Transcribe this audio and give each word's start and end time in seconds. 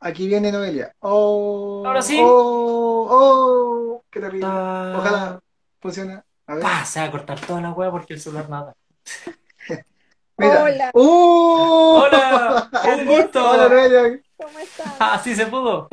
Aquí 0.00 0.28
viene 0.28 0.52
Noelia. 0.52 0.94
Oh, 1.00 1.82
Ahora 1.86 2.02
sí. 2.02 2.18
Oh, 2.20 3.06
oh, 3.10 4.04
qué 4.10 4.20
terrible. 4.20 4.46
Ah. 4.48 4.94
Ojalá 4.98 5.40
funcione. 5.80 6.22
A 6.46 6.54
ver. 6.54 6.64
Se 6.84 7.00
va 7.00 7.06
a 7.06 7.10
cortar 7.10 7.40
toda 7.40 7.60
la 7.60 7.72
hueá 7.72 7.90
porque 7.90 8.14
el 8.14 8.20
celular 8.20 8.48
nada. 8.48 8.74
Mira. 10.38 10.62
Hola. 10.64 10.90
¡Oh! 10.92 12.04
Hola, 12.04 12.70
un 12.98 13.06
gusto. 13.06 13.50
Hola, 13.50 13.68
Noelia. 13.68 14.20
¿Cómo 14.36 14.58
están? 14.58 14.92
Así 14.98 15.34
se 15.34 15.46
pudo. 15.46 15.88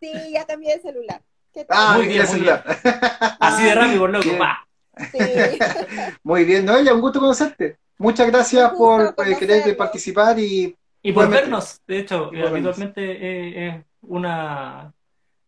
Sí, 0.00 0.32
ya 0.32 0.46
cambié 0.46 0.76
de 0.76 0.82
celular. 0.82 1.22
¿Qué 1.52 1.64
tal? 1.66 1.76
Ah, 1.78 1.92
Muy 1.96 2.06
muy 2.06 2.14
bien, 2.14 2.26
bien, 2.40 2.60
Así 3.38 3.64
de 3.64 3.74
rápido, 3.74 4.08
loco. 4.08 4.24
Bien. 4.24 4.40
Sí. 5.10 5.58
Muy 6.22 6.44
bien, 6.44 6.64
Noelia, 6.64 6.94
un 6.94 7.02
gusto 7.02 7.20
conocerte. 7.20 7.76
Muchas 7.98 8.26
gracias 8.28 8.72
por 8.72 9.14
gusto 9.14 9.22
eh, 9.22 9.36
querer 9.38 9.76
participar 9.76 10.38
y 10.38 10.74
Y 11.02 11.12
por 11.12 11.24
Igualmente. 11.24 11.40
vernos, 11.42 11.80
de 11.86 11.98
hecho, 11.98 12.30
habitualmente 12.46 13.02
eh, 13.02 13.68
es 13.68 13.84
una 14.02 14.94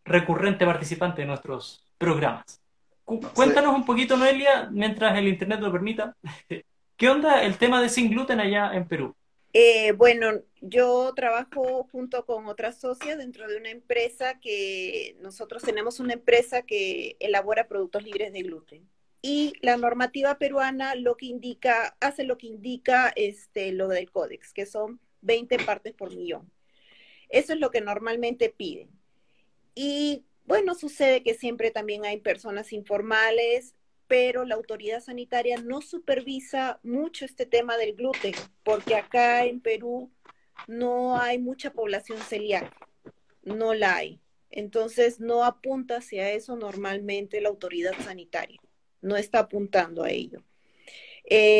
recurrente 0.05 0.67
participante 0.67 1.23
de 1.23 1.29
nuestros 1.29 1.87
programas. 1.99 2.61
Cu- 3.05 3.21
No 3.21 3.29
sé. 3.29 3.35
Cuéntanos 3.35 3.75
un 3.75 3.85
poquito, 3.85 4.17
Noelia, 4.17 4.69
mientras 4.71 5.17
el 5.17 5.29
internet 5.29 5.61
lo 5.61 5.71
permita. 5.71 6.17
¿Qué 6.97 7.09
onda 7.09 7.43
el 7.43 7.57
tema 7.57 7.81
de 7.83 7.89
sin 7.89 8.11
gluten 8.11 8.41
allá 8.41 8.73
en 8.75 8.87
Perú? 8.87 9.15
Eh, 9.53 9.93
bueno, 9.93 10.33
yo 10.61 11.13
trabajo 11.15 11.87
junto 11.93 12.27
con 12.27 12.47
otras 12.49 12.81
socias 12.81 13.19
dentro 13.19 13.47
de 13.47 13.57
una 13.57 13.71
empresa 13.71 14.41
que 14.41 15.17
nosotros 15.21 15.63
tenemos 15.63 16.01
una 16.01 16.15
empresa 16.15 16.63
que 16.63 17.17
elabora 17.21 17.69
productos 17.69 18.03
libres 18.03 18.33
de 18.33 18.43
gluten. 18.43 18.89
Y 19.23 19.53
la 19.63 19.77
normativa 19.77 20.37
peruana 20.39 20.97
lo 20.97 21.17
que 21.17 21.27
indica, 21.27 21.97
hace 22.01 22.25
lo 22.25 22.37
que 22.37 22.49
indica 22.49 23.13
este, 23.15 23.73
lo 23.73 23.87
del 23.89 24.11
códex, 24.11 24.53
que 24.53 24.67
son 24.67 25.01
20 25.25 25.59
partes 25.59 25.95
por 25.95 26.15
millón. 26.15 26.51
Eso 27.29 27.53
es 27.55 27.61
lo 27.61 27.71
que 27.71 27.81
normalmente 27.81 28.51
piden. 28.51 28.91
Y 29.75 30.25
bueno, 30.47 30.75
sucede 30.75 31.23
que 31.23 31.35
siempre 31.35 31.71
también 31.71 32.05
hay 32.05 32.19
personas 32.21 32.73
informales, 32.73 33.75
pero 34.07 34.45
la 34.45 34.55
autoridad 34.55 35.01
sanitaria 35.01 35.57
no 35.59 35.81
supervisa 35.81 36.81
mucho 36.83 37.25
este 37.25 37.47
tema 37.47 37.77
del 37.77 37.95
gluten, 37.95 38.35
porque 38.63 38.97
acá 38.97 39.45
en 39.47 39.61
Perú 39.61 40.11
no 40.69 41.19
hay 41.19 41.39
mucha 41.39 41.73
población 41.73 42.19
celíaca, 42.21 42.77
no 43.43 43.75
la 43.75 43.97
hay. 43.97 44.21
Entonces 44.51 45.21
no 45.21 45.45
apunta 45.45 45.97
hacia 45.99 46.31
eso 46.33 46.57
normalmente 46.57 47.41
la 47.41 47.49
autoridad 47.49 47.95
sanitaria, 48.05 48.61
no 49.03 49.17
está 49.17 49.41
apuntando 49.41 50.05
a 50.05 50.11
ello. 50.11 50.43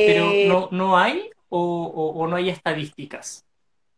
¿Pero 0.05 0.37
Eh, 0.37 0.49
no, 0.49 0.69
no 0.71 0.99
hay 0.99 1.31
o, 1.49 1.59
o- 1.61 2.11
o 2.21 2.27
no 2.27 2.37
hay 2.37 2.51
estadísticas? 2.51 3.45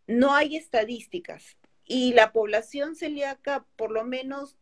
No 0.06 0.34
hay 0.34 0.56
estadísticas 0.56 1.56
y 1.84 2.12
la 2.14 2.32
población 2.32 2.96
celíaca 2.96 3.66
por 3.76 3.90
lo 3.90 4.04
menos 4.04 4.56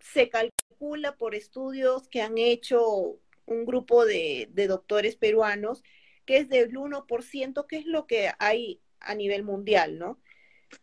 se 0.00 0.28
calcula 0.28 1.16
por 1.16 1.34
estudios 1.34 2.08
que 2.08 2.22
han 2.22 2.38
hecho 2.38 3.18
un 3.46 3.64
grupo 3.64 4.04
de, 4.04 4.48
doctores 4.68 5.16
peruanos 5.16 5.82
que 6.24 6.38
es 6.38 6.48
del 6.48 6.72
1%, 6.72 7.66
que 7.66 7.76
es 7.78 7.86
lo 7.86 8.06
que 8.06 8.30
hay 8.38 8.80
a 9.00 9.14
nivel 9.14 9.42
mundial, 9.44 9.98
¿no? 9.98 10.20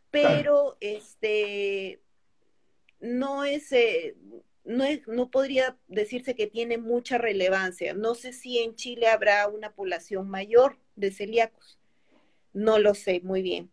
Pero 0.09 0.75
este 0.79 2.01
no 2.99 3.43
es, 3.43 3.71
eh, 3.71 4.15
no 4.63 4.83
es, 4.83 5.07
no 5.07 5.29
podría 5.29 5.77
decirse 5.87 6.35
que 6.35 6.47
tiene 6.47 6.79
mucha 6.79 7.19
relevancia. 7.19 7.93
No 7.93 8.15
sé 8.15 8.33
si 8.33 8.57
en 8.57 8.75
Chile 8.75 9.07
habrá 9.07 9.47
una 9.47 9.73
población 9.73 10.27
mayor 10.27 10.79
de 10.95 11.11
celíacos. 11.11 11.77
No 12.53 12.79
lo 12.79 12.95
sé 12.95 13.21
muy 13.23 13.43
bien 13.43 13.69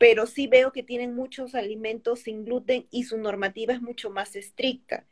pero 0.00 0.24
sí 0.24 0.46
veo 0.46 0.72
que 0.72 0.82
tienen 0.82 1.14
muchos 1.14 1.54
alimentos 1.54 2.20
sin 2.20 2.46
gluten 2.46 2.86
y 2.90 3.04
su 3.04 3.18
normativa 3.18 3.74
es 3.74 3.82
mucho 3.82 4.08
más 4.08 4.34
estricta. 4.34 5.04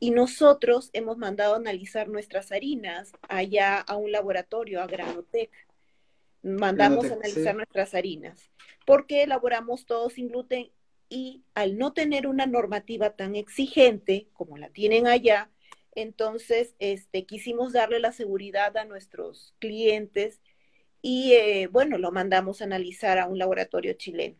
Y 0.00 0.10
nosotros 0.10 0.90
hemos 0.94 1.16
mandado 1.16 1.54
a 1.54 1.58
analizar 1.58 2.08
nuestras 2.08 2.50
harinas 2.50 3.12
allá 3.28 3.78
a 3.78 3.94
un 3.94 4.10
laboratorio, 4.10 4.82
a 4.82 4.88
Granotec. 4.88 5.52
Mandamos 6.42 7.04
Granotec, 7.04 7.12
a 7.12 7.14
analizar 7.14 7.52
sí. 7.52 7.56
nuestras 7.56 7.94
harinas, 7.94 8.50
porque 8.84 9.22
elaboramos 9.22 9.86
todo 9.86 10.10
sin 10.10 10.26
gluten 10.26 10.72
y 11.08 11.44
al 11.54 11.78
no 11.78 11.92
tener 11.92 12.26
una 12.26 12.46
normativa 12.46 13.10
tan 13.10 13.36
exigente 13.36 14.26
como 14.32 14.58
la 14.58 14.70
tienen 14.70 15.06
allá, 15.06 15.52
entonces 15.94 16.74
este, 16.80 17.26
quisimos 17.26 17.72
darle 17.72 18.00
la 18.00 18.10
seguridad 18.10 18.76
a 18.76 18.86
nuestros 18.86 19.54
clientes 19.60 20.40
y 21.02 21.34
eh, 21.34 21.68
bueno, 21.68 21.98
lo 21.98 22.12
mandamos 22.12 22.60
a 22.62 22.64
analizar 22.64 23.18
a 23.18 23.26
un 23.28 23.38
laboratorio 23.38 23.94
chileno, 23.94 24.36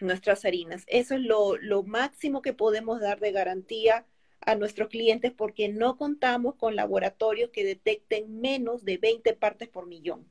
nuestras 0.00 0.44
harinas. 0.44 0.84
Eso 0.88 1.14
es 1.14 1.20
lo, 1.22 1.56
lo 1.58 1.82
máximo 1.82 2.42
que 2.42 2.52
podemos 2.54 3.00
dar 3.00 3.20
de 3.20 3.32
garantía 3.32 4.06
a 4.40 4.54
nuestros 4.56 4.88
clientes 4.88 5.32
porque 5.32 5.68
no 5.68 5.96
contamos 5.98 6.54
con 6.56 6.76
laboratorios 6.76 7.50
que 7.50 7.64
detecten 7.64 8.40
menos 8.40 8.84
de 8.84 8.98
20 8.98 9.34
partes 9.34 9.68
por 9.68 9.86
millón. 9.86 10.26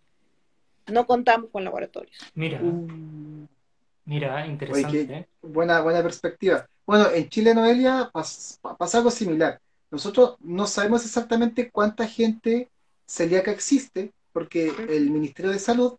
No 0.91 1.05
contamos 1.05 1.51
con 1.51 1.63
laboratorios. 1.63 2.17
Mira, 2.33 2.59
Uh, 2.61 3.45
mira, 4.05 4.45
interesante. 4.47 5.07
qué- 5.07 5.13
¿eh? 5.13 5.27
buena, 5.41 5.81
buena 5.81 6.01
perspectiva. 6.01 6.65
Bueno, 6.85 7.11
en 7.11 7.29
Chile, 7.29 7.53
Noelia, 7.53 8.09
pas- 8.11 8.57
pa- 8.61 8.75
pasa 8.75 8.97
algo 8.97 9.11
similar. 9.11 9.59
Nosotros 9.91 10.35
no 10.39 10.65
sabemos 10.65 11.05
exactamente 11.05 11.69
cuánta 11.71 12.07
gente 12.07 12.69
celíaca 13.05 13.51
existe, 13.51 14.11
porque 14.39 14.71
el 14.89 15.09
Ministerio 15.11 15.51
de 15.51 15.59
Salud, 15.59 15.97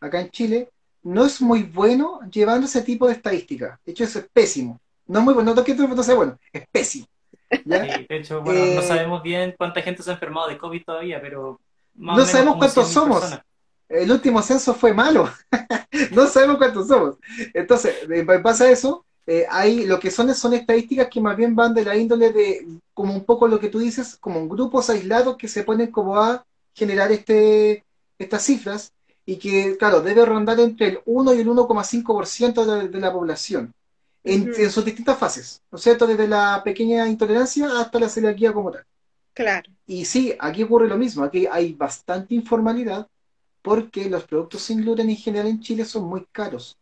acá 0.00 0.20
en 0.20 0.30
Chile, 0.30 0.70
no 1.02 1.24
es 1.26 1.40
muy 1.42 1.64
bueno 1.64 2.20
llevando 2.30 2.66
ese 2.66 2.82
tipo 2.82 3.06
de 3.06 3.14
estadísticas. 3.14 3.78
De 3.84 3.92
hecho, 3.92 4.04
eso 4.04 4.20
es 4.20 4.28
pésimo. 4.32 4.80
No 5.06 5.20
es 5.20 5.24
muy 5.24 5.34
bueno, 5.34 5.54
no 5.54 5.64
que 5.64 5.74
no 5.74 6.02
sea 6.02 6.14
bueno, 6.14 6.38
es 6.52 6.64
pésimo. 6.72 7.06
¿ya? 7.64 7.86
Sí, 7.86 8.06
de 8.08 8.16
hecho, 8.18 8.42
bueno, 8.42 8.66
no 8.66 8.82
Eh, 8.82 8.82
sabemos 8.82 9.22
bien 9.22 9.54
cuánta 9.58 9.82
gente 9.82 10.02
se 10.02 10.10
ha 10.10 10.14
enfermado 10.14 10.48
de 10.48 10.58
COVID 10.58 10.84
todavía, 10.84 11.20
pero 11.20 11.60
más 11.94 12.20
o 12.20 12.20
No 12.20 12.24
menos 12.24 12.30
sabemos 12.30 12.56
cuántos 12.58 12.88
100.000 12.88 12.92
somos. 12.92 13.20
personas. 13.20 13.44
El 13.88 14.10
último 14.10 14.42
censo 14.42 14.74
fue 14.74 14.94
malo. 14.94 15.30
no 16.12 16.26
sabemos 16.26 16.58
cuántos 16.58 16.88
somos. 16.88 17.16
Entonces, 17.54 17.96
en 18.08 18.26
base 18.42 18.64
a 18.64 18.70
eso, 18.70 19.06
eh, 19.26 19.46
hay 19.50 19.86
lo 19.86 20.00
que 20.00 20.10
son 20.10 20.34
son 20.34 20.54
estadísticas 20.54 21.08
que 21.10 21.20
más 21.20 21.36
bien 21.36 21.54
van 21.56 21.74
de 21.74 21.84
la 21.84 21.96
índole 21.96 22.32
de, 22.32 22.66
como 22.94 23.14
un 23.14 23.24
poco 23.24 23.48
lo 23.48 23.60
que 23.60 23.68
tú 23.68 23.78
dices, 23.78 24.16
como 24.16 24.48
grupos 24.48 24.90
aislados 24.90 25.36
que 25.36 25.48
se 25.48 25.64
ponen 25.64 25.90
como 25.90 26.18
a 26.20 26.44
generar 26.74 27.12
este, 27.12 27.84
estas 28.18 28.42
cifras 28.44 28.92
y 29.26 29.38
que, 29.38 29.76
claro, 29.78 30.02
debe 30.02 30.24
rondar 30.26 30.60
entre 30.60 30.88
el 30.88 31.00
1 31.06 31.34
y 31.34 31.40
el 31.40 31.48
1,5% 31.48 32.64
de, 32.66 32.88
de 32.88 33.00
la 33.00 33.12
población 33.12 33.72
en, 34.24 34.52
sus 34.70 34.84
distintas 34.84 35.18
fases, 35.18 35.62
¿no 35.70 35.76
es 35.78 35.84
cierto? 35.84 36.06
Desde 36.06 36.28
la 36.28 36.62
pequeña 36.64 37.08
intolerancia 37.08 37.80
hasta 37.80 38.00
la 38.00 38.08
celiaquía 38.08 38.52
como 38.52 38.70
tal. 38.72 38.84
Claro. 39.34 39.70
Y 39.86 40.04
sí, 40.06 40.34
aquí 40.40 40.62
ocurre 40.62 40.88
lo 40.88 40.96
mismo, 40.96 41.24
aquí 41.24 41.46
hay 41.50 41.74
bastante 41.74 42.34
informalidad 42.34 43.06
porque 43.62 44.08
los 44.10 44.24
productos 44.24 44.62
sin 44.62 44.82
gluten 44.82 45.10
en 45.10 45.16
general 45.16 45.48
en 45.48 45.60
Chile 45.60 45.84
son 45.84 46.04
muy 46.04 46.26
caros, 46.32 46.78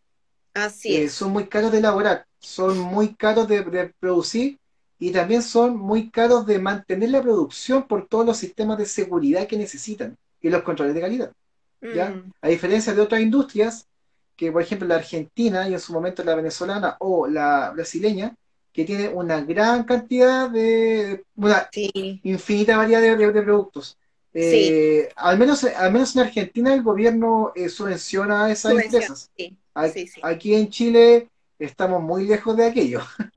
Así 0.54 0.94
Eh, 0.94 1.04
es. 1.04 1.12
son 1.12 1.32
muy 1.32 1.48
caros 1.48 1.72
de 1.72 1.78
elaborar, 1.78 2.26
son 2.41 2.78
muy 2.78 3.14
caros 3.16 3.48
de, 3.48 3.62
de 3.64 3.94
producir 4.00 4.59
y 5.02 5.10
también 5.10 5.42
son 5.42 5.76
muy 5.76 6.10
caros 6.10 6.46
de 6.46 6.60
mantener 6.60 7.10
la 7.10 7.20
producción 7.20 7.88
por 7.88 8.06
todos 8.06 8.24
los 8.24 8.36
sistemas 8.36 8.78
de 8.78 8.86
seguridad 8.86 9.48
que 9.48 9.56
necesitan 9.56 10.16
y 10.40 10.48
los 10.48 10.62
controles 10.62 10.94
de 10.94 11.00
calidad. 11.00 11.32
¿ya? 11.80 12.10
Mm, 12.10 12.30
A 12.40 12.48
diferencia 12.48 12.94
de 12.94 13.00
otras 13.00 13.20
industrias, 13.20 13.88
que 14.36 14.52
por 14.52 14.62
ejemplo 14.62 14.86
la 14.86 14.94
argentina 14.94 15.68
y 15.68 15.72
en 15.72 15.80
su 15.80 15.92
momento 15.92 16.22
la 16.22 16.36
venezolana 16.36 16.96
o 17.00 17.26
la 17.26 17.72
brasileña, 17.74 18.36
que 18.72 18.84
tiene 18.84 19.08
una 19.08 19.41
gran 19.41 19.82
cantidad 19.82 20.48
de, 20.48 21.24
una 21.34 21.68
sí, 21.72 22.20
infinita 22.22 22.76
variedad 22.76 23.00
de, 23.18 23.42
productos. 23.42 23.98
Eh, 24.32 25.08
al, 25.16 25.36
menos, 25.36 25.64
al 25.64 25.92
menos 25.92 26.14
en 26.14 26.22
Argentina 26.22 26.72
el 26.72 26.82
gobierno 26.84 27.50
eh, 27.56 27.68
subvenciona 27.68 28.44
a 28.44 28.52
esas 28.52 28.70
Subvenciona, 28.70 29.06
empresas. 29.06 29.30
sí, 29.36 29.56
sí, 29.92 30.06
sí. 30.06 30.20
Aquí 30.22 30.54
en 30.54 30.70
Chile 30.70 31.28
estamos 31.64 32.02
muy 32.02 32.26
lejos 32.26 32.56
de 32.56 32.66
aquello. 32.66 33.00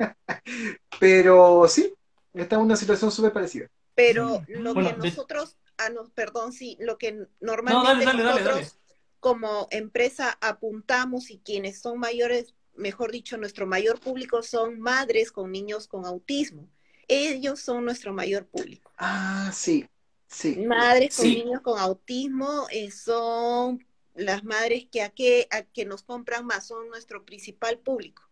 Pero 0.98 1.68
sí, 1.68 1.94
estamos 2.34 2.64
en 2.64 2.68
una 2.68 2.76
situación 2.76 3.12
súper 3.12 3.34
parecida. 3.34 3.68
Pero 3.96 4.44
lo 4.48 4.76
Bueno, 4.76 4.92
que 4.92 4.94
de- 5.02 5.14
nosotros, 5.14 5.58
ah, 5.78 5.90
no, 5.90 6.10
perdón, 6.10 6.52
sí, 6.54 6.78
lo 6.80 6.98
que 6.98 7.28
No, 7.66 7.84
normalmente 7.84 7.84
dale, 7.84 8.04
dale, 8.06 8.24
dale, 8.24 8.44
nosotros 8.44 8.44
dale. 8.44 8.72
como 9.20 9.68
empresa 9.72 10.38
apuntamos 10.42 11.30
y 11.32 11.40
quienes 11.40 11.80
son 11.82 12.00
mayores, 12.00 12.54
mejor 12.76 13.12
dicho, 13.12 13.38
nuestro 13.38 13.66
mayor 13.68 14.00
público 14.00 14.44
son 14.44 14.80
madres 14.80 15.32
con 15.32 15.52
niños 15.52 15.88
con 15.88 16.06
autismo. 16.06 16.70
Ellos 17.08 17.60
son 17.62 17.86
nuestro 17.86 18.14
mayor 18.14 18.48
público. 18.48 18.92
Ah, 18.98 19.52
sí, 19.54 19.88
sí. 20.28 20.62
Madres 20.70 21.14
con 21.14 21.32
Sí. 21.32 21.34
niños 21.34 21.62
con 21.62 21.78
autismo 21.80 22.66
eh, 22.72 22.90
son 22.92 23.86
las 24.16 24.44
madres 24.44 24.88
que 24.92 25.02
a, 25.02 25.10
qué, 25.10 25.48
a 25.52 25.64
que 25.64 25.86
nos 25.86 26.04
compran 26.04 26.46
más, 26.46 26.68
son 26.68 26.90
nuestro 26.90 27.26
principal 27.26 27.80
público. 27.80 28.24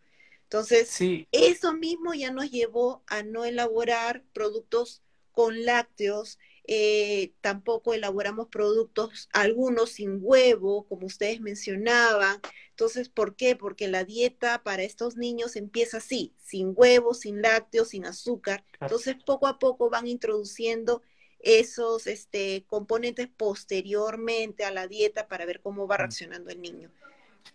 Entonces, 0.44 0.90
Sí, 0.90 1.28
eso 1.32 1.74
mismo 1.74 2.14
ya 2.14 2.32
nos 2.32 2.52
llevó 2.52 3.04
a 3.08 3.24
no 3.24 3.46
elaborar 3.46 4.24
productos 4.34 5.02
con 5.32 5.66
lácteos 5.66 6.38
eh, 6.66 7.34
tampoco 7.42 7.94
elaboramos 7.94 8.48
productos, 8.48 9.28
algunos 9.34 9.92
sin 9.92 10.20
huevo, 10.22 10.88
como 10.88 11.08
ustedes 11.08 11.42
mencionaban. 11.42 12.40
Entonces, 12.70 13.10
¿por 13.10 13.36
qué? 13.36 13.56
Porque 13.56 13.90
la 13.90 14.06
dieta 14.06 14.64
para 14.64 14.84
estos 14.84 15.18
niños 15.18 15.58
empieza 15.58 15.98
así, 15.98 16.34
sin 16.38 16.74
huevos, 16.76 17.22
sin 17.22 17.42
lácteos, 17.42 17.90
sin 17.90 18.06
azúcar. 18.06 18.64
Entonces, 18.80 19.18
poco 19.26 19.48
a 19.48 19.60
poco 19.60 19.90
van 19.90 20.08
introduciendo 20.08 21.02
esos 21.44 22.08
este, 22.08 22.64
componentes 22.68 23.28
posteriormente 23.28 24.66
a 24.66 24.72
la 24.72 24.88
dieta 24.88 25.28
para 25.28 25.46
ver 25.46 25.62
cómo 25.62 25.88
va 25.88 25.96
mm. 25.96 26.00
reaccionando 26.00 26.50
el 26.50 26.62
niño. 26.62 26.90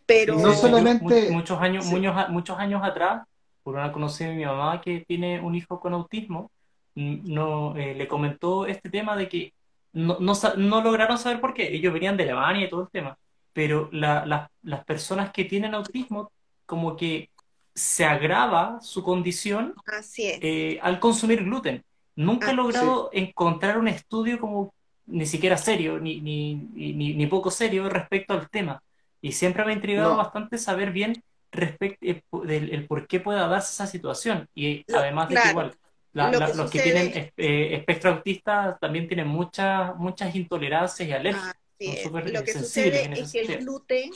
Pero 0.07 0.37
no 0.37 0.55
solamente 0.55 1.31
muchos 1.31 1.61
años, 1.61 1.87
muchos, 1.87 2.29
muchos 2.29 2.59
años 2.59 2.83
atrás, 2.85 3.27
por 3.63 3.75
una 3.75 3.93
conocida 3.93 4.29
de 4.29 4.37
mi 4.37 4.45
mamá 4.45 4.81
que 4.81 5.05
tiene 5.07 5.41
un 5.41 5.55
hijo 5.55 5.81
con 5.81 5.95
autismo, 5.95 6.51
no, 6.95 7.77
eh, 7.77 7.95
le 7.95 8.09
comentó 8.09 8.67
este 8.67 8.91
tema 8.91 9.17
de 9.17 9.29
que 9.29 9.53
no, 9.93 10.19
no, 10.21 10.81
lograron 10.83 11.19
saber 11.19 11.41
por 11.41 11.55
qué. 11.55 11.75
Ellos 11.75 11.93
venían 11.93 12.17
de 12.17 12.25
Alemania 12.25 12.67
y 12.67 12.71
todo 12.71 12.83
el 12.83 12.91
tema. 12.91 13.19
Pero 13.53 13.89
las 13.93 14.85
personas 14.87 15.33
que 15.33 15.45
tienen 15.45 15.75
autismo, 15.75 16.31
como 16.67 16.97
que 16.97 17.31
se 17.75 18.05
agrava 18.05 18.81
su 18.81 19.03
condición 19.03 19.75
eh, 20.17 20.79
al 20.83 21.01
consumir 21.01 21.45
gluten. 21.45 21.85
Nunca 22.19 22.49
he 22.49 22.51
ah, 22.51 22.55
logrado 22.55 23.11
encontrar 23.13 23.79
un 23.79 23.87
estudio 23.87 24.41
como 24.41 24.75
ni 25.07 25.25
siquiera 25.25 25.57
serio, 25.57 26.01
ni, 26.01 26.21
ni, 26.21 26.55
ni, 26.55 27.27
poco 27.29 27.53
serio 27.53 27.89
respecto 27.89 28.35
al 28.35 28.51
tema. 28.51 28.83
Y 29.23 29.31
siempre 29.31 29.65
me 29.65 29.71
ha 29.71 29.75
intrigado 29.77 30.17
bastante 30.17 30.59
saber 30.59 30.91
bien 30.91 31.23
respecto 31.53 32.05
eh, 32.05 32.23
el, 32.49 32.87
por 32.89 33.07
qué 33.07 33.21
pueda 33.21 33.47
darse 33.47 33.73
esa 33.73 33.87
situación. 33.87 34.49
Y 34.53 34.85
además 34.93 35.29
de 35.29 35.37
que 35.37 35.49
igual 35.49 35.77
los 36.13 36.71
que 36.73 36.81
tienen 36.81 37.33
eh, 37.37 37.77
espectro 37.77 38.11
autista 38.11 38.77
también 38.81 39.07
tienen 39.07 39.29
muchas 39.29 39.95
muchas 39.95 40.35
intolerancias 40.35 41.09
y 41.09 41.13
alergias. 41.13 41.55
Lo 41.79 42.43
que 42.43 42.53
sucede 42.53 43.13
es 43.13 43.31
que 43.31 43.43
el 43.43 43.59
gluten, 43.59 44.11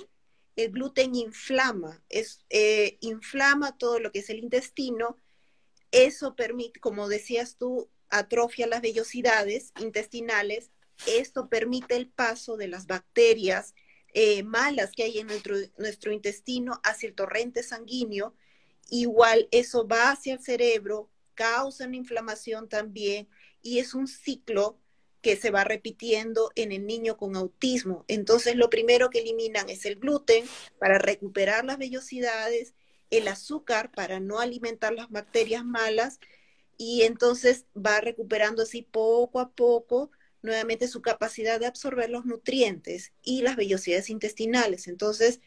el 0.56 0.72
gluten 0.72 1.14
inflama, 1.14 2.02
es, 2.08 2.44
eh, 2.50 2.98
inflama 3.00 3.78
todo 3.78 4.00
lo 4.00 4.10
que 4.10 4.18
es 4.18 4.30
el 4.30 4.40
intestino. 4.40 5.18
Eso 5.92 6.34
permite, 6.34 6.80
como 6.80 7.08
decías 7.08 7.56
tú, 7.56 7.88
atrofia 8.08 8.66
las 8.66 8.82
vellosidades 8.82 9.72
intestinales. 9.78 10.70
Esto 11.06 11.48
permite 11.48 11.96
el 11.96 12.08
paso 12.08 12.56
de 12.56 12.68
las 12.68 12.86
bacterias 12.86 13.74
eh, 14.14 14.42
malas 14.42 14.92
que 14.92 15.04
hay 15.04 15.18
en 15.18 15.26
nuestro, 15.26 15.56
nuestro 15.78 16.12
intestino 16.12 16.80
hacia 16.84 17.08
el 17.08 17.14
torrente 17.14 17.62
sanguíneo. 17.62 18.34
Igual 18.90 19.48
eso 19.50 19.86
va 19.86 20.10
hacia 20.10 20.34
el 20.34 20.40
cerebro, 20.40 21.10
causan 21.34 21.94
inflamación 21.94 22.68
también 22.68 23.28
y 23.62 23.78
es 23.78 23.94
un 23.94 24.06
ciclo 24.06 24.78
que 25.22 25.36
se 25.36 25.50
va 25.50 25.64
repitiendo 25.64 26.50
en 26.56 26.72
el 26.72 26.84
niño 26.84 27.16
con 27.16 27.36
autismo. 27.36 28.04
Entonces, 28.08 28.56
lo 28.56 28.68
primero 28.68 29.08
que 29.08 29.20
eliminan 29.20 29.70
es 29.70 29.86
el 29.86 29.96
gluten 29.96 30.44
para 30.78 30.98
recuperar 30.98 31.64
las 31.64 31.78
vellosidades, 31.78 32.74
el 33.12 33.28
azúcar 33.28 33.92
para 33.92 34.18
no 34.20 34.40
alimentar 34.40 34.92
las 34.94 35.10
bacterias 35.10 35.64
malas 35.64 36.18
y 36.76 37.02
entonces 37.02 37.66
va 37.76 38.00
recuperando 38.00 38.62
así 38.62 38.82
poco 38.82 39.38
a 39.38 39.50
poco 39.50 40.10
nuevamente 40.40 40.88
su 40.88 41.02
capacidad 41.02 41.60
de 41.60 41.66
absorber 41.66 42.10
los 42.10 42.24
nutrientes 42.24 43.12
y 43.22 43.42
las 43.42 43.54
vellosidades 43.54 44.10
intestinales. 44.10 44.88
Entonces, 44.88 45.40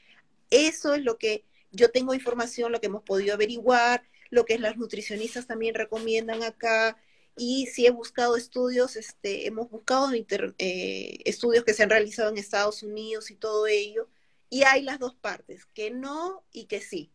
eso 0.51 0.93
es 0.93 1.03
lo 1.03 1.17
que 1.17 1.43
yo 1.71 1.91
tengo 1.91 2.13
información, 2.13 2.71
lo 2.71 2.79
que 2.79 2.87
hemos 2.87 3.03
podido 3.03 3.33
averiguar, 3.33 4.03
lo 4.29 4.45
que 4.45 4.57
las 4.59 4.77
nutricionistas 4.77 5.47
también 5.47 5.75
recomiendan 5.75 6.43
acá. 6.43 6.97
Y 7.35 7.65
si 7.67 7.85
he 7.85 7.91
buscado 7.91 8.37
estudios, 8.37 8.95
este, 8.95 9.47
hemos 9.47 9.69
buscado 9.69 10.11
eh, 10.13 11.17
estudios 11.25 11.65
que 11.65 11.73
se 11.73 11.83
han 11.83 11.89
realizado 11.89 12.29
en 12.29 12.37
Estados 12.37 12.83
Unidos 12.83 13.31
y 13.31 13.35
todo 13.35 13.67
ello, 13.67 14.07
y 14.49 14.63
hay 14.63 14.83
las 14.83 14.99
dos 14.99 15.15
partes, 15.15 15.65
que 15.73 15.91
no 15.91 16.45
y 16.53 16.65
que 16.65 16.79
sí, 16.79 17.11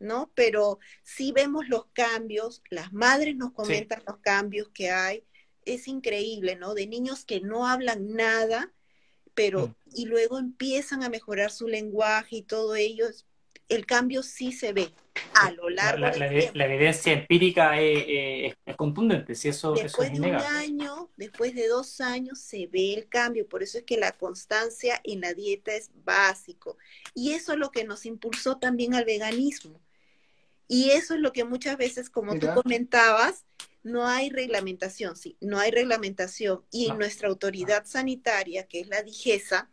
¿no? 0.00 0.32
Pero 0.34 0.80
sí 1.02 1.30
vemos 1.32 1.68
los 1.68 1.86
cambios, 1.92 2.62
las 2.70 2.92
madres 2.92 3.36
nos 3.36 3.52
comentan 3.52 4.02
los 4.06 4.16
cambios 4.18 4.68
que 4.70 4.90
hay, 4.90 5.22
es 5.64 5.86
increíble, 5.86 6.56
¿no? 6.56 6.74
De 6.74 6.86
niños 6.86 7.24
que 7.24 7.40
no 7.40 7.68
hablan 7.68 8.14
nada, 8.14 8.72
pero 9.34 9.68
mm. 9.68 9.74
y 9.94 10.06
luego 10.06 10.38
empiezan 10.38 11.04
a 11.04 11.10
mejorar 11.10 11.50
su 11.50 11.68
lenguaje 11.68 12.36
y 12.36 12.42
todo 12.42 12.74
ello, 12.74 13.06
el 13.68 13.86
cambio 13.86 14.22
sí 14.22 14.52
se 14.52 14.72
ve 14.72 14.92
a 15.34 15.52
lo 15.52 15.68
largo 15.68 16.00
la, 16.00 16.10
del 16.10 16.50
la, 16.54 16.66
evidencia 16.66 17.12
empírica 17.12 17.80
es, 17.80 18.54
contundente, 18.76 19.34
si 19.34 19.48
eso, 19.48 19.74
después 19.74 20.08
eso 20.08 20.14
es 20.14 20.20
de 20.20 20.28
un 20.28 20.34
año, 20.34 21.10
después 21.16 21.54
de 21.54 21.68
dos 21.68 22.00
años 22.00 22.40
se 22.40 22.66
ve 22.66 22.94
el 22.94 23.08
cambio, 23.08 23.46
por 23.48 23.62
eso 23.62 23.78
es 23.78 23.84
que 23.84 23.96
la 23.96 24.12
constancia 24.12 25.00
en 25.04 25.20
la 25.20 25.34
dieta 25.34 25.74
es 25.74 25.90
básico 26.04 26.78
y 27.14 27.32
eso 27.32 27.52
es 27.52 27.58
lo 27.58 27.70
que 27.70 27.84
nos 27.84 28.06
impulsó 28.06 28.58
también 28.58 28.94
al 28.94 29.04
veganismo 29.04 29.80
y 30.72 30.90
eso 30.90 31.14
es 31.14 31.20
lo 31.20 31.32
que 31.32 31.42
muchas 31.42 31.76
veces, 31.76 32.08
como 32.10 32.38
tú 32.38 32.46
comentabas, 32.54 33.44
no 33.82 34.06
hay 34.06 34.30
reglamentación, 34.30 35.16
sí, 35.16 35.36
no 35.40 35.58
hay 35.58 35.72
reglamentación 35.72 36.62
y 36.70 36.88
en 36.88 36.96
nuestra 36.96 37.28
autoridad 37.28 37.86
sanitaria, 37.86 38.68
que 38.68 38.78
es 38.78 38.86
la 38.86 39.02
DIGESA, 39.02 39.68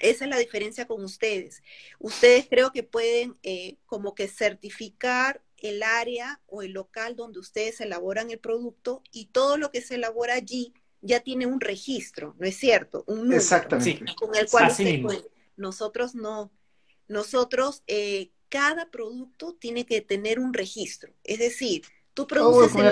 esa 0.00 0.24
es 0.24 0.28
la 0.28 0.38
diferencia 0.38 0.88
con 0.88 1.04
ustedes. 1.04 1.62
Ustedes 2.00 2.48
creo 2.50 2.72
que 2.72 2.82
pueden 2.82 3.38
eh, 3.44 3.76
como 3.86 4.16
que 4.16 4.26
certificar 4.26 5.40
el 5.56 5.84
área 5.84 6.40
o 6.48 6.62
el 6.62 6.72
local 6.72 7.14
donde 7.14 7.38
ustedes 7.38 7.80
elaboran 7.80 8.32
el 8.32 8.40
producto 8.40 9.04
y 9.12 9.26
todo 9.26 9.56
lo 9.56 9.70
que 9.70 9.82
se 9.82 9.94
elabora 9.94 10.34
allí 10.34 10.74
ya 11.00 11.20
tiene 11.20 11.46
un 11.46 11.60
registro, 11.60 12.34
¿no 12.40 12.46
es 12.48 12.56
cierto? 12.56 13.04
Un 13.06 13.18
número 13.18 13.36
Exactamente. 13.36 14.16
con 14.16 14.34
el 14.34 14.48
cual 14.48 14.74
nosotros 15.56 16.16
no. 16.16 16.50
Nosotros, 17.06 17.84
eh, 17.86 18.32
cada 18.48 18.90
producto 18.90 19.54
tiene 19.54 19.86
que 19.86 20.00
tener 20.00 20.38
un 20.38 20.54
registro. 20.54 21.12
Es 21.24 21.38
decir, 21.38 21.82
tú 22.14 22.26
produces 22.26 22.74
el 22.74 22.86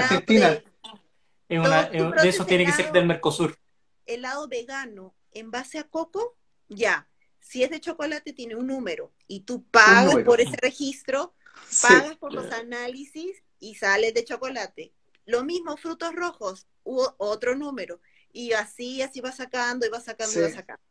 helado 1.49 1.91
de, 1.91 2.23
de 2.23 2.29
eso 2.29 2.44
tiene 2.47 2.67
que 2.67 2.73
ser 2.73 2.93
del 2.93 3.06
Mercosur. 3.06 3.56
Helado 4.05 4.49
vegano 4.49 5.14
en 5.32 5.50
base 5.50 5.79
a 5.79 5.85
coco, 5.85 6.37
ya. 6.69 7.08
Si 7.41 7.62
es 7.62 7.70
de 7.70 7.81
chocolate, 7.81 8.32
tiene 8.32 8.56
un 8.56 8.67
número 8.67 9.12
y 9.29 9.41
tú 9.41 9.64
pagas 9.64 10.17
por 10.25 10.41
ese 10.41 10.56
registro, 10.61 11.35
pagas 11.82 12.17
por 12.17 12.32
los 12.32 12.50
análisis 12.52 13.43
y 13.61 13.76
sales 13.76 14.14
de 14.14 14.25
chocolate. 14.25 14.93
Lo 15.26 15.44
mismo, 15.44 15.76
frutos 15.76 16.14
rojos, 16.14 16.67
otro 16.82 17.55
número. 17.55 18.00
Y 18.32 18.52
así, 18.52 19.02
así 19.02 19.20
va 19.20 19.32
sacando 19.32 19.87
y 19.87 19.88
va 19.88 20.00
sacando 20.00 20.38
y 20.38 20.43
va 20.43 20.50
sacando. 20.50 20.82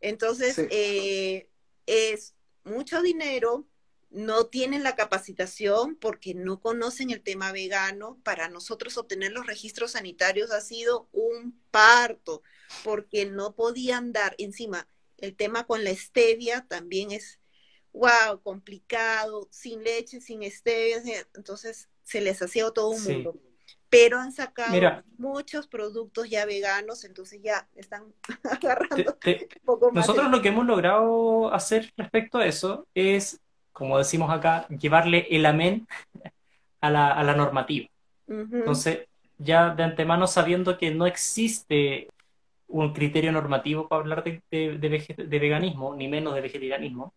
Entonces, 0.00 0.56
eh, 0.70 1.48
es 1.86 2.34
mucho 2.64 3.02
dinero, 3.02 3.66
no 4.10 4.46
tienen 4.46 4.82
la 4.82 4.96
capacitación 4.96 5.96
porque 5.96 6.34
no 6.34 6.60
conocen 6.60 7.10
el 7.10 7.22
tema 7.22 7.52
vegano. 7.52 8.18
Para 8.24 8.48
nosotros 8.48 8.98
obtener 8.98 9.32
los 9.32 9.46
registros 9.46 9.92
sanitarios 9.92 10.50
ha 10.50 10.60
sido 10.60 11.08
un 11.12 11.60
parto, 11.70 12.42
porque 12.84 13.26
no 13.26 13.54
podían 13.54 14.12
dar 14.12 14.34
encima 14.38 14.88
el 15.20 15.36
tema 15.36 15.64
con 15.64 15.84
la 15.84 15.94
stevia 15.94 16.66
también 16.68 17.10
es, 17.10 17.40
wow, 17.92 18.40
complicado, 18.42 19.48
sin 19.50 19.82
leche, 19.82 20.20
sin 20.20 20.48
stevia, 20.50 21.00
entonces 21.34 21.88
se 22.02 22.20
les 22.20 22.40
hacía 22.42 22.70
todo 22.70 22.90
un 22.90 23.02
mundo. 23.02 23.40
Pero 23.88 24.18
han 24.20 24.32
sacado 24.32 25.02
muchos 25.18 25.66
productos 25.66 26.30
ya 26.30 26.46
veganos, 26.46 27.04
entonces 27.04 27.40
ya 27.42 27.68
están 27.74 28.14
agarrando 28.44 29.18
un 29.24 29.64
poco 29.64 29.90
más. 29.90 30.06
Nosotros 30.06 30.30
lo 30.30 30.40
que 30.40 30.48
hemos 30.48 30.66
logrado 30.66 31.52
hacer 31.52 31.92
respecto 31.96 32.38
a 32.38 32.46
eso 32.46 32.86
es, 32.94 33.40
como 33.80 33.96
decimos 33.96 34.30
acá, 34.30 34.68
llevarle 34.68 35.26
el 35.30 35.46
amén 35.46 35.88
a 36.82 36.90
la, 36.90 37.10
a 37.12 37.24
la 37.24 37.34
normativa. 37.34 37.88
Entonces, 38.28 39.08
ya 39.38 39.74
de 39.74 39.82
antemano 39.82 40.26
sabiendo 40.26 40.76
que 40.76 40.90
no 40.90 41.06
existe 41.06 42.08
un 42.68 42.92
criterio 42.92 43.32
normativo 43.32 43.88
para 43.88 44.02
hablar 44.02 44.22
de, 44.22 44.42
de, 44.50 45.38
veganismo, 45.38 45.96
ni 45.96 46.08
menos 46.08 46.34
de 46.34 46.42
vegetarianismo, 46.42 47.14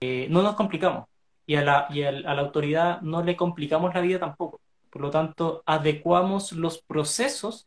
eh, 0.00 0.26
no 0.30 0.40
nos 0.40 0.54
complicamos. 0.54 1.04
Y, 1.46 1.56
a 1.56 1.62
la, 1.62 1.86
y 1.90 2.02
a 2.02 2.12
la 2.12 2.40
autoridad 2.40 3.02
no 3.02 3.22
le 3.22 3.36
complicamos 3.36 3.94
la 3.94 4.00
vida 4.00 4.18
tampoco. 4.18 4.58
Por 4.88 5.02
lo 5.02 5.10
tanto, 5.10 5.62
adecuamos 5.66 6.52
los 6.52 6.80
procesos 6.80 7.66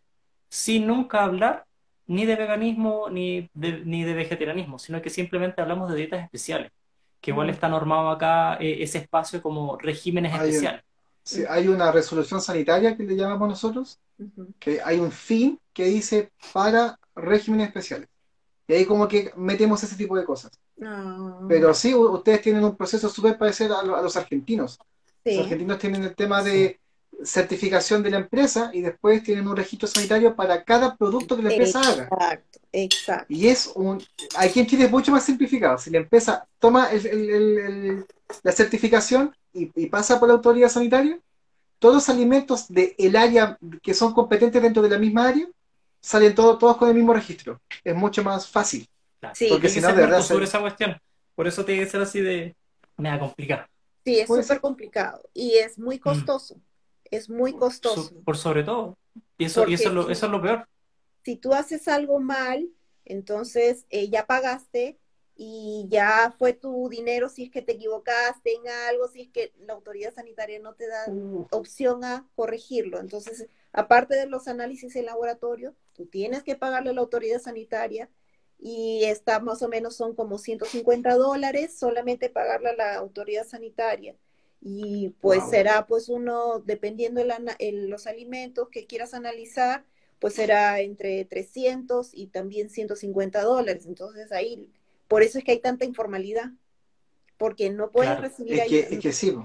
sin 0.49 0.87
nunca 0.87 1.23
hablar 1.23 1.65
ni 2.07 2.25
de 2.25 2.35
veganismo 2.35 3.11
ni 3.11 3.47
de, 3.53 3.85
ni 3.85 4.03
de 4.03 4.15
vegetarianismo, 4.15 4.79
sino 4.79 5.03
que 5.03 5.11
simplemente 5.11 5.61
hablamos 5.61 5.91
de 5.91 5.97
dietas 5.97 6.23
especiales, 6.23 6.71
que 7.21 7.31
igual 7.31 7.47
mm. 7.47 7.51
está 7.51 7.69
normado 7.69 8.09
acá 8.09 8.55
eh, 8.55 8.77
ese 8.81 8.99
espacio 8.99 9.41
como 9.41 9.77
regímenes 9.77 10.33
especiales. 10.33 10.83
Sí, 11.23 11.43
hay 11.47 11.67
una 11.67 11.91
resolución 11.91 12.41
sanitaria 12.41 12.95
que 12.95 13.03
le 13.03 13.15
llamamos 13.15 13.49
nosotros, 13.49 13.99
que 14.57 14.81
hay 14.83 14.99
un 14.99 15.11
fin 15.11 15.59
que 15.73 15.85
dice 15.85 16.31
para 16.53 16.97
regímenes 17.15 17.67
especiales. 17.67 18.07
Y 18.67 18.73
ahí 18.73 18.85
como 18.85 19.07
que 19.07 19.31
metemos 19.35 19.83
ese 19.83 19.95
tipo 19.95 20.17
de 20.17 20.25
cosas. 20.25 20.51
Pero 21.47 21.73
sí, 21.73 21.93
ustedes 21.93 22.41
tienen 22.41 22.63
un 22.63 22.75
proceso 22.75 23.09
súper 23.09 23.37
parecido 23.37 23.77
a, 23.77 24.01
los 24.01 24.15
argentinos. 24.15 24.79
Los 25.25 25.39
argentinos 25.39 25.77
tienen 25.77 26.03
el 26.03 26.15
tema 26.15 26.41
de, 26.41 26.79
certificación 27.23 28.01
de 28.03 28.11
la 28.11 28.17
empresa 28.17 28.71
y 28.73 28.81
después 28.81 29.23
tienen 29.23 29.47
un 29.47 29.55
registro 29.55 29.87
sanitario 29.87 30.35
para 30.35 30.63
cada 30.63 30.95
producto 30.95 31.35
que 31.35 31.43
la 31.43 31.49
empresa 31.51 31.81
haga. 31.81 32.03
Exacto, 32.03 32.59
exacto. 32.71 33.25
Y 33.29 33.47
es 33.47 33.71
un. 33.75 34.01
Aquí 34.37 34.59
en 34.59 34.67
Chile 34.67 34.85
es 34.85 34.91
mucho 34.91 35.11
más 35.11 35.23
simplificado. 35.25 35.77
Si 35.77 35.89
la 35.89 35.99
empresa 35.99 36.47
toma 36.59 36.89
el- 36.91 37.05
el- 37.05 37.29
el- 37.29 37.57
el- 37.57 38.05
la 38.43 38.51
certificación 38.51 39.35
y, 39.53 39.71
y 39.75 39.87
pasa 39.87 40.19
por 40.19 40.27
la 40.29 40.35
autoridad 40.35 40.69
sanitaria, 40.69 41.19
todos 41.79 41.95
los 41.95 42.09
alimentos 42.09 42.67
del 42.69 43.15
área 43.15 43.57
que 43.81 43.93
son 43.93 44.13
competentes 44.13 44.61
dentro 44.61 44.81
de 44.81 44.89
la 44.89 44.97
misma 44.97 45.29
área 45.29 45.47
salen 46.01 46.33
todos, 46.35 46.57
todos 46.59 46.77
con 46.77 46.89
el 46.89 46.95
mismo 46.95 47.13
registro. 47.13 47.59
Es 47.83 47.95
mucho 47.95 48.23
más 48.23 48.47
fácil. 48.47 48.87
Claro. 49.19 49.35
Sí, 49.35 49.47
Porque 49.49 49.67
si 49.69 49.81
no, 49.81 49.87
de 49.89 49.93
verdad. 49.93 50.19
Esa 50.19 50.59
cuestión. 50.61 50.97
Por 51.35 51.47
eso 51.47 51.65
tiene 51.65 51.83
que 51.83 51.89
ser 51.89 52.01
así 52.01 52.21
de. 52.21 52.55
Me 52.97 53.09
da 53.09 53.19
complicado. 53.19 53.65
Sí, 54.05 54.19
es 54.19 54.27
súper 54.27 54.61
complicado 54.61 55.21
y 55.33 55.55
es 55.55 55.77
muy 55.77 55.99
costoso. 55.99 56.55
Es 57.11 57.29
muy 57.29 57.53
costoso. 57.53 58.03
So- 58.03 58.21
por 58.23 58.37
sobre 58.37 58.63
todo. 58.63 58.97
Y 59.37 59.45
eso, 59.45 59.61
Porque 59.61 59.71
y 59.71 59.75
eso, 59.75 59.89
es 59.89 59.95
lo, 59.95 60.09
eso 60.09 60.25
es 60.25 60.31
lo 60.31 60.41
peor. 60.41 60.65
si 61.23 61.35
tú 61.35 61.53
haces 61.53 61.87
algo 61.87 62.19
mal, 62.19 62.69
entonces 63.05 63.85
eh, 63.89 64.09
ya 64.09 64.25
pagaste 64.25 64.97
y 65.35 65.85
ya 65.89 66.35
fue 66.37 66.53
tu 66.53 66.89
dinero 66.89 67.29
si 67.29 67.43
es 67.45 67.51
que 67.51 67.61
te 67.61 67.73
equivocaste 67.73 68.53
en 68.55 68.67
algo, 68.89 69.07
si 69.07 69.21
es 69.21 69.29
que 69.29 69.53
la 69.59 69.73
autoridad 69.73 70.13
sanitaria 70.13 70.59
no 70.59 70.73
te 70.73 70.87
da 70.87 71.05
opción 71.51 72.03
a 72.03 72.27
corregirlo. 72.35 72.99
Entonces, 72.99 73.47
aparte 73.71 74.15
de 74.15 74.25
los 74.27 74.47
análisis 74.49 74.95
en 74.97 75.05
laboratorio, 75.05 75.75
tú 75.93 76.05
tienes 76.07 76.43
que 76.43 76.55
pagarle 76.55 76.89
a 76.91 76.93
la 76.93 77.01
autoridad 77.01 77.39
sanitaria 77.41 78.09
y 78.57 79.05
está 79.05 79.39
más 79.39 79.61
o 79.61 79.69
menos 79.69 79.95
son 79.95 80.13
como 80.15 80.37
150 80.37 81.15
dólares 81.15 81.77
solamente 81.77 82.29
pagarle 82.29 82.69
a 82.69 82.75
la 82.75 82.95
autoridad 82.95 83.45
sanitaria. 83.47 84.15
Y 84.61 85.09
pues 85.21 85.39
Wow. 85.39 85.51
será 85.51 85.85
pues 85.87 86.09
uno, 86.09 86.59
dependiendo 86.59 87.21
el 87.59 87.89
los 87.89 88.07
alimentos 88.07 88.69
que 88.69 88.85
quieras 88.87 89.13
analizar, 89.13 89.85
pues 90.19 90.33
será 90.35 90.81
entre 90.81 91.23
300 91.25 92.11
y 92.13 92.27
también 92.27 92.69
150 92.69 93.41
dólares. 93.43 93.85
Entonces 93.85 94.31
ahí, 94.31 94.69
por 95.07 95.23
eso 95.23 95.37
es 95.39 95.43
que 95.45 95.51
hay 95.53 95.59
tanta 95.59 95.85
informalidad, 95.85 96.51
porque 97.37 97.69
no 97.69 97.91
puedes 97.91 98.11
Claro. 98.11 98.27
recibir 98.27 98.55
Es 98.63 98.69
que, 98.69 98.79
es 98.79 98.99
que 98.99 99.11
sí. 99.13 99.35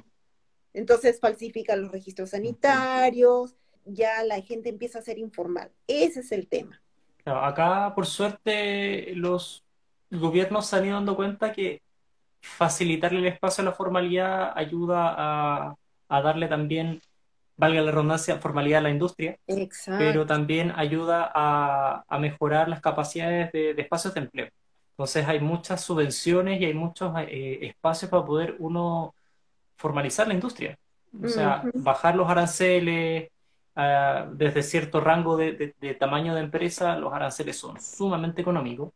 Entonces 0.75 1.21
falsifican 1.21 1.80
los 1.83 1.92
registros 1.92 2.30
sanitarios, 2.30 3.54
ya 3.87 4.23
la 4.25 4.40
gente 4.42 4.68
empieza 4.68 4.99
a 4.99 5.02
ser 5.02 5.18
informal. 5.18 5.71
Ese 5.87 6.21
es 6.21 6.33
el 6.33 6.49
tema. 6.49 6.83
Acá, 7.26 7.92
por 7.94 8.06
suerte, 8.06 9.14
los 9.14 9.64
gobiernos 10.11 10.66
se 10.66 10.76
han 10.76 10.85
ido 10.87 10.94
dando 10.97 11.16
cuenta 11.16 11.52
que 11.52 11.80
facilitarle 12.44 13.18
el 13.20 13.26
espacio 13.26 13.62
a 13.62 13.64
la 13.66 13.72
formalidad 13.72 14.52
ayuda 14.56 15.14
a, 15.16 15.74
a 16.08 16.22
darle 16.22 16.48
también, 16.48 17.00
valga 17.56 17.80
la 17.82 17.90
redundancia, 17.90 18.38
formalidad 18.38 18.80
a 18.80 18.82
la 18.82 18.90
industria, 18.90 19.36
Exacto. 19.46 19.98
pero 19.98 20.26
también 20.26 20.72
ayuda 20.76 21.30
a, 21.34 22.04
a 22.08 22.18
mejorar 22.18 22.68
las 22.68 22.80
capacidades 22.80 23.52
de, 23.52 23.74
de 23.74 23.82
espacios 23.82 24.14
de 24.14 24.20
empleo. 24.20 24.48
Entonces 24.92 25.26
hay 25.26 25.40
muchas 25.40 25.82
subvenciones 25.82 26.60
y 26.60 26.66
hay 26.66 26.74
muchos 26.74 27.12
eh, 27.28 27.58
espacios 27.62 28.10
para 28.10 28.24
poder 28.24 28.56
uno 28.60 29.14
formalizar 29.76 30.28
la 30.28 30.34
industria. 30.34 30.78
O 31.22 31.28
sea, 31.28 31.62
bajar 31.74 32.16
los 32.16 32.28
aranceles, 32.28 33.28
ah, 33.76 34.26
desde 34.32 34.62
cierto 34.62 35.00
rango 35.00 35.36
de, 35.36 35.52
de- 35.52 35.74
de 35.80 35.94
tamaño 35.94 36.34
de 36.34 36.40
empresa, 36.40 36.96
los 36.96 37.12
aranceles 37.12 37.56
son 37.58 37.80
sumamente 37.80 38.42
económicos. 38.42 38.90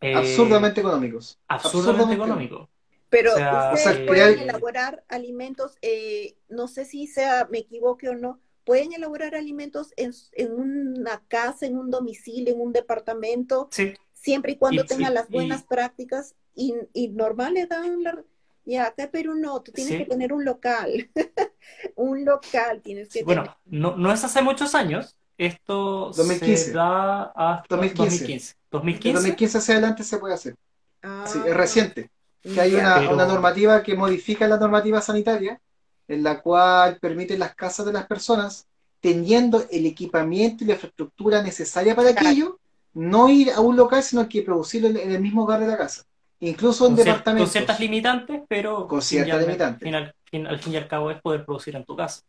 Eh, 0.00 0.14
Absurdamente 0.14 0.80
económicos. 0.80 1.38
absurdamente 1.48 2.14
económicos. 2.14 2.68
Pero 3.10 3.32
O 3.32 3.36
sea, 3.36 3.72
ustedes 3.74 4.06
pueden 4.06 4.38
elaborar 4.38 5.04
alimentos, 5.08 5.76
eh, 5.82 6.36
no 6.48 6.68
sé 6.68 6.84
si 6.84 7.06
sea, 7.06 7.48
me 7.50 7.58
equivoque 7.58 8.08
o 8.08 8.14
no, 8.14 8.40
pueden 8.64 8.92
elaborar 8.92 9.34
alimentos 9.34 9.92
en, 9.96 10.12
en 10.32 10.52
una 10.52 11.22
casa, 11.28 11.66
en 11.66 11.76
un 11.76 11.90
domicilio, 11.90 12.54
en 12.54 12.60
un 12.60 12.72
departamento, 12.72 13.68
Sí, 13.72 13.94
siempre 14.12 14.52
y 14.52 14.56
cuando 14.56 14.82
Y- 14.82 14.86
tengan 14.86 15.14
las 15.14 15.28
buenas 15.28 15.62
y- 15.62 15.66
prácticas 15.66 16.34
y, 16.54 16.74
y 16.92 17.08
normal 17.08 17.54
le 17.54 17.66
dan 17.66 18.02
la... 18.02 18.24
Ya, 18.66 18.86
acá 18.86 19.04
en 19.04 19.10
Perú 19.10 19.34
no, 19.34 19.60
tú 19.62 19.72
tienes 19.72 19.94
Sí. 19.94 19.98
que 19.98 20.04
tener 20.04 20.32
un 20.32 20.44
local, 20.44 21.10
un 21.96 22.24
local 22.24 22.82
tienes 22.82 23.08
que 23.08 23.24
bueno, 23.24 23.42
tener. 23.42 23.56
no, 23.66 23.96
no 23.96 24.12
es 24.12 24.22
hace 24.24 24.42
muchos 24.42 24.74
años. 24.74 25.16
Esto 25.38 26.12
2015. 26.14 26.56
se 26.66 26.72
da 26.72 27.32
hasta 27.34 27.76
2015. 27.76 28.54
2015. 28.54 28.54
De 28.54 28.58
2015. 28.70 29.12
2015 29.12 29.58
hacia 29.58 29.74
adelante 29.74 30.04
se 30.04 30.18
puede 30.18 30.34
hacer. 30.34 30.54
Ah, 31.02 31.24
Sí, 31.26 31.38
es 31.46 31.56
reciente. 31.56 32.10
Que 32.42 32.60
hay 32.60 32.74
una, 32.74 32.96
Pero- 32.96 33.14
una 33.14 33.26
normativa 33.26 33.82
que 33.82 33.94
modifica 33.94 34.48
la 34.48 34.56
normativa 34.56 35.00
sanitaria, 35.00 35.60
en 36.08 36.22
la 36.22 36.40
cual 36.40 36.98
permite 36.98 37.36
las 37.38 37.54
casas 37.54 37.86
de 37.86 37.92
las 37.92 38.06
personas, 38.06 38.66
teniendo 39.00 39.64
el 39.70 39.86
equipamiento 39.86 40.64
y 40.64 40.66
la 40.68 40.74
infraestructura 40.74 41.42
necesaria 41.42 41.94
para 41.94 42.10
Claro. 42.12 42.26
aquello, 42.28 42.58
no 42.94 43.28
ir 43.28 43.50
a 43.52 43.60
un 43.60 43.76
local, 43.76 44.02
sino 44.02 44.28
que 44.28 44.42
producirlo 44.42 44.88
en, 44.88 44.96
en 44.96 45.12
el 45.12 45.20
mismo 45.20 45.44
hogar 45.44 45.60
de 45.60 45.66
la 45.68 45.76
casa. 45.78 46.02
Incluso 46.40 46.86
en 46.86 46.92
cier- 46.94 46.96
con 46.96 47.04
departamentos. 47.04 47.52
ciertas 47.52 47.78
limitantes, 47.80 48.40
pero 48.48 48.88
Con 48.88 49.02
ciertas 49.02 49.34
al- 49.36 49.40
limitantes. 49.46 49.82
fin 49.82 49.94
al, 49.94 50.14
fin- 50.24 50.46
al 50.46 50.58
fin 50.58 50.72
y 50.72 50.76
al 50.78 50.88
cabo 50.88 51.10
es 51.10 51.20
poder 51.20 51.44
producir 51.44 51.76
en 51.76 51.84
tu 51.84 51.94
casa, 51.96 52.22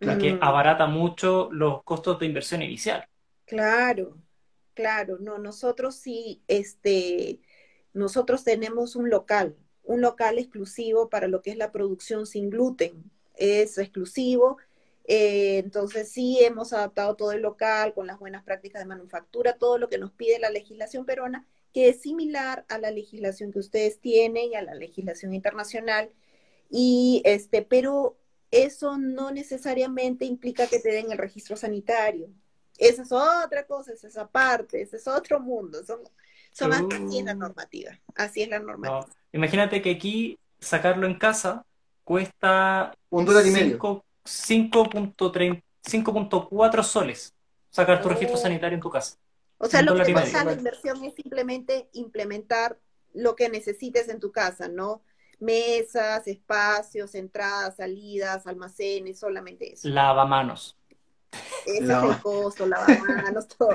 la 0.00 0.18
que 0.18 0.34
Mm. 0.34 0.38
abarata 0.42 0.86
mucho 0.86 1.48
los 1.50 1.82
costos 1.82 2.18
de 2.18 2.26
inversión 2.26 2.60
inicial. 2.62 3.06
Claro, 3.46 4.16
claro, 4.74 5.16
no, 5.20 5.38
nosotros 5.38 5.96
sí, 5.96 6.42
este, 6.48 7.40
nosotros 7.96 8.44
tenemos 8.44 8.94
un 8.94 9.10
local, 9.10 9.56
un 9.82 10.00
local 10.00 10.38
exclusivo 10.38 11.08
para 11.08 11.28
lo 11.28 11.42
que 11.42 11.50
es 11.50 11.56
la 11.56 11.72
producción 11.72 12.26
sin 12.26 12.50
gluten, 12.50 13.10
es 13.36 13.78
exclusivo, 13.78 14.58
eh, 15.08 15.58
entonces 15.58 16.10
sí 16.10 16.38
hemos 16.42 16.72
adaptado 16.72 17.14
todo 17.16 17.32
el 17.32 17.42
local 17.42 17.94
con 17.94 18.06
las 18.06 18.18
buenas 18.18 18.44
prácticas 18.44 18.82
de 18.82 18.86
manufactura, 18.86 19.56
todo 19.56 19.78
lo 19.78 19.88
que 19.88 19.98
nos 19.98 20.12
pide 20.12 20.38
la 20.38 20.50
legislación 20.50 21.06
peruana, 21.06 21.46
que 21.72 21.88
es 21.88 22.02
similar 22.02 22.64
a 22.68 22.78
la 22.78 22.90
legislación 22.90 23.52
que 23.52 23.60
ustedes 23.60 24.00
tienen 24.00 24.52
y 24.52 24.54
a 24.56 24.62
la 24.62 24.74
legislación 24.74 25.32
internacional, 25.34 26.10
y 26.70 27.22
este, 27.24 27.62
pero 27.62 28.16
eso 28.50 28.98
no 28.98 29.30
necesariamente 29.30 30.24
implica 30.24 30.66
que 30.66 30.80
te 30.80 30.90
den 30.90 31.12
el 31.12 31.18
registro 31.18 31.56
sanitario. 31.56 32.28
Esa 32.78 33.02
es 33.02 33.12
otra 33.12 33.66
cosa, 33.66 33.92
esa 33.92 34.08
es 34.08 34.16
aparte, 34.18 34.82
ese 34.82 34.96
es 34.96 35.08
otro 35.08 35.40
mundo. 35.40 35.78
Son 36.56 36.70
Uh. 36.72 36.88
así 36.92 37.18
es 37.18 37.24
la 37.24 37.34
normativa. 37.34 37.90
Así 38.14 38.42
es 38.42 38.48
la 38.48 38.58
normativa. 38.58 39.00
¿no? 39.00 39.06
Imagínate 39.32 39.82
que 39.82 39.90
aquí 39.90 40.38
sacarlo 40.58 41.06
en 41.06 41.18
casa 41.18 41.64
cuesta 42.04 42.94
Un 43.10 43.24
dólar 43.24 43.46
y 43.46 43.50
medio. 43.50 43.70
cinco- 43.72 44.04
5.30 44.24 45.62
5.4 45.82 46.82
soles 46.82 47.34
sacar 47.70 48.00
tu 48.02 48.08
registro 48.08 48.36
Oh. 48.36 48.40
sanitario 48.40 48.74
en 48.76 48.80
tu 48.80 48.90
casa. 48.90 49.16
O 49.58 49.66
sea, 49.66 49.82
lo 49.82 49.94
que 49.94 50.02
te 50.04 50.12
medio. 50.14 50.20
cuesta 50.22 50.44
la 50.44 50.52
inversión 50.52 51.04
es 51.04 51.14
simplemente 51.14 51.88
implementar 51.92 52.78
lo 53.14 53.36
que 53.36 53.48
necesites 53.48 54.08
en 54.08 54.18
tu 54.20 54.32
casa, 54.32 54.68
¿no? 54.68 55.02
Mesas, 55.38 56.26
espacios, 56.26 57.14
entradas, 57.14 57.76
salidas, 57.76 58.46
almacenes, 58.46 59.18
solamente 59.18 59.74
eso. 59.74 59.88
Lavamanos. 59.88 60.76
Ese 61.66 61.80
No. 61.82 62.10
es 62.10 62.16
el 62.16 62.22
costo, 62.22 62.66
lavamanos, 62.66 63.48
todo. 63.58 63.70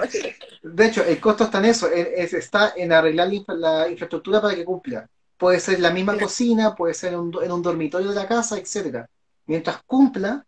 De 0.63 0.85
hecho, 0.85 1.03
el 1.03 1.19
costo 1.19 1.43
está 1.45 1.59
en 1.59 1.65
eso, 1.65 1.87
es- 1.89 2.33
está 2.33 2.73
en 2.75 2.91
arreglar 2.93 3.27
la, 3.27 3.33
infra- 3.33 3.55
la 3.55 3.89
infraestructura 3.89 4.41
para 4.41 4.55
que 4.55 4.63
cumpla. 4.65 5.07
Puede 5.37 5.59
ser 5.59 5.79
la 5.79 5.91
misma 5.91 6.13
Claro. 6.13 6.27
cocina, 6.27 6.75
puede 6.75 6.93
ser 6.93 7.17
un 7.17 7.35
en 7.43 7.51
un 7.51 7.61
dormitorio 7.61 8.09
de 8.09 8.15
la 8.15 8.27
casa, 8.27 8.57
etcétera. 8.57 9.09
Mientras 9.47 9.81
cumpla, 9.85 10.45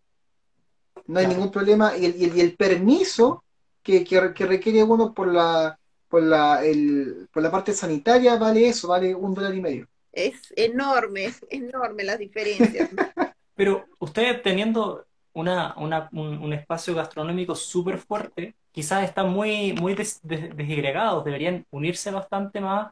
no 1.07 1.19
hay 1.19 1.25
Claro. 1.25 1.29
ningún 1.39 1.51
problema. 1.51 1.97
Y 1.97 2.05
el, 2.05 2.15
y 2.15 2.23
el- 2.25 2.37
y 2.37 2.41
el 2.41 2.55
permiso 2.55 3.43
que, 3.81 4.03
que- 4.03 4.33
que 4.33 4.45
requiere 4.45 4.83
uno 4.83 5.13
por 5.13 5.27
la, 5.27 5.77
por 6.07 6.21
la, 6.23 6.63
el- 6.63 7.27
por 7.33 7.43
la 7.43 7.51
parte 7.51 7.73
sanitaria 7.73 8.35
vale 8.37 8.67
eso, 8.69 8.87
vale 8.87 9.13
un 9.13 9.33
dólar 9.33 9.53
y 9.55 9.61
medio. 9.61 9.87
Es 10.11 10.35
enorme, 10.55 11.25
es 11.25 11.43
enorme 11.49 12.03
las 12.03 12.19
diferencias. 12.19 12.89
Pero 13.55 13.85
ustedes 13.99 14.41
teniendo 14.43 15.05
una, 15.33 15.73
una- 15.77 16.09
un, 16.13 16.37
un 16.39 16.53
espacio 16.53 16.95
gastronómico 16.95 17.55
súper 17.55 17.97
fuerte, 17.99 18.55
quizás 18.71 19.03
están 19.03 19.29
muy, 19.31 19.73
muy 19.73 19.95
des- 19.95 20.19
des- 20.23 20.55
deberían 20.55 21.65
unirse 21.71 22.11
bastante 22.11 22.61
más 22.61 22.91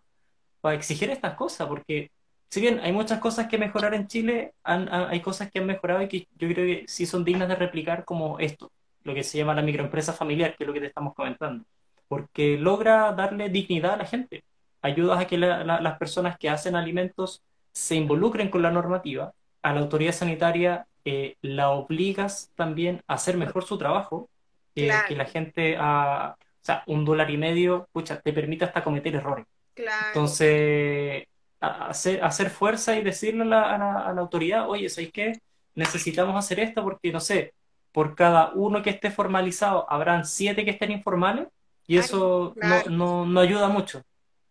para 0.61 0.75
exigir 0.75 1.09
estas 1.09 1.35
cosas, 1.35 1.67
porque 1.67 2.11
si 2.49 2.61
bien 2.61 2.79
hay 2.81 2.91
muchas 2.91 3.19
cosas 3.19 3.47
que 3.47 3.57
mejorar 3.57 3.93
en 3.93 4.07
Chile, 4.07 4.53
han- 4.63 4.89
han- 4.93 5.09
hay 5.09 5.21
cosas 5.21 5.51
que 5.51 5.59
han 5.59 5.65
mejorado 5.67 6.01
y 6.03 6.07
que 6.07 6.27
yo 6.37 6.47
creo 6.49 6.65
que 6.65 6.85
sí 6.87 7.05
son 7.05 7.23
dignas 7.25 7.47
de 7.49 7.55
replicar 7.55 8.05
como 8.05 8.39
esto, 8.39 8.71
lo 9.03 9.13
que 9.13 9.23
se 9.23 9.37
llama 9.37 9.55
la 9.55 9.61
microempresa 9.63 10.13
familiar, 10.13 10.55
que 10.55 10.63
es 10.63 10.67
lo 10.67 10.73
que 10.73 10.81
te 10.81 10.87
estamos 10.87 11.13
comentando, 11.15 11.65
porque 12.07 12.57
logra 12.57 13.11
darle 13.13 13.49
dignidad 13.49 13.93
a 13.93 13.97
la 13.97 14.05
gente, 14.05 14.43
ayuda 14.81 15.19
a 15.19 15.27
que 15.27 15.37
la- 15.37 15.63
la- 15.63 15.81
las 15.81 15.97
personas 15.97 16.37
que 16.37 16.49
hacen 16.49 16.75
alimentos 16.75 17.41
se 17.73 17.95
involucren 17.95 18.49
con 18.49 18.61
la 18.61 18.71
normativa, 18.71 19.33
a 19.63 19.73
la 19.73 19.79
autoridad 19.81 20.11
sanitaria 20.13 20.87
eh, 21.05 21.35
la 21.41 21.69
obligas 21.71 22.51
también 22.55 23.01
a 23.07 23.15
hacer 23.15 23.37
mejor 23.37 23.63
su 23.65 23.77
trabajo, 23.77 24.29
que, 24.75 24.87
Claro. 24.87 25.07
que 25.09 25.15
la 25.15 25.25
gente, 25.25 25.75
a, 25.79 26.35
o 26.39 26.43
sea, 26.61 26.83
un 26.87 27.05
dólar 27.05 27.29
y 27.31 27.37
medio, 27.37 27.87
pucha, 27.91 28.19
te 28.21 28.33
permite 28.33 28.65
hasta 28.65 28.83
cometer 28.83 29.15
errores. 29.15 29.45
Claro. 29.73 30.07
Entonces, 30.07 31.23
hacer, 31.59 32.23
hacer 32.23 32.49
fuerza 32.49 32.95
y 32.97 33.03
decirle 33.03 33.43
a 33.43 33.45
la, 33.45 33.75
a 33.75 33.77
la- 33.77 33.99
a 34.07 34.13
la 34.13 34.21
autoridad, 34.21 34.69
oye, 34.69 34.89
¿sabéis 34.89 35.11
qué? 35.13 35.39
Necesitamos 35.75 36.35
hacer 36.37 36.59
esto 36.59 36.83
porque, 36.83 37.11
no 37.11 37.19
sé, 37.19 37.53
por 37.91 38.15
cada 38.15 38.51
uno 38.53 38.81
que 38.81 38.89
esté 38.89 39.11
formalizado, 39.11 39.85
habrán 39.91 40.25
siete 40.25 40.65
que 40.65 40.71
estén 40.71 40.91
informales 40.91 41.47
y 41.87 41.97
eso 41.97 42.55
no, 42.89 43.25
no 43.25 43.39
ayuda 43.39 43.67
mucho 43.69 44.01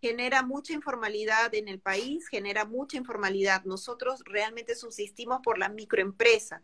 genera 0.01 0.43
mucha 0.43 0.73
informalidad 0.73 1.55
en 1.55 1.69
el 1.69 1.81
país, 1.81 2.29
genera 2.29 2.65
mucha 2.65 2.97
informalidad. 2.97 3.65
Nosotros 3.65 4.23
realmente 4.25 4.75
subsistimos 4.75 5.41
por 5.43 5.59
la 5.59 5.69
microempresa 5.69 6.63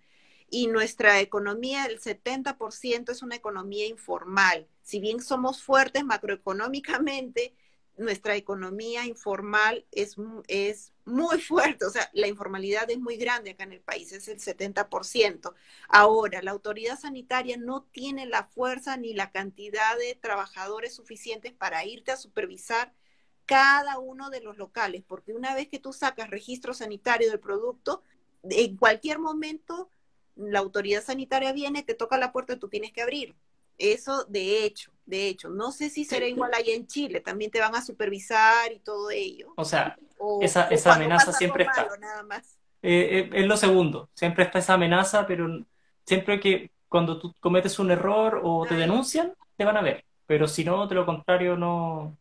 y 0.48 0.68
nuestra 0.68 1.20
economía, 1.20 1.86
el 1.86 2.00
70% 2.00 3.10
es 3.10 3.22
una 3.22 3.36
economía 3.36 3.86
informal. 3.86 4.68
Si 4.82 5.00
bien 5.00 5.20
somos 5.20 5.62
fuertes 5.62 6.04
macroeconómicamente, 6.04 7.54
nuestra 7.96 8.36
economía 8.36 9.06
informal 9.06 9.86
es, 9.90 10.16
es 10.48 10.92
muy 11.04 11.40
fuerte, 11.40 11.86
o 11.86 11.90
sea, 11.90 12.10
la 12.12 12.28
informalidad 12.28 12.90
es 12.90 12.98
muy 12.98 13.16
grande 13.16 13.50
acá 13.50 13.64
en 13.64 13.72
el 13.72 13.80
país, 13.80 14.12
es 14.12 14.28
el 14.28 14.38
70%. 14.38 15.54
Ahora, 15.88 16.42
la 16.42 16.50
autoridad 16.50 16.98
sanitaria 16.98 17.56
no 17.56 17.84
tiene 17.84 18.26
la 18.26 18.44
fuerza 18.44 18.96
ni 18.96 19.14
la 19.14 19.30
cantidad 19.32 19.96
de 19.98 20.14
trabajadores 20.14 20.94
suficientes 20.94 21.52
para 21.54 21.84
irte 21.84 22.12
a 22.12 22.16
supervisar 22.16 22.92
cada 23.46 23.98
uno 23.98 24.28
de 24.28 24.40
los 24.40 24.58
locales, 24.58 25.02
porque 25.06 25.32
una 25.32 25.54
vez 25.54 25.68
que 25.68 25.78
tú 25.78 25.92
sacas 25.92 26.30
registro 26.30 26.74
sanitario 26.74 27.30
del 27.30 27.40
producto, 27.40 28.02
en 28.42 28.76
cualquier 28.76 29.18
momento 29.18 29.88
la 30.34 30.58
autoridad 30.58 31.02
sanitaria 31.02 31.52
viene, 31.52 31.82
te 31.82 31.94
toca 31.94 32.18
la 32.18 32.32
puerta 32.32 32.52
y 32.52 32.58
tú 32.58 32.68
tienes 32.68 32.92
que 32.92 33.02
abrir. 33.02 33.34
Eso 33.78 34.24
de 34.24 34.64
hecho, 34.64 34.90
de 35.04 35.28
hecho, 35.28 35.48
no 35.48 35.70
sé 35.70 35.90
si 35.90 36.04
será 36.04 36.26
igual 36.26 36.52
allá 36.54 36.74
en 36.74 36.86
Chile, 36.86 37.20
también 37.20 37.50
te 37.50 37.60
van 37.60 37.74
a 37.74 37.84
supervisar 37.84 38.72
y 38.72 38.80
todo 38.80 39.10
ello. 39.10 39.52
O 39.56 39.64
sea, 39.64 39.96
esa, 40.40 40.68
esa 40.68 40.94
amenaza 40.94 41.32
siempre 41.32 41.64
está. 41.64 41.88
nada 41.98 42.22
más. 42.22 42.58
Eh, 42.82 43.18
eh, 43.18 43.30
es 43.32 43.46
lo 43.46 43.56
segundo, 43.56 44.10
siempre 44.14 44.44
está 44.44 44.58
esa 44.58 44.74
amenaza, 44.74 45.26
pero 45.26 45.46
siempre 46.04 46.40
que 46.40 46.70
cuando 46.88 47.18
tú 47.18 47.34
cometes 47.40 47.78
un 47.78 47.90
error 47.90 48.40
o 48.42 48.66
te 48.66 48.74
denuncian, 48.74 49.34
te 49.56 49.64
van 49.64 49.76
a 49.76 49.82
ver. 49.82 50.04
Pero 50.26 50.48
si 50.48 50.64
no, 50.64 50.86
de 50.86 50.94
lo 50.94 51.06
contrario, 51.06 51.56
no, 51.56 52.16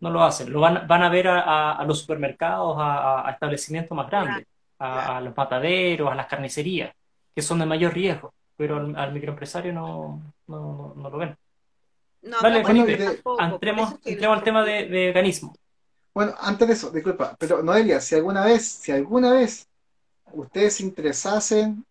no 0.00 0.10
lo 0.10 0.22
hacen. 0.22 0.52
Lo 0.52 0.60
van, 0.60 0.86
van 0.86 1.02
a 1.02 1.08
ver 1.08 1.28
a, 1.28 1.82
los 1.86 2.00
supermercados, 2.00 2.76
a, 2.78 3.28
establecimientos 3.30 3.96
más 3.96 4.08
grandes, 4.08 4.46
a, 4.78 5.20
los 5.20 5.36
mataderos, 5.36 6.10
a 6.10 6.14
las 6.14 6.26
carnicerías, 6.26 6.94
que 7.34 7.42
son 7.42 7.58
de 7.58 7.66
mayor 7.66 7.94
riesgo, 7.94 8.32
pero 8.56 8.76
al, 8.76 9.12
microempresario 9.12 9.72
no, 9.72 10.22
no, 10.46 10.94
no, 10.96 11.10
lo 11.10 11.18
ven. 11.18 11.36
No, 12.22 12.36
vale, 12.42 12.64
Felipe, 12.64 13.20
entremos, 13.38 13.94
al 14.04 14.42
tema 14.42 14.64
de, 14.64 14.86
de, 14.88 15.08
organismo. 15.08 15.54
Bueno, 16.12 16.34
antes 16.40 16.66
de 16.66 16.74
eso, 16.74 16.90
disculpa, 16.90 17.36
pero 17.38 17.62
Noelia, 17.62 18.00
si 18.00 18.16
alguna 18.16 18.44
vez, 18.44 18.66
si 18.66 18.90
alguna 18.90 19.32
vez 19.32 19.68
ustedes 20.32 20.76
se 20.76 20.82
interesasen 20.82 21.84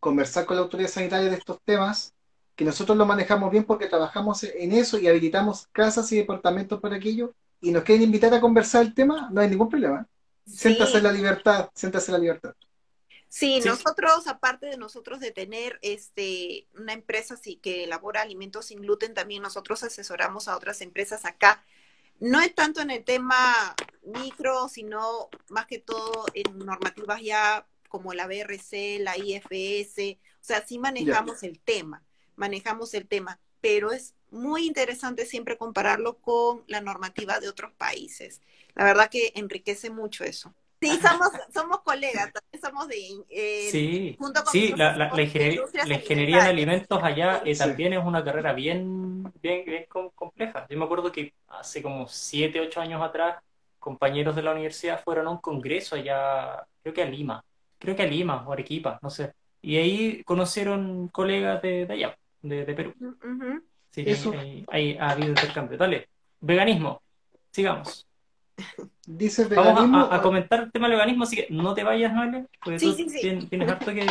conversar 0.00 0.46
con 0.46 0.56
la 0.56 0.62
autoridad 0.62 0.88
sanitaria 0.88 1.28
de 1.28 1.36
estos 1.36 1.60
temas, 1.64 2.14
que 2.58 2.64
nosotros 2.64 2.98
lo 2.98 3.06
manejamos 3.06 3.52
bien 3.52 3.62
porque 3.62 3.86
trabajamos 3.86 4.42
en 4.42 4.72
eso 4.72 4.98
y 4.98 5.06
habilitamos 5.06 5.68
casas 5.70 6.10
y 6.10 6.16
departamentos 6.16 6.80
para 6.80 6.96
aquello, 6.96 7.32
y 7.60 7.70
nos 7.70 7.84
quieren 7.84 8.02
invitar 8.02 8.34
a 8.34 8.40
conversar 8.40 8.82
el 8.82 8.94
tema, 8.94 9.28
no 9.30 9.40
hay 9.40 9.48
ningún 9.48 9.68
problema. 9.68 10.08
Siéntase 10.44 11.00
la 11.00 11.12
libertad, 11.12 11.70
siéntase 11.72 12.10
la 12.10 12.18
libertad. 12.18 12.54
Sí, 13.28 13.60
nosotros, 13.64 14.26
aparte 14.26 14.66
de 14.66 14.76
nosotros 14.76 15.20
de 15.20 15.30
tener 15.30 15.78
este 15.82 16.66
una 16.76 16.94
empresa 16.94 17.36
sí, 17.36 17.60
que 17.62 17.84
elabora 17.84 18.22
alimentos 18.22 18.66
sin 18.66 18.80
gluten, 18.80 19.14
también 19.14 19.40
nosotros 19.40 19.84
asesoramos 19.84 20.48
a 20.48 20.56
otras 20.56 20.80
empresas 20.80 21.26
acá. 21.26 21.64
No 22.18 22.40
es 22.40 22.52
tanto 22.56 22.80
en 22.80 22.90
el 22.90 23.04
tema 23.04 23.76
micro, 24.02 24.68
sino 24.68 25.28
más 25.48 25.66
que 25.66 25.78
todo 25.78 26.26
en 26.34 26.58
normativas 26.58 27.22
ya 27.22 27.68
como 27.88 28.14
la 28.14 28.26
BRC, 28.26 28.98
la 28.98 29.16
IFS, 29.16 30.18
o 30.18 30.44
sea, 30.44 30.66
sí 30.66 30.80
manejamos 30.80 31.44
el 31.44 31.60
tema 31.60 32.02
manejamos 32.38 32.94
el 32.94 33.06
tema, 33.06 33.38
pero 33.60 33.92
es 33.92 34.14
muy 34.30 34.66
interesante 34.66 35.26
siempre 35.26 35.56
compararlo 35.56 36.18
con 36.18 36.62
la 36.66 36.80
normativa 36.80 37.40
de 37.40 37.48
otros 37.48 37.72
países. 37.72 38.40
La 38.74 38.84
verdad 38.84 39.10
que 39.10 39.32
enriquece 39.34 39.90
mucho 39.90 40.24
eso. 40.24 40.54
Sí, 40.80 40.96
somos, 41.02 41.28
somos 41.52 41.80
colegas, 41.80 42.32
también 42.32 42.62
somos 42.62 42.86
de... 42.86 42.96
Eh, 43.30 43.68
sí, 43.70 44.16
sí 44.52 44.74
la, 44.76 44.96
la, 44.96 45.20
ingeniería, 45.20 45.62
la, 45.84 45.94
ingeniería, 45.94 46.44
de 46.44 46.50
alimentos 46.50 47.02
allá 47.02 47.42
eh, 47.44 47.56
también 47.56 47.94
es 47.94 48.04
una 48.04 48.22
carrera 48.22 48.52
bien, 48.52 49.24
bien, 49.42 49.64
bien 49.64 49.86
compleja. 50.14 50.66
Yo 50.70 50.78
me 50.78 50.84
acuerdo 50.84 51.10
que 51.10 51.34
hace 51.48 51.82
como 51.82 52.06
siete, 52.06 52.60
ocho 52.60 52.80
años 52.80 53.02
atrás, 53.02 53.42
compañeros 53.80 54.36
de 54.36 54.42
la 54.42 54.52
universidad 54.52 55.02
fueron 55.02 55.26
a 55.26 55.30
un 55.30 55.38
congreso 55.38 55.96
allá, 55.96 56.64
creo 56.80 56.94
que 56.94 57.02
a 57.02 57.06
Lima, 57.06 57.44
creo 57.78 57.96
que 57.96 58.02
a 58.02 58.06
Lima 58.06 58.46
o 58.46 58.52
Arequipa, 58.52 59.00
no 59.02 59.10
sé. 59.10 59.32
Y 59.60 59.78
ahí 59.78 60.22
conocieron 60.22 61.08
colegas 61.08 61.60
de, 61.60 61.86
de 61.86 61.92
allá 61.92 62.16
de, 62.42 62.64
Perú. 62.74 62.94
Sí, 63.90 64.04
Eso. 64.06 64.32
Ahí, 64.68 64.96
ha 64.98 65.10
habido 65.10 65.28
intercambio. 65.28 65.78
Dale, 65.78 66.08
veganismo, 66.40 67.02
sigamos. 67.50 68.06
Dice 69.06 69.44
veganismo. 69.44 69.74
Vamos 69.74 70.08
a, 70.12 70.20
comentar 70.20 70.60
el 70.64 70.72
tema 70.72 70.88
del 70.88 70.96
veganismo, 70.96 71.24
así 71.24 71.36
que 71.36 71.46
no 71.50 71.74
te 71.74 71.82
vayas, 71.82 72.12
Noelia, 72.12 72.46
porque 72.62 72.78
tú 72.78 72.94
tienes, 72.94 73.70
harto 73.70 73.92
que, 73.92 74.06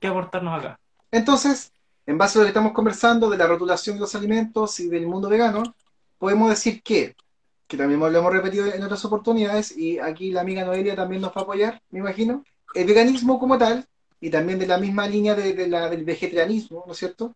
que 0.00 0.06
aportarnos 0.06 0.58
acá. 0.58 0.78
Entonces, 1.10 1.72
en 2.06 2.18
base 2.18 2.38
a 2.38 2.40
lo 2.40 2.44
que 2.44 2.50
estamos 2.50 2.72
conversando 2.72 3.30
de 3.30 3.38
la 3.38 3.46
rotulación 3.46 3.96
de 3.96 4.00
los 4.00 4.14
alimentos 4.14 4.80
y 4.80 4.88
del 4.88 5.06
mundo 5.06 5.28
vegano, 5.28 5.62
podemos 6.18 6.50
decir 6.50 6.82
que, 6.82 7.14
que 7.66 7.76
también 7.76 8.00
lo 8.00 8.06
hemos 8.06 8.32
repetido 8.32 8.66
en 8.66 8.82
otras 8.82 9.04
oportunidades, 9.04 9.76
y 9.76 9.98
aquí 9.98 10.32
la 10.32 10.42
amiga 10.42 10.64
Noelia 10.64 10.96
también 10.96 11.22
nos 11.22 11.30
va 11.30 11.40
a 11.40 11.44
apoyar, 11.44 11.80
me 11.90 12.00
imagino, 12.00 12.44
el 12.74 12.86
veganismo 12.86 13.38
como 13.38 13.58
tal 13.58 13.86
y 14.22 14.30
también 14.30 14.60
de 14.60 14.68
la 14.68 14.78
misma 14.78 15.08
línea 15.08 15.34
de, 15.34 15.66
la, 15.66 15.90
del 15.90 16.04
vegetarianismo, 16.04 16.84
¿no 16.86 16.92
es 16.92 16.98
cierto? 16.98 17.34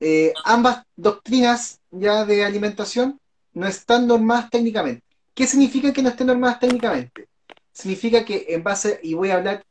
Eh, 0.00 0.32
ambas 0.44 0.82
doctrinas 0.96 1.80
ya 1.90 2.24
de 2.24 2.42
alimentación 2.42 3.20
no 3.52 3.66
están 3.66 4.06
normadas 4.06 4.48
técnicamente. 4.48 5.04
¿Qué 5.34 5.46
significa 5.46 5.92
que 5.92 6.02
no 6.02 6.08
estén 6.08 6.28
normadas 6.28 6.60
técnicamente? 6.60 7.28
Significa 7.72 8.24
que 8.24 8.46
en 8.48 8.62
base, 8.62 9.00
y 9.02 9.12
voy 9.12 9.30
a 9.30 9.34
hablar 9.34 9.66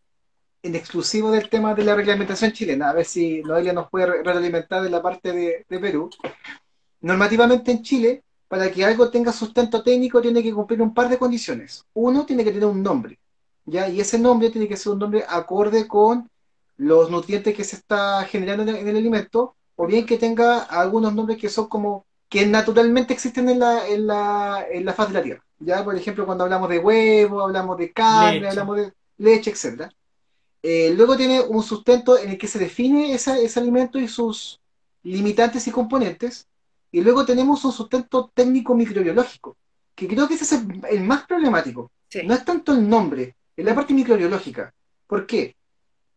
en 0.62 0.76
exclusivo 0.76 1.32
del 1.32 1.50
tema 1.50 1.74
de 1.74 1.86
la 1.86 1.96
reglamentación 1.96 2.52
chilena, 2.52 2.92
a 2.92 2.94
ver 2.94 3.06
si 3.06 3.42
Noelia 3.42 3.74
nos 3.74 3.90
puede 3.90 4.22
realimentar 4.22 4.84
de 4.84 4.92
la 4.92 5.02
parte 5.02 5.34
de, 5.34 5.66
de 5.68 5.80
Perú. 5.80 6.12
Normativamente 7.02 7.72
en 7.72 7.82
Chile, 7.82 8.24
para 8.48 8.70
que 8.70 8.86
algo 8.86 9.10
tenga 9.10 9.34
sustento 9.34 9.82
técnico, 9.82 10.22
tiene 10.22 10.44
que 10.44 10.54
cumplir 10.54 10.84
un 10.84 10.94
par 10.94 11.10
de 11.10 11.18
condiciones. 11.18 11.84
Uno, 11.96 12.28
tiene 12.28 12.44
que 12.44 12.52
tener 12.52 12.68
un 12.68 12.84
nombre, 12.84 13.18
¿ya? 13.66 13.90
Y 13.90 14.00
ese 14.00 14.20
nombre 14.20 14.52
tiene 14.52 14.68
que 14.68 14.78
ser 14.78 14.94
un 14.94 15.00
nombre 15.00 15.26
acorde 15.28 15.88
con 15.88 16.30
los 16.84 17.10
nutrientes 17.10 17.56
que 17.56 17.64
se 17.64 17.78
está 17.78 18.26
generando 18.26 18.64
en 18.64 18.88
el, 18.88 18.98
alimento, 18.98 19.56
o 19.76 19.88
bien 19.88 20.06
que 20.06 20.18
tenga 20.18 20.64
algunos 20.64 21.14
nombres 21.14 21.38
que 21.38 21.50
son 21.50 21.68
como 21.68 22.06
que 22.28 22.46
naturalmente 22.46 23.14
existen 23.14 23.48
en 23.50 23.60
la, 23.60 23.88
en 23.88 24.08
la, 24.08 24.66
en 24.70 24.84
la 24.86 24.94
faz 24.94 25.08
de 25.08 25.14
la 25.14 25.24
Tierra. 25.24 25.46
Ya, 25.60 25.84
por 25.84 25.96
ejemplo, 25.96 26.26
cuando 26.26 26.44
hablamos 26.44 26.70
de 26.70 26.80
huevo, 26.80 27.42
hablamos 27.42 27.78
de 27.78 27.94
carne, 27.94 28.50
hablamos 28.50 28.78
de 28.78 28.94
leche, 29.18 29.52
etc. 29.52 29.90
Eh, 30.62 30.94
luego 30.96 31.16
tiene 31.16 31.40
un 31.40 31.64
sustento 31.64 32.18
en 32.18 32.32
el 32.32 32.38
que 32.38 32.48
se 32.48 32.60
define 32.60 33.14
ese, 33.14 33.44
ese 33.44 33.60
alimento 33.60 33.98
y 33.98 34.08
sus 34.08 34.60
limitantes 35.04 35.66
y 35.68 35.72
componentes. 35.72 36.48
Y 36.92 37.02
luego 37.02 37.26
tenemos 37.26 37.64
un 37.64 37.72
sustento 37.72 38.30
técnico 38.34 38.76
microbiológico, 38.76 39.56
que 39.96 40.08
creo 40.08 40.28
que 40.28 40.34
ese 40.34 40.44
es 40.44 40.62
el, 40.90 41.02
más 41.02 41.26
problemático. 41.26 41.92
No 42.26 42.34
es 42.34 42.44
tanto 42.44 42.74
el 42.74 42.88
nombre, 42.88 43.36
es 43.56 43.66
la 43.66 43.74
parte 43.74 43.94
microbiológica. 43.94 44.74
¿Por 45.08 45.26
qué? 45.26 45.56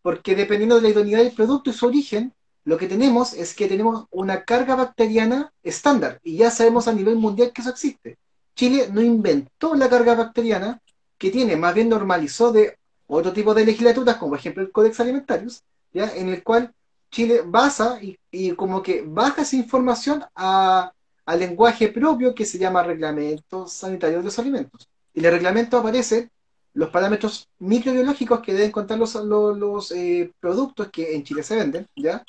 Porque 0.06 0.36
dependiendo 0.36 0.76
de 0.76 0.82
la 0.82 0.90
idoneidad 0.90 1.18
del 1.18 1.32
producto 1.32 1.68
y 1.68 1.72
su 1.72 1.84
origen, 1.84 2.32
lo 2.62 2.78
que 2.78 2.86
tenemos 2.86 3.32
es 3.32 3.56
que 3.56 3.66
tenemos 3.66 4.06
una 4.12 4.44
carga 4.44 4.76
bacteriana 4.76 5.52
estándar 5.64 6.20
y 6.22 6.36
ya 6.36 6.52
sabemos 6.52 6.86
a 6.86 6.92
nivel 6.92 7.16
mundial 7.16 7.50
que 7.52 7.60
eso 7.60 7.70
existe. 7.70 8.16
Chile 8.54 8.88
no 8.92 9.02
inventó 9.02 9.74
la 9.74 9.88
carga 9.88 10.14
bacteriana 10.14 10.80
que 11.18 11.32
tiene, 11.32 11.56
más 11.56 11.74
bien 11.74 11.88
normalizó 11.88 12.52
de 12.52 12.78
otro 13.08 13.32
tipo 13.32 13.52
de 13.52 13.64
legislaturas, 13.64 14.14
como 14.14 14.30
por 14.30 14.38
ejemplo 14.38 14.62
el 14.62 14.70
Códex 14.70 15.00
Alimentarios, 15.00 15.64
¿ya? 15.92 16.14
en 16.14 16.28
el 16.28 16.44
cual 16.44 16.72
Chile 17.10 17.42
basa 17.44 17.98
y, 18.00 18.52
como 18.52 18.84
que 18.84 19.02
baja 19.04 19.42
esa 19.42 19.56
información 19.56 20.22
a, 20.36 20.92
al 21.24 21.38
lenguaje 21.40 21.88
propio 21.88 22.32
que 22.32 22.44
se 22.44 22.58
llama 22.58 22.84
Reglamento 22.84 23.66
Sanitario 23.66 24.18
de 24.18 24.24
los 24.26 24.38
Alimentos. 24.38 24.88
Y 25.12 25.26
el 25.26 25.32
reglamento 25.32 25.76
aparece 25.76 26.30
los 26.76 26.90
parámetros 26.90 27.48
microbiológicos 27.58 28.40
que 28.40 28.52
deben 28.52 28.70
contar 28.70 28.98
los, 28.98 29.14
los, 29.14 29.90
eh, 29.92 30.30
productos 30.38 30.90
que 30.90 31.16
en 31.16 31.24
Chile 31.24 31.42
se 31.42 31.56
venden, 31.56 31.88
¿ya? 31.96 32.22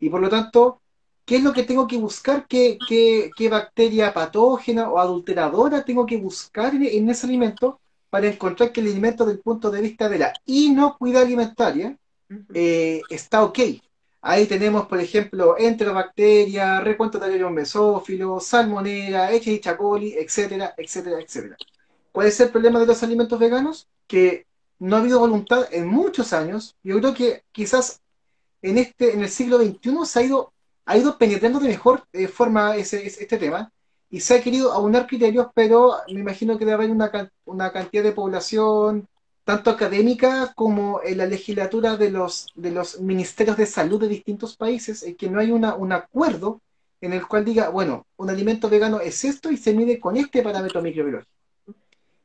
Y 0.00 0.10
por 0.10 0.20
lo 0.20 0.28
tanto, 0.28 0.80
¿qué 1.24 1.36
es 1.36 1.42
lo 1.44 1.52
que 1.52 1.62
tengo 1.62 1.86
que 1.86 1.98
buscar? 1.98 2.46
¿Qué, 2.48 2.78
qué, 2.88 3.48
bacteria 3.48 4.12
patógena 4.12 4.90
o 4.90 4.98
adulteradora 4.98 5.84
tengo 5.84 6.04
que 6.04 6.16
buscar 6.16 6.74
en, 6.74 7.08
ese 7.10 7.26
alimento 7.26 7.80
para 8.10 8.26
encontrar 8.26 8.72
que 8.72 8.80
el 8.80 8.88
alimento 8.88 9.24
desde 9.24 9.36
el 9.38 9.42
punto 9.42 9.70
de 9.70 9.80
vista 9.80 10.08
de 10.08 10.18
la 10.18 10.32
inocuidad 10.46 11.22
alimentaria 11.22 11.96
eh, 12.52 13.02
está 13.08 13.44
ok? 13.44 13.58
Ahí 14.22 14.46
tenemos, 14.46 14.86
por 14.86 15.00
ejemplo, 15.00 15.56
enterobacteria, 15.58 16.80
recuento 16.80 17.20
de 17.20 17.50
mesófilo, 17.50 18.40
salmonera, 18.40 19.30
Escherichia 19.30 19.76
coli, 19.76 20.14
etcétera, 20.14 20.74
etcétera, 20.76 21.20
etcétera. 21.20 21.56
¿Cuál 22.12 22.28
es 22.28 22.38
el 22.40 22.50
problema 22.50 22.78
de 22.78 22.86
los 22.86 23.02
alimentos 23.02 23.38
veganos? 23.38 23.88
Que 24.06 24.46
no 24.78 24.96
ha 24.96 25.00
habido 25.00 25.18
voluntad 25.18 25.66
en 25.72 25.86
muchos 25.86 26.32
años. 26.32 26.76
Yo 26.82 26.98
creo 26.98 27.14
que 27.14 27.44
quizás 27.52 28.00
en, 28.60 28.78
este, 28.78 29.14
en 29.14 29.22
el 29.22 29.30
siglo 29.30 29.58
XXI 29.58 30.04
se 30.04 30.18
ha 30.20 30.22
ido, 30.22 30.52
ha 30.84 30.96
ido 30.96 31.18
penetrando 31.18 31.58
de 31.58 31.68
mejor 31.68 32.04
eh, 32.12 32.28
forma 32.28 32.76
ese, 32.76 33.06
este 33.06 33.38
tema 33.38 33.72
y 34.10 34.20
se 34.20 34.34
ha 34.34 34.42
querido 34.42 34.72
aunar 34.72 35.06
criterios, 35.06 35.46
pero 35.54 35.94
me 36.08 36.20
imagino 36.20 36.58
que 36.58 36.66
debe 36.66 36.74
haber 36.74 36.90
una, 36.90 37.10
una 37.46 37.72
cantidad 37.72 38.02
de 38.02 38.12
población, 38.12 39.08
tanto 39.44 39.70
académica 39.70 40.52
como 40.54 41.00
en 41.02 41.18
la 41.18 41.26
legislatura 41.26 41.96
de 41.96 42.10
los, 42.10 42.48
de 42.54 42.70
los 42.72 43.00
ministerios 43.00 43.56
de 43.56 43.66
salud 43.66 44.00
de 44.00 44.08
distintos 44.08 44.56
países, 44.56 45.02
en 45.02 45.16
que 45.16 45.30
no 45.30 45.40
hay 45.40 45.50
un 45.50 45.92
acuerdo 45.92 46.60
en 47.00 47.12
el 47.12 47.26
cual 47.26 47.44
diga, 47.44 47.70
bueno, 47.70 48.06
un 48.16 48.30
alimento 48.30 48.68
vegano 48.68 49.00
es 49.00 49.24
esto 49.24 49.50
y 49.50 49.56
se 49.56 49.74
mide 49.74 49.98
con 49.98 50.16
este 50.16 50.42
parámetro 50.42 50.82
microbiológico. 50.82 51.30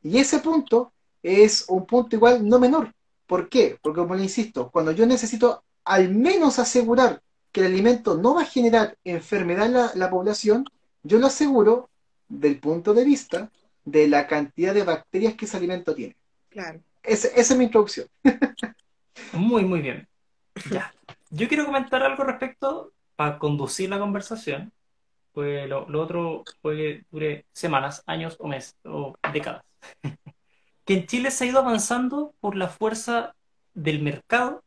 Y 0.08 0.18
ese 0.18 0.38
punto 0.38 0.92
es 1.22 1.66
un 1.68 1.84
punto 1.84 2.16
igual 2.16 2.48
no 2.48 2.58
menor. 2.58 2.94
¿Por 3.26 3.50
qué? 3.50 3.78
Porque 3.82 4.00
como 4.00 4.14
le 4.14 4.22
insisto, 4.22 4.70
cuando 4.70 4.92
yo 4.92 5.04
necesito 5.04 5.64
al 5.84 6.08
menos 6.08 6.58
asegurar 6.58 7.20
que 7.52 7.60
el 7.60 7.66
alimento 7.66 8.16
no 8.16 8.34
va 8.34 8.42
a 8.42 8.46
generar 8.46 8.96
enfermedad 9.04 9.66
en 9.66 9.74
la, 9.74 9.90
la 9.94 10.08
población, 10.08 10.64
yo 11.02 11.18
lo 11.18 11.26
aseguro 11.26 11.90
del 12.26 12.58
punto 12.58 12.94
de 12.94 13.04
vista 13.04 13.50
de 13.84 14.08
la 14.08 14.26
cantidad 14.26 14.72
de 14.72 14.84
bacterias 14.84 15.34
que 15.34 15.44
ese 15.44 15.58
alimento 15.58 15.94
tiene. 15.94 16.16
Claro. 16.48 16.80
esa 17.02 17.28
es 17.28 17.56
mi 17.56 17.64
introducción. 17.64 18.08
Muy, 19.34 19.64
muy 19.64 19.82
bien. 19.82 20.08
Ya. 20.72 20.94
Yo 21.30 21.48
quiero 21.48 21.66
comentar 21.66 22.02
algo 22.02 22.24
respecto 22.24 22.92
para 23.14 23.38
conducir 23.38 23.90
la 23.90 23.98
conversación. 23.98 24.72
Pues 25.32 25.68
lo, 25.68 25.86
lo 25.88 26.00
otro 26.00 26.44
puede 26.62 27.04
dure 27.10 27.44
semanas, 27.52 28.02
años 28.06 28.36
o 28.40 28.48
meses 28.48 28.74
o 28.84 29.14
décadas. 29.32 29.67
que 30.84 30.94
en 30.94 31.06
Chile 31.06 31.30
se 31.30 31.44
ha 31.44 31.48
ido 31.48 31.58
avanzando 31.58 32.34
por 32.40 32.56
la 32.56 32.68
fuerza 32.68 33.34
del 33.74 34.02
mercado 34.02 34.62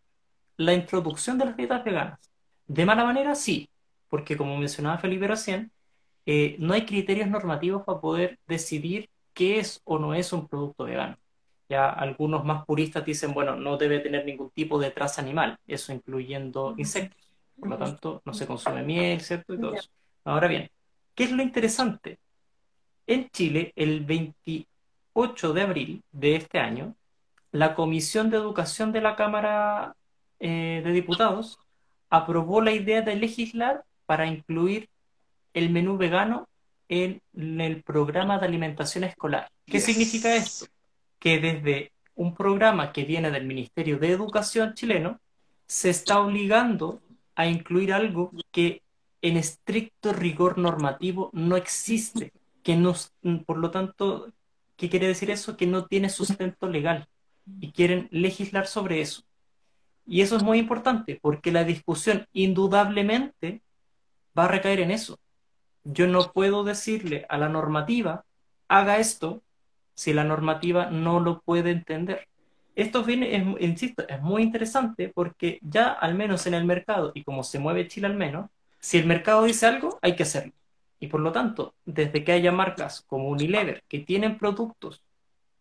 la 0.57 0.73
introducción 0.73 1.37
de 1.37 1.45
las 1.45 1.57
dietas 1.57 1.83
veganas. 1.83 2.19
De 2.67 2.85
mala 2.85 3.03
manera, 3.03 3.35
sí, 3.35 3.69
porque 4.09 4.37
como 4.37 4.57
mencionaba 4.57 4.97
Felipe 4.97 5.27
recién, 5.27 5.71
eh, 6.25 6.55
no 6.59 6.73
hay 6.73 6.85
criterios 6.85 7.27
normativos 7.29 7.83
para 7.83 7.99
poder 7.99 8.39
decidir 8.47 9.09
qué 9.33 9.59
es 9.59 9.81
o 9.83 9.97
no 9.97 10.13
es 10.13 10.31
un 10.33 10.47
producto 10.47 10.85
vegano. 10.85 11.17
Ya 11.69 11.89
algunos 11.89 12.43
más 12.43 12.65
puristas 12.65 13.05
dicen, 13.05 13.33
bueno, 13.33 13.55
no 13.55 13.77
debe 13.77 13.99
tener 13.99 14.25
ningún 14.25 14.49
tipo 14.51 14.77
de 14.77 14.91
traza 14.91 15.21
animal, 15.21 15.57
eso 15.67 15.93
incluyendo 15.93 16.75
insectos. 16.77 17.31
Por 17.57 17.69
lo 17.69 17.77
tanto, 17.77 18.21
no 18.25 18.33
se 18.33 18.45
consume 18.45 18.83
miel, 18.83 19.21
¿cierto? 19.21 19.53
Y 19.53 19.59
todo 19.59 19.73
eso. 19.75 19.89
Ahora 20.25 20.47
bien, 20.47 20.69
¿qué 21.15 21.23
es 21.23 21.31
lo 21.31 21.41
interesante? 21.41 22.19
En 23.07 23.29
Chile, 23.29 23.71
el 23.75 24.05
28 25.15 25.53
de 25.53 25.61
abril 25.61 26.03
de 26.11 26.35
este 26.35 26.59
año, 26.59 26.95
la 27.51 27.75
Comisión 27.75 28.29
de 28.29 28.37
Educación 28.37 28.91
de 28.91 29.01
la 29.01 29.15
Cámara 29.15 29.95
eh, 30.39 30.81
de 30.83 30.91
Diputados 30.91 31.59
aprobó 32.09 32.61
la 32.61 32.71
idea 32.71 33.01
de 33.01 33.15
legislar 33.15 33.83
para 34.05 34.25
incluir 34.25 34.89
el 35.53 35.69
menú 35.69 35.97
vegano 35.97 36.47
en 36.89 37.21
el 37.39 37.83
programa 37.83 38.37
de 38.37 38.45
alimentación 38.47 39.03
escolar. 39.03 39.49
¿Qué 39.65 39.79
significa 39.79 40.35
esto? 40.35 40.65
Que 41.19 41.39
desde 41.39 41.91
un 42.15 42.35
programa 42.35 42.91
que 42.91 43.05
viene 43.05 43.31
del 43.31 43.45
Ministerio 43.45 43.97
de 43.97 44.11
Educación 44.11 44.73
chileno, 44.73 45.19
se 45.67 45.89
está 45.89 46.19
obligando 46.19 47.01
a 47.35 47.47
incluir 47.47 47.93
algo 47.93 48.31
que 48.51 48.81
en 49.21 49.37
estricto 49.37 50.11
rigor 50.11 50.57
normativo 50.57 51.29
no 51.33 51.55
existe, 51.55 52.33
que 52.63 52.75
no, 52.75 52.93
por 53.45 53.57
lo 53.57 53.71
tanto, 53.71 54.33
¿qué 54.81 54.89
quiere 54.89 55.07
decir 55.07 55.31
eso? 55.31 55.55
Que 55.55 55.67
no 55.67 55.85
tiene 55.85 56.09
sustento 56.09 56.67
legal 56.67 57.07
y 57.61 57.71
quieren 57.71 58.09
legislar 58.11 58.67
sobre 58.67 58.99
eso. 58.99 59.23
Y 60.05 60.21
eso 60.21 60.35
es 60.35 60.43
muy 60.43 60.57
importante 60.59 61.17
porque 61.21 61.53
la 61.53 61.63
discusión 61.63 62.27
indudablemente 62.33 63.61
va 64.37 64.45
a 64.45 64.49
recaer 64.49 64.81
en 64.81 64.91
eso 64.91 65.17
yo 65.83 66.07
no 66.07 66.31
puedo 66.31 66.63
decirle 66.63 67.25
a 67.29 67.37
la 67.37 67.49
normativa, 67.49 68.25
haga 68.67 68.97
esto, 68.97 69.41
si 69.95 70.13
la 70.13 70.23
normativa 70.23 70.89
no 70.89 71.19
lo 71.19 71.41
puede 71.41 71.71
entender. 71.71 72.27
Esto 72.75 73.03
viene, 73.03 73.55
insisto, 73.59 74.07
es 74.07 74.21
muy 74.21 74.43
interesante 74.43 75.09
porque 75.13 75.59
ya 75.61 75.89
al 75.89 76.15
menos 76.15 76.47
en 76.47 76.53
el 76.53 76.65
mercado, 76.65 77.11
y 77.13 77.23
como 77.23 77.43
se 77.43 77.59
mueve 77.59 77.87
Chile 77.87 78.07
al 78.07 78.15
menos, 78.15 78.49
si 78.79 78.97
el 78.97 79.05
mercado 79.05 79.43
dice 79.43 79.65
algo, 79.67 79.99
hay 80.01 80.15
que 80.15 80.23
hacerlo. 80.23 80.53
Y 81.01 81.07
por 81.07 81.19
lo 81.19 81.31
tanto, 81.31 81.73
desde 81.83 82.23
que 82.23 82.31
haya 82.31 82.51
marcas 82.51 83.03
como 83.07 83.27
Unilever 83.27 83.83
que 83.87 83.99
tienen 83.99 84.37
productos 84.37 85.01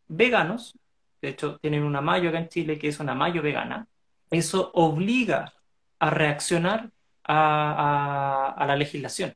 veganos, 0.07 0.75
de 1.23 1.31
hecho 1.31 1.57
tienen 1.59 1.83
una 1.83 2.03
mayo 2.03 2.29
acá 2.29 2.39
en 2.39 2.49
Chile 2.49 2.79
que 2.79 2.89
es 2.89 3.01
una 3.01 3.15
mayo 3.15 3.41
vegana, 3.41 3.89
eso 4.31 4.71
obliga 4.75 5.55
a 5.99 6.11
reaccionar 6.11 6.91
a 7.25 8.65
la 8.67 8.77
legislación. 8.77 9.35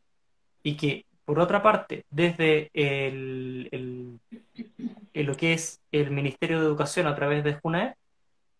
Y 0.63 0.77
que, 0.77 1.07
por 1.25 1.41
otra 1.41 1.63
parte, 1.63 2.05
desde 2.11 2.71
el, 2.75 4.21
lo 5.15 5.37
que 5.37 5.55
es 5.55 5.81
el 5.91 6.11
Ministerio 6.11 6.61
de 6.61 6.67
Educación 6.67 7.07
a 7.07 7.15
través 7.15 7.45
de 7.45 7.55
JUNAE, 7.55 7.95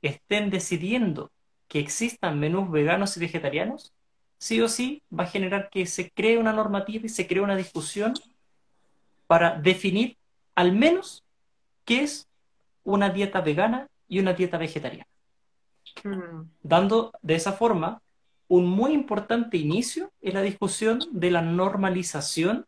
estén 0.01 0.49
decidiendo 0.49 1.31
que 1.69 1.79
existan 1.79 2.41
menús 2.41 2.71
veganos 2.71 3.17
y 3.17 3.21
vegetarianos, 3.21 3.93
sí 4.39 4.61
o 4.61 4.69
sí 4.69 5.03
va 5.17 5.25
a 5.25 5.29
generar 5.29 5.71
que 5.71 5.87
se 5.87 6.11
cree 6.11 6.39
una 6.39 6.53
normativa 6.53 7.07
y 7.07 7.09
se 7.09 7.27
cree 7.27 7.43
una 7.43 7.57
discusión 7.57 8.15
para 9.27 9.59
definir 9.59 10.17
al 10.55 10.73
menos 10.73 11.25
qué 11.85 12.03
es 12.03 12.29
una 12.85 13.11
dieta 13.11 13.41
vegana 13.41 13.89
y 14.09 14.19
una 14.19 14.35
dieta 14.35 14.59
vegetariana. 14.59 15.07
Mm. 16.03 16.49
Dando 16.63 17.13
de 17.23 17.35
esa 17.35 17.53
forma 17.53 18.01
un 18.49 18.67
muy 18.67 18.93
importante 18.93 19.57
inicio 19.57 20.13
en 20.21 20.35
la 20.35 20.43
discusión 20.43 21.01
de 21.13 21.31
la 21.31 21.43
normalización 21.43 22.67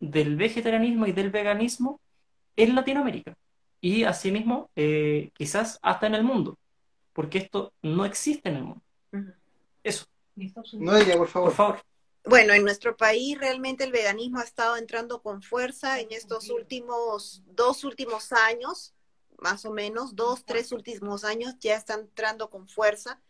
del 0.00 0.36
vegetarianismo 0.36 1.06
y 1.06 1.12
del 1.12 1.30
veganismo 1.30 2.00
en 2.56 2.74
Latinoamérica 2.74 3.36
y 3.80 4.04
asimismo 4.04 4.70
eh, 4.76 5.30
quizás 5.34 5.78
hasta 5.82 6.06
en 6.06 6.14
el 6.14 6.24
mundo, 6.24 6.58
porque 7.12 7.38
esto 7.38 7.72
no 7.82 8.04
existe 8.04 8.48
en 8.48 8.56
el 8.56 8.64
mundo. 8.64 8.82
Eso. 9.82 10.06
No, 10.74 10.92
por 11.16 11.28
favor. 11.28 11.48
Por 11.48 11.54
favor. 11.54 11.82
Bueno, 12.24 12.54
en 12.54 12.64
nuestro 12.64 12.96
país 12.96 13.38
realmente 13.38 13.84
el 13.84 13.92
veganismo 13.92 14.40
ha 14.40 14.44
estado 14.44 14.76
entrando 14.76 15.22
con 15.22 15.42
fuerza 15.42 16.00
en 16.00 16.10
estos 16.10 16.50
últimos 16.50 17.42
dos 17.46 17.84
últimos 17.84 18.32
años, 18.32 18.94
más 19.38 19.64
o 19.64 19.70
menos, 19.70 20.16
dos, 20.16 20.44
tres 20.44 20.72
últimos 20.72 21.24
años 21.24 21.54
ya 21.60 21.76
está 21.76 21.94
entrando 21.94 22.50
con 22.50 22.68
fuerza 22.68 23.22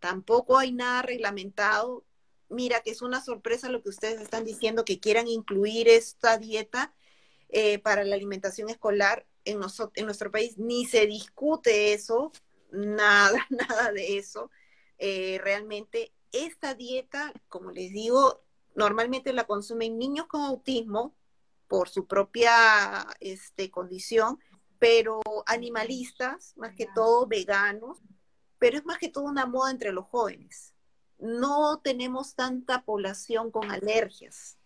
tampoco 0.00 0.58
hay 0.58 0.72
nada 0.72 1.02
reglamentado. 1.02 2.04
Mira, 2.48 2.80
que 2.80 2.90
es 2.90 3.02
una 3.02 3.22
sorpresa 3.22 3.68
lo 3.68 3.82
que 3.82 3.90
ustedes 3.90 4.20
están 4.20 4.44
diciendo, 4.44 4.84
que 4.84 5.00
quieran 5.00 5.28
incluir 5.28 5.88
esta 5.88 6.38
dieta 6.38 6.94
eh, 7.50 7.78
para 7.78 8.04
la 8.04 8.14
alimentación 8.14 8.70
escolar 8.70 9.26
en, 9.44 9.60
en 9.94 10.04
nuestro 10.06 10.30
país. 10.30 10.58
Ni 10.58 10.86
se 10.86 11.06
discute 11.06 11.92
eso, 11.92 12.32
nada, 12.70 13.46
nada 13.50 13.92
de 13.92 14.18
eso. 14.18 14.50
Eh, 14.98 15.38
realmente 15.42 16.12
esta 16.32 16.74
dieta, 16.74 17.32
como 17.48 17.70
les 17.70 17.92
digo, 17.92 18.42
normalmente 18.74 19.32
la 19.32 19.46
consumen 19.46 19.98
niños 19.98 20.26
con 20.26 20.42
autismo 20.42 21.14
por 21.66 21.88
su 21.88 22.06
propia 22.06 23.06
este, 23.20 23.70
condición, 23.70 24.38
pero 24.78 25.20
animalistas, 25.46 26.54
más 26.56 26.74
que 26.74 26.86
todo 26.94 27.26
veganos, 27.26 27.98
pero 28.58 28.78
es 28.78 28.84
más 28.84 28.98
que 28.98 29.08
todo 29.08 29.24
una 29.24 29.46
moda 29.46 29.70
entre 29.70 29.92
los 29.92 30.06
jóvenes. 30.06 30.74
No 31.18 31.80
tenemos 31.80 32.34
tanta 32.34 32.84
población 32.84 33.50
con 33.50 33.70
alergias, 33.70 34.58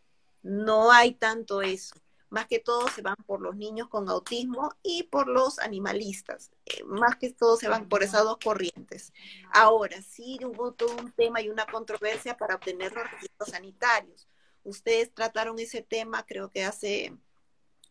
no 0.43 0.93
hay 0.93 1.15
tanto 1.15 1.63
eso. 1.63 1.95
Más 2.29 2.47
que 2.47 2.59
todo 2.59 2.89
se 2.89 3.03
van 3.03 3.17
por 3.27 3.43
los 3.43 3.57
niños 3.57 3.89
con 3.89 4.09
autismo 4.09 4.75
y 4.83 5.05
por 5.05 5.29
los 5.29 5.59
animalistas. 5.59 6.51
Más 6.87 7.17
que 7.17 7.31
todo 7.31 7.57
se 7.57 7.69
van 7.69 7.89
por 7.89 8.03
esas 8.03 8.25
dos 8.25 8.39
corrientes. 8.43 9.13
Ahora, 9.53 10.01
sí 10.03 10.39
hubo 10.45 10.73
todo 10.73 10.97
un 10.97 11.13
tema 11.13 11.41
y 11.41 11.49
una 11.49 11.67
controversia 11.67 12.37
para 12.37 12.57
obtener 12.57 12.93
los 12.93 13.11
registros 13.11 13.49
sanitarios. 13.51 14.29
Ustedes 14.65 15.13
trataron 15.13 15.59
ese 15.59 15.83
tema, 15.83 16.25
creo 16.25 16.51
que 16.51 16.65
hace 16.65 17.17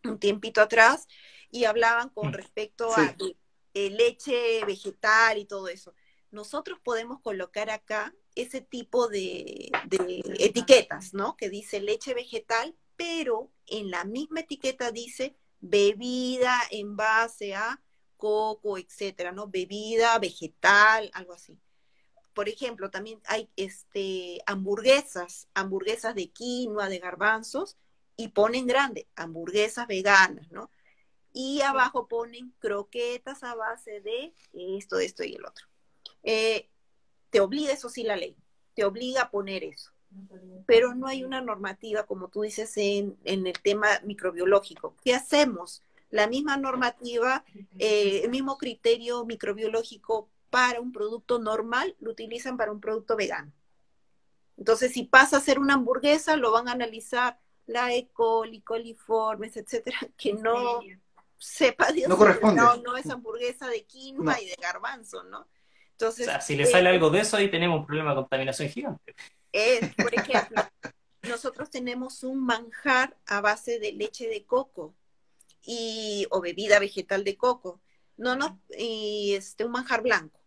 un 0.03 0.19
tiempito 0.19 0.61
atrás, 0.61 1.07
y 1.51 1.65
hablaban 1.65 2.09
con 2.09 2.29
mm. 2.29 2.33
respecto 2.33 2.93
a 2.95 3.15
eh, 3.73 3.89
leche 3.89 4.63
vegetal 4.65 5.37
y 5.37 5.45
todo 5.45 5.67
eso. 5.67 5.93
Nosotros 6.31 6.79
podemos 6.81 7.19
colocar 7.21 7.69
acá 7.69 8.13
ese 8.35 8.61
tipo 8.61 9.07
de, 9.07 9.69
etiquetas, 10.39 11.13
¿no? 11.13 11.35
Que 11.35 11.49
dice 11.49 11.81
leche 11.81 12.13
vegetal, 12.13 12.75
pero 12.95 13.51
en 13.67 13.91
la 13.91 14.05
misma 14.05 14.41
etiqueta 14.41 14.91
dice 14.91 15.35
bebida 15.59 16.57
en 16.71 16.95
base 16.95 17.55
a 17.55 17.81
coco, 18.21 18.77
etcétera, 18.77 19.31
¿no? 19.31 19.47
Bebida 19.47 20.17
vegetal, 20.19 21.09
algo 21.13 21.33
así. 21.33 21.57
Por 22.33 22.47
ejemplo, 22.47 22.91
también 22.91 23.19
hay 23.25 23.49
este, 23.55 24.41
hamburguesas, 24.45 25.47
hamburguesas 25.55 26.13
de 26.15 26.29
quinoa, 26.29 26.87
de 26.87 26.99
garbanzos, 26.99 27.77
y 28.15 28.27
ponen 28.29 28.67
grande, 28.67 29.07
hamburguesas 29.15 29.87
veganas, 29.87 30.51
¿no? 30.51 30.69
y 31.33 31.61
abajo 31.61 32.07
ponen 32.07 32.53
croquetas 32.59 33.43
a 33.43 33.55
base 33.55 34.01
de 34.01 34.33
esto, 34.53 34.99
esto 34.99 35.23
y 35.23 35.35
el 35.35 35.45
otro. 35.45 35.65
Eh, 36.23 36.69
te 37.29 37.39
obliga 37.39 37.71
eso 37.71 37.89
sí 37.89 38.03
la 38.03 38.15
ley. 38.15 38.35
te 38.73 38.85
obliga 38.85 39.23
a 39.23 39.31
poner 39.31 39.63
eso. 39.63 39.91
Pero 40.65 40.93
no 40.93 41.07
hay 41.07 41.23
una 41.23 41.41
normativa, 41.41 42.03
como 42.03 42.27
tú 42.27 42.41
dices, 42.41 42.75
en, 42.75 43.17
en 43.23 43.47
el 43.47 43.59
tema 43.61 43.87
microbiológico. 44.03 44.95
¿Qué 45.03 45.13
hacemos? 45.13 45.83
La 46.11 46.27
misma 46.27 46.57
normativa, 46.57 47.43
eh, 47.79 48.21
el 48.23 48.29
mismo 48.29 48.57
criterio 48.57 49.25
microbiológico 49.25 50.29
para 50.49 50.79
un 50.79 50.91
producto 50.91 51.39
normal, 51.39 51.95
lo 51.99 52.11
utilizan 52.11 52.57
para 52.57 52.71
un 52.71 52.79
producto 52.79 53.15
vegano. 53.15 53.51
Entonces, 54.57 54.91
si 54.91 55.03
pasa 55.03 55.37
a 55.37 55.41
ser 55.41 55.57
una 55.57 55.73
hamburguesa, 55.73 56.35
lo 56.35 56.51
van 56.51 56.67
a 56.67 56.73
analizar 56.73 57.39
la 57.65 57.93
E. 57.93 58.09
coli, 58.09 58.61
coliformes, 58.61 59.57
etcétera, 59.57 59.97
que 60.17 60.33
no 60.33 60.81
sepa 61.37 61.91
Dios, 61.91 62.07
no, 62.07 62.17
corresponde. 62.17 62.61
no, 62.83 62.95
es 62.97 63.09
hamburguesa 63.09 63.67
de 63.67 63.83
quinoa 63.85 64.39
y 64.39 64.45
de 64.45 64.55
garbanzo, 64.61 65.23
¿no? 65.23 65.47
Entonces, 65.93 66.27
o 66.27 66.31
sea, 66.31 66.41
si 66.41 66.55
le 66.55 66.65
sale 66.65 66.89
eh, 66.89 66.93
algo 66.93 67.09
de 67.09 67.21
eso, 67.21 67.37
ahí 67.37 67.49
tenemos 67.49 67.79
un 67.79 67.85
problema 67.85 68.11
de 68.11 68.17
contaminación 68.17 68.69
gigante. 68.69 69.15
Es, 69.51 69.95
por 69.95 70.13
ejemplo, 70.15 70.61
nosotros 71.23 71.69
tenemos 71.69 72.23
un 72.23 72.43
manjar 72.45 73.17
a 73.25 73.41
base 73.41 73.79
de 73.79 73.93
leche 73.93 74.27
de 74.27 74.45
coco 74.45 74.93
y, 75.63 76.27
o 76.31 76.41
bebida 76.41 76.79
vegetal 76.79 77.23
de 77.23 77.37
coco, 77.37 77.81
no, 78.17 78.35
no, 78.35 78.61
y 78.77 79.33
este, 79.33 79.65
un 79.65 79.71
manjar 79.71 80.01
blanco. 80.01 80.39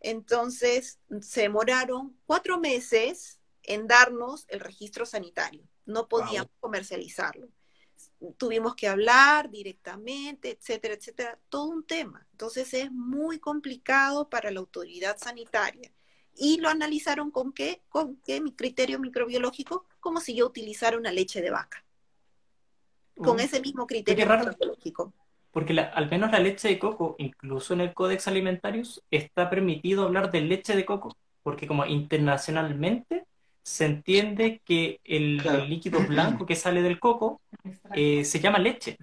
Entonces, 0.00 0.98
se 1.20 1.42
demoraron 1.42 2.18
cuatro 2.26 2.58
meses 2.58 3.38
en 3.62 3.86
darnos 3.86 4.44
el 4.48 4.60
registro 4.60 5.06
sanitario. 5.06 5.62
No 5.86 6.08
podíamos 6.08 6.50
comercializarlo. 6.58 7.48
Tuvimos 8.36 8.74
que 8.74 8.88
hablar 8.88 9.50
directamente, 9.50 10.50
etcétera, 10.50 10.94
etcétera, 10.94 11.38
todo 11.48 11.66
un 11.66 11.84
tema. 11.84 12.26
Entonces 12.32 12.74
es 12.74 12.90
muy 12.90 13.38
complicado 13.38 14.28
para 14.28 14.50
la 14.50 14.60
autoridad 14.60 15.16
sanitaria. 15.18 15.92
Y 16.34 16.58
lo 16.58 16.68
analizaron 16.68 17.30
con 17.30 17.52
qué, 17.52 17.82
con 17.88 18.16
qué 18.24 18.40
mi 18.40 18.52
criterio 18.54 18.98
microbiológico, 18.98 19.86
como 20.00 20.20
si 20.20 20.34
yo 20.34 20.46
utilizara 20.46 20.96
una 20.96 21.12
leche 21.12 21.40
de 21.40 21.50
vaca. 21.50 21.84
Con 23.16 23.40
ese 23.40 23.60
mismo 23.60 23.86
criterio 23.86 24.26
microbiológico. 24.26 25.12
Porque 25.50 25.78
al 25.78 26.10
menos 26.10 26.32
la 26.32 26.38
leche 26.38 26.68
de 26.68 26.78
coco, 26.78 27.14
incluso 27.18 27.74
en 27.74 27.82
el 27.82 27.92
Códex 27.92 28.26
Alimentarius, 28.26 29.02
está 29.10 29.50
permitido 29.50 30.04
hablar 30.04 30.30
de 30.30 30.40
leche 30.40 30.74
de 30.74 30.86
coco, 30.86 31.14
porque 31.42 31.66
como 31.66 31.84
internacionalmente 31.84 33.24
se 33.62 33.84
entiende 33.84 34.60
que 34.64 35.00
el, 35.04 35.36
líquido 35.68 36.00
blanco 36.06 36.46
que 36.46 36.56
sale 36.56 36.82
del 36.82 36.98
coco 36.98 37.40
eh, 37.94 38.24
se 38.24 38.40
llama 38.40 38.58
leche. 38.58 38.96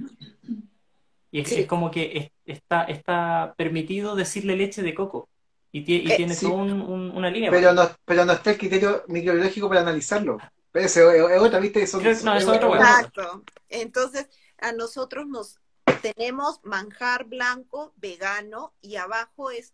Y 1.32 1.41
es, 1.41 1.67
como 1.67 1.91
que 1.91 2.32
está, 2.45 2.84
está 2.86 3.54
permitido 3.56 4.15
decirle 4.15 4.56
leche 4.56 4.82
de 4.82 4.95
coco. 4.95 5.30
Y, 5.72 5.82
eh, 5.82 6.15
tiene 6.17 6.36
toda 6.36 6.56
una 6.56 7.30
línea. 7.30 7.52
Pero 7.52 7.74
no, 7.74 7.89
pero 8.04 8.26
no 8.26 8.34
está 8.34 8.52
el 8.52 8.58
criterio 8.58 9.04
microbiológico 9.08 9.69
para 9.69 9.82
analizarlo. 9.82 10.39
Pero 10.72 10.86
es, 10.86 10.98
otra, 11.42 11.60
¿viste? 11.60 11.86
no, 11.94 12.36
es 12.36 12.48
Exacto. 12.48 13.44
Entonces, 13.70 14.28
a 14.58 14.72
nosotros 14.72 15.28
nos 15.28 15.60
tenemos 16.02 16.60
manjar 16.64 17.26
blanco 17.26 17.94
vegano 17.98 18.74
y 18.82 18.96
abajo 18.96 19.52
es 19.52 19.74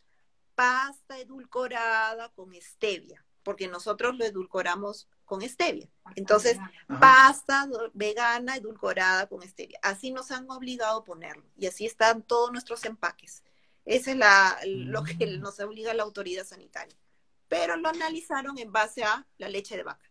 pasta 0.55 1.19
edulcorada 1.19 2.29
con 2.29 2.53
stevia 2.55 3.25
porque 3.45 3.67
nosotros 3.67 4.17
lo 4.17 4.25
edulcoramos 4.25 5.07
con 5.23 5.43
stevia. 5.43 5.87
Entonces, 6.15 6.57
pasta 6.99 7.69
vegana 7.93 8.57
edulcorada 8.57 9.27
con 9.27 9.43
stevia. 9.43 9.79
Así 9.83 10.11
nos 10.11 10.31
han 10.31 10.49
obligado 10.49 10.99
a 10.99 11.03
ponerlo 11.03 11.45
y 11.55 11.67
así 11.67 11.85
están 11.85 12.23
todos 12.23 12.51
nuestros 12.51 12.83
empaques. 12.85 13.43
Ese 13.85 14.11
es 14.11 14.17
la, 14.17 14.57
lo 14.65 15.03
que 15.03 15.27
mm. 15.27 15.39
nos 15.39 15.59
obliga 15.59 15.93
la 15.93 16.01
autoridad 16.01 16.43
sanitaria. 16.43 16.97
Pero 17.47 17.77
lo 17.77 17.87
analizaron 17.87 18.57
en 18.57 18.71
base 18.71 19.03
a 19.03 19.27
la 19.37 19.47
leche 19.47 19.77
de 19.77 19.83
vaca. 19.83 20.04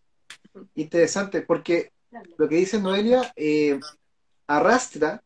Interesante, 0.75 1.43
porque 1.43 1.93
lo 2.37 2.49
que 2.49 2.57
dice 2.57 2.81
Noelia 2.81 3.33
eh, 3.37 3.81
arrastra 4.47 5.23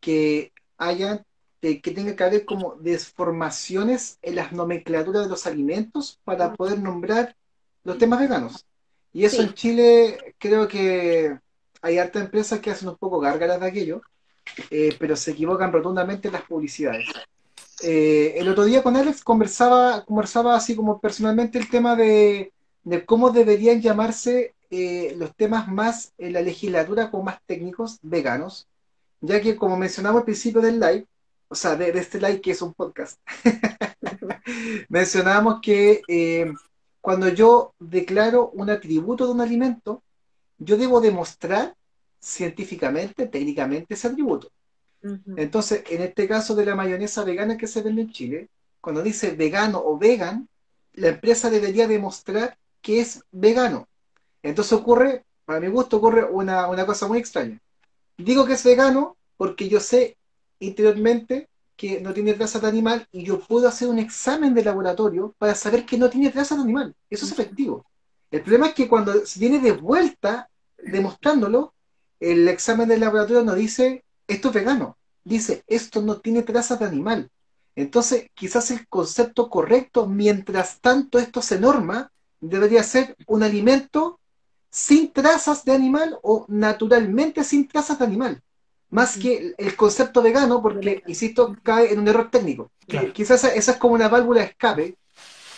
que 0.00 0.52
haya 0.78 1.24
que 1.60 1.90
tenga 1.94 2.16
que 2.16 2.24
haber 2.24 2.44
como 2.46 2.76
desformaciones 2.76 4.18
en 4.22 4.36
las 4.36 4.50
nomenclaturas 4.52 5.24
de 5.24 5.28
los 5.28 5.46
alimentos 5.46 6.18
para 6.24 6.54
poder 6.54 6.80
nombrar 6.80 7.36
los 7.84 7.98
temas 7.98 8.18
veganos. 8.18 8.64
Y 9.12 9.24
eso 9.24 9.42
en 9.42 9.52
Chile 9.52 10.34
creo 10.38 10.68
que 10.68 11.36
hay 11.82 11.98
harta 11.98 12.20
empresas 12.20 12.60
que 12.60 12.70
hacen 12.70 12.88
un 12.88 12.96
poco 12.96 13.20
gárgaras 13.20 13.60
de 13.60 13.66
aquello, 13.66 14.00
eh, 14.70 14.96
pero 14.98 15.16
se 15.16 15.32
equivocan 15.32 15.72
rotundamente 15.72 16.28
en 16.28 16.34
las 16.34 16.44
publicidades. 16.44 17.06
Eh, 17.82 18.34
el 18.36 18.48
otro 18.48 18.64
día 18.64 18.82
con 18.82 18.96
Alex 18.96 19.22
conversaba, 19.22 20.04
conversaba 20.04 20.56
así 20.56 20.74
como 20.74 20.98
personalmente 21.00 21.58
el 21.58 21.68
tema 21.68 21.96
de, 21.96 22.52
de 22.82 23.04
cómo 23.04 23.30
deberían 23.30 23.80
llamarse 23.80 24.54
eh, 24.70 25.14
los 25.16 25.34
temas 25.34 25.68
más 25.68 26.12
en 26.18 26.32
la 26.32 26.42
legislatura 26.42 27.10
como 27.10 27.24
más 27.24 27.40
técnicos 27.46 27.98
veganos, 28.02 28.68
ya 29.20 29.40
que 29.40 29.56
como 29.56 29.76
mencionamos 29.76 30.20
al 30.20 30.24
principio 30.24 30.60
del 30.60 30.80
live, 30.80 31.06
o 31.48 31.54
sea, 31.54 31.76
de, 31.76 31.90
este 31.90 32.20
like 32.20 32.40
que 32.40 32.52
es 32.52 32.62
un 32.62 32.72
podcast, 32.74 33.20
mencionamos 34.88 35.60
que 35.60 36.02
eh, 36.08 36.52
cuando 37.00 37.28
yo 37.28 37.74
declaro 37.78 38.50
un 38.50 38.70
atributo 38.70 39.26
de 39.26 39.32
un 39.32 39.40
alimento, 39.40 40.02
yo 40.58 40.76
debo 40.76 41.00
demostrar 41.00 41.74
científicamente, 42.20 43.26
técnicamente 43.26 43.94
ese 43.94 44.08
atributo. 44.08 44.50
Entonces, 45.36 45.82
en 45.88 46.02
este 46.02 46.28
caso 46.28 46.54
de 46.54 46.66
la 46.66 46.74
mayonesa 46.74 47.24
vegana 47.24 47.56
que 47.56 47.66
se 47.66 47.80
vende 47.80 48.02
en 48.02 48.12
Chile, 48.12 48.48
cuando 48.82 49.02
dice 49.02 49.30
vegano 49.30 49.82
o 49.82 49.98
vegan, 49.98 50.46
la 50.92 51.08
empresa 51.08 51.48
debería 51.48 51.88
demostrar 51.88 52.58
que 52.80 53.00
es 53.00 53.22
vegano. 53.30 53.88
Entonces 54.42 54.72
ocurre, 54.72 55.24
para 55.44 55.60
mi 55.60 55.68
gusto, 55.68 55.98
ocurre 55.98 56.24
una, 56.24 56.68
una 56.68 56.86
cosa 56.86 57.06
muy 57.06 57.18
extraña. 57.18 57.60
Digo 58.16 58.46
que 58.46 58.54
es 58.54 58.64
vegano 58.64 59.16
porque 59.36 59.68
yo 59.68 59.80
sé 59.80 60.16
interiormente 60.58 61.48
que 61.76 62.00
no 62.00 62.12
tiene 62.12 62.34
trazas 62.34 62.60
de 62.60 62.68
animal 62.68 63.08
y 63.10 63.24
yo 63.24 63.40
puedo 63.40 63.66
hacer 63.66 63.88
un 63.88 63.98
examen 63.98 64.52
de 64.52 64.62
laboratorio 64.62 65.34
para 65.38 65.54
saber 65.54 65.86
que 65.86 65.96
no 65.96 66.10
tiene 66.10 66.30
trazas 66.30 66.58
de 66.58 66.64
animal. 66.64 66.94
Eso 67.08 67.24
es 67.24 67.32
efectivo. 67.32 67.86
El 68.30 68.42
problema 68.42 68.66
es 68.66 68.74
que 68.74 68.88
cuando 68.88 69.14
viene 69.36 69.58
de 69.60 69.72
vuelta 69.72 70.50
demostrándolo, 70.76 71.72
el 72.20 72.46
examen 72.48 72.88
de 72.88 72.98
laboratorio 72.98 73.42
no 73.42 73.54
dice 73.54 74.04
esto 74.28 74.48
es 74.48 74.54
vegano, 74.54 74.98
dice 75.24 75.64
esto 75.66 76.02
no 76.02 76.20
tiene 76.20 76.42
trazas 76.42 76.78
de 76.78 76.84
animal. 76.84 77.30
Entonces, 77.74 78.28
quizás 78.34 78.70
el 78.70 78.86
concepto 78.88 79.48
correcto, 79.48 80.06
mientras 80.06 80.80
tanto 80.80 81.18
esto 81.18 81.40
se 81.40 81.58
norma, 81.58 82.12
debería 82.40 82.82
ser 82.82 83.16
un 83.26 83.42
alimento 83.42 84.18
sin 84.70 85.12
trazas 85.12 85.64
de 85.64 85.72
animal 85.72 86.18
o 86.22 86.44
naturalmente 86.48 87.44
sin 87.44 87.66
trazas 87.68 87.98
de 87.98 88.04
animal 88.04 88.42
más 88.90 89.16
que 89.16 89.54
el 89.56 89.76
concepto 89.76 90.20
vegano, 90.20 90.60
porque, 90.60 91.02
insisto, 91.06 91.56
cae 91.62 91.92
en 91.92 92.00
un 92.00 92.08
error 92.08 92.28
técnico. 92.30 92.70
Quizás 93.12 93.44
esa 93.44 93.70
es 93.72 93.76
como 93.78 93.94
una 93.94 94.08
válvula 94.08 94.40
de 94.40 94.46
escape 94.48 94.96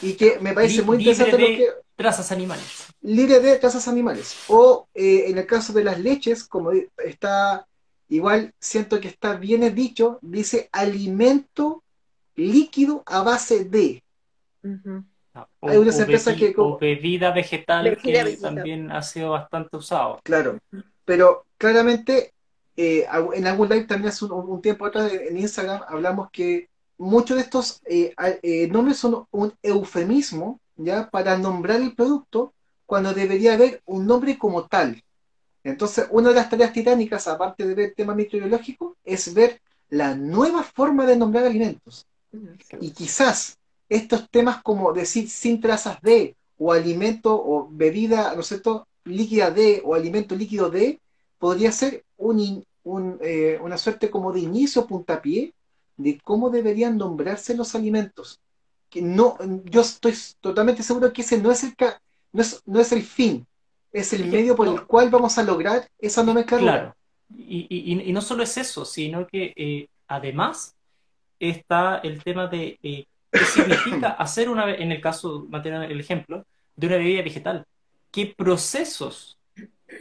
y 0.03 0.15
que 0.15 0.39
me 0.41 0.53
parece 0.53 0.83
muy 0.83 0.99
interesante 0.99 1.39
libre 1.39 1.65
de 1.65 1.73
trazas 1.97 2.31
animales. 2.31 2.87
Libre 3.01 3.41
de 3.41 3.57
trazas 3.57 3.89
animales. 3.89 4.37
O 4.49 4.87
eh, 4.95 5.25
en 5.29 5.39
el 5.39 5.47
caso 5.47 5.73
de 5.73 5.85
las 5.85 5.99
leches, 5.99 6.45
como 6.45 6.73
está, 6.73 7.67
igual 8.09 8.53
siento 8.61 9.01
que 9.01 9.09
está 9.09 9.35
bien 9.35 9.75
dicho, 9.75 10.19
dice 10.21 10.69
alimento 10.71 11.83
líquido 12.37 13.03
a 13.07 13.23
base 13.23 13.65
de. 13.65 14.03
Ah, 15.35 15.49
Hay 15.63 15.79
unas 15.79 15.99
empresas 15.99 16.37
que... 16.37 16.53
O 16.57 16.79
bebida 16.79 17.33
vegetal 17.33 17.97
que 17.97 18.37
también 18.41 18.91
ha 18.91 19.03
sido 19.03 19.31
bastante 19.31 19.77
usado. 19.77 20.21
Claro, 20.23 20.59
pero 21.05 21.47
claramente 21.57 22.33
eh, 22.77 23.07
en 23.35 23.47
algún 23.47 23.69
live 23.69 23.85
también 23.85 24.09
hace 24.09 24.25
un, 24.25 24.63
tiempo 24.63 24.87
atrás 24.87 25.13
en 25.13 25.39
Instagram 25.39 25.83
hablamos 25.89 26.31
que 26.31 26.69
muchos 26.97 27.37
de 27.37 27.43
estos 27.43 27.83
eh, 27.85 28.15
eh, 28.43 28.69
nombres 28.69 28.99
son 28.99 29.27
un 29.31 29.53
eufemismo 29.63 30.61
ya 30.77 31.11
para 31.11 31.37
nombrar 31.37 31.81
el 31.81 31.95
producto 31.95 32.55
cuando 32.87 33.13
debería 33.13 33.55
haber 33.55 33.83
un 33.87 34.07
nombre 34.07 34.39
como 34.39 34.67
tal. 34.67 35.03
Entonces, 35.65 36.07
una 36.11 36.31
de 36.31 36.35
las 36.35 36.51
tareas 36.51 36.73
titánicas, 36.73 37.29
aparte 37.29 37.67
de 37.67 37.75
ver 37.75 37.89
el 37.91 37.95
tema 37.95 38.15
microbiológico, 38.15 38.97
es 39.05 39.33
ver 39.33 39.61
la 39.89 40.15
nueva 40.15 40.63
forma 40.63 41.07
de 41.07 41.17
nombrar 41.17 41.45
alimentos. 41.45 42.07
Y 42.81 42.91
quizás 42.91 43.59
estos 43.97 44.29
temas 44.31 44.63
como 44.63 44.93
decir 44.93 45.29
sin 45.29 45.61
trazas 45.61 46.01
de, 46.01 46.35
o 46.57 46.73
alimento 46.73 47.35
o 47.35 47.69
bebida, 47.71 48.35
¿no 48.35 48.41
es 48.41 48.47
cierto?, 48.47 48.87
líquida 49.05 49.51
de, 49.51 49.83
o 49.85 49.95
alimento 49.95 50.35
líquido 50.35 50.71
de, 50.71 51.01
podría 51.39 51.73
ser 51.73 52.05
un, 52.17 52.65
eh, 53.21 53.59
una 53.61 53.77
suerte 53.77 54.11
como 54.11 54.33
de 54.33 54.41
inicio, 54.41 54.87
puntapié, 54.87 55.53
de 55.97 56.19
cómo 56.25 56.51
deberían 56.51 56.97
nombrarse 56.97 57.55
los 57.55 57.75
alimentos. 57.75 58.41
Que 58.89 59.03
no, 59.03 59.37
yo 59.65 59.81
estoy 59.81 60.15
totalmente 60.41 60.83
seguro 60.83 61.13
que 61.13 61.23
ese 61.23 61.39
no 61.39 61.51
es 61.51 61.65
el, 61.65 61.75
no 62.33 62.43
es, 62.43 62.63
no 62.65 62.81
es 62.81 62.93
el 62.93 63.03
fin, 63.03 63.47
es 63.93 64.13
el 64.13 64.27
medio 64.27 64.57
por 64.57 64.69
el 64.69 64.87
cual 64.87 65.11
vamos 65.11 65.37
a 65.37 65.43
lograr 65.43 65.89
esa 65.99 66.23
nomenclatura. 66.23 66.73
Claro. 66.73 66.97
Y, 67.37 67.67
y, 67.69 68.09
y 68.09 68.13
no 68.13 68.21
solo 68.21 68.43
es 68.43 68.57
eso, 68.57 68.85
sino 68.85 69.27
que 69.27 69.53
eh, 69.57 69.89
además 70.07 70.75
está 71.39 71.99
el 71.99 72.23
tema 72.23 72.47
de 72.47 72.79
eh, 72.83 73.07
qué 73.33 73.45
significa 73.45 74.11
hacer 74.11 74.49
una, 74.49 74.73
en 74.73 74.93
el 74.93 75.01
caso, 75.01 75.47
mantener 75.49 75.91
el 75.91 76.01
ejemplo, 76.01 76.45
de 76.77 76.87
una 76.87 76.97
bebida 76.97 77.23
vegetal? 77.23 77.65
¿Qué 78.11 78.35
procesos 78.37 79.39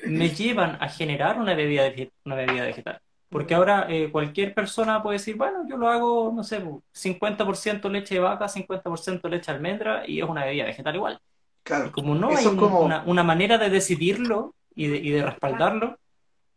me 0.06 0.30
llevan 0.30 0.78
a 0.82 0.90
generar 0.90 1.40
una 1.40 1.56
bebida, 1.56 1.92
una 2.26 2.36
bebida 2.36 2.66
vegetal? 2.66 3.00
Porque 3.30 3.56
ahora 3.56 3.88
eh, 3.90 4.10
cualquier 4.12 4.54
persona 4.54 5.02
puede 5.02 5.18
decir, 5.18 5.38
bueno, 5.38 5.66
yo 5.68 5.78
lo 5.78 5.88
hago, 5.88 6.34
no 6.36 6.44
sé, 6.44 6.62
50% 6.62 7.90
leche 7.90 8.16
de 8.16 8.20
vaca, 8.20 8.48
50% 8.48 9.30
leche 9.30 9.52
de 9.52 9.56
almendra 9.56 10.04
y 10.06 10.20
es 10.20 10.28
una 10.28 10.44
bebida 10.44 10.66
vegetal 10.66 10.96
igual. 10.96 11.20
Claro. 11.64 11.88
Y 11.88 11.92
como 11.92 12.14
no 12.16 12.36
hay 12.36 12.46
una, 12.46 13.24
manera 13.24 13.58
de 13.58 13.70
decidirlo 13.70 14.54
y 14.76 14.88
de, 14.88 14.98
y 14.98 15.12
de 15.12 15.24
respaldarlo, 15.24 15.98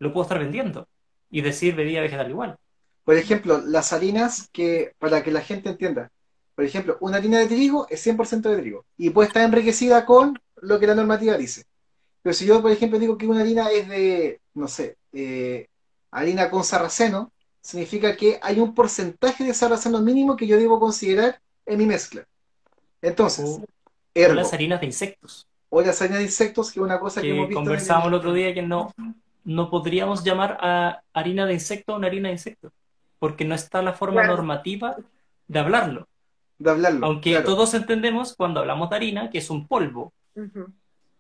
lo 0.01 0.13
puedo 0.13 0.25
estar 0.25 0.41
vendiendo 0.41 0.89
y 1.31 1.43
decir 1.43 1.77
bebida 1.77 2.01
vegetal 2.01 2.29
igual. 2.29 2.57
Por 3.05 3.17
ejemplo, 3.17 3.61
las 3.65 3.93
harinas 3.93 4.49
que, 4.51 4.95
para 4.99 5.23
que 5.23 5.31
la 5.31 5.43
gente 5.43 5.69
entienda, 5.69 6.11
por 6.55 6.65
ejemplo, 6.65 6.97
una 7.01 7.17
harina 7.17 7.39
de 7.39 7.47
trigo 7.47 7.87
es 7.91 8.07
100% 8.07 8.43
de 8.43 8.57
trigo 8.59 8.85
y 8.97 9.11
puede 9.11 9.29
estar 9.29 9.43
enriquecida 9.43 10.07
con 10.07 10.39
lo 10.57 10.79
que 10.79 10.87
la 10.87 10.95
normativa 10.95 11.37
dice. 11.37 11.65
Pero 12.23 12.33
si 12.33 12.47
yo, 12.47 12.63
por 12.63 12.71
ejemplo, 12.71 12.99
digo 12.99 13.19
que 13.19 13.27
una 13.27 13.41
harina 13.41 13.71
es 13.71 13.89
de, 13.89 14.41
no 14.55 14.69
sé, 14.69 14.97
eh, 15.13 15.69
harina 16.11 16.51
con 16.51 16.65
sarraceno, 16.65 17.33
significa 17.61 18.17
que 18.17 18.39
hay 18.43 18.61
un 18.61 18.75
porcentaje 18.75 19.45
de 19.45 19.53
sarraceno 19.53 20.01
mínimo 20.01 20.37
que 20.37 20.47
yo 20.47 20.57
debo 20.57 20.79
considerar 20.79 21.41
en 21.67 21.79
mi 21.79 21.87
mezcla. 21.87 22.25
Entonces, 23.03 23.45
o, 23.45 23.65
las 24.15 24.53
harinas 24.53 24.81
de 24.81 24.87
insectos. 24.87 25.47
O 25.69 25.83
las 25.83 26.01
harinas 26.01 26.21
de 26.21 26.25
insectos, 26.25 26.71
que 26.71 26.79
es 26.79 26.85
una 26.85 27.01
cosa 27.01 27.21
que, 27.21 27.31
hemos 27.31 27.49
visto. 27.49 27.61
Conversamos 27.61 28.09
el, 28.09 28.15
otro 28.15 28.33
día 28.33 28.55
que 28.55 28.63
no, 28.63 28.95
no 29.45 29.71
podríamos 29.71 30.23
llamar 30.25 30.57
a 30.61 31.03
harina 31.13 31.47
de 31.47 31.55
insecto 31.55 31.97
una 31.97 32.07
harina 32.07 32.29
de 32.29 32.35
insecto, 32.35 32.73
porque 33.19 33.45
no 33.45 33.55
está 33.55 33.83
la 33.83 33.93
forma 33.93 34.25
normativa 34.25 34.97
de 35.49 35.59
hablarlo. 35.59 36.09
De 36.59 36.71
hablarlo. 36.71 37.07
Aunque 37.07 37.41
todos 37.41 37.75
entendemos 37.75 38.35
cuando 38.35 38.61
hablamos 38.61 38.91
de 38.91 38.97
harina 38.97 39.31
que 39.31 39.39
es 39.39 39.51
un 39.51 39.67
polvo. 39.67 40.13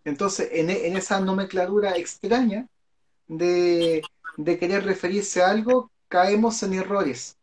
Entonces, 0.05 0.49
en, 0.53 0.70
en, 0.70 0.97
esa 0.97 1.20
nomenclatura 1.20 1.97
extraña 1.97 2.66
de, 3.27 4.03
de 4.37 4.59
querer 4.59 4.85
referirse 4.85 5.42
a 5.42 5.51
algo, 5.51 5.90
caemos 6.09 6.62
en 6.62 6.75
errores. 6.75 7.37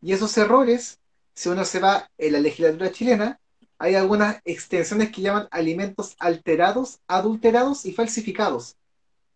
Y 0.00 0.12
esos 0.12 0.36
errores, 0.38 0.98
si 1.34 1.48
uno 1.48 1.64
se 1.64 1.80
va 1.80 2.10
en 2.18 2.32
la 2.32 2.40
legislatura 2.40 2.90
chilena, 2.92 3.38
hay 3.78 3.94
algunas 3.94 4.40
extensiones 4.44 5.10
que 5.10 5.22
llaman 5.22 5.48
alimentos 5.50 6.16
alterados, 6.18 6.98
adulterados 7.06 7.84
y 7.84 7.92
falsificados. 7.92 8.76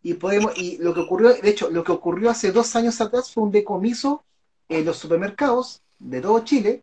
Y 0.03 0.15
podemos, 0.15 0.57
y 0.57 0.79
lo 0.79 0.95
que 0.95 1.01
ocurrió, 1.01 1.33
de 1.33 1.49
hecho, 1.49 1.71
lo 1.71 1.85
que 1.85 1.93
ocurrió 1.93 2.31
hace 2.31 2.51
dos 2.51 2.75
años 2.75 3.01
atrás 3.01 3.33
fue 3.33 3.45
un 3.45 3.53
decomiso 3.53 4.25
en 4.69 4.85
los 4.85 4.97
supermercados 4.97 5.81
de 6.01 6.21
todo 6.21 6.41
Chile 6.41 6.83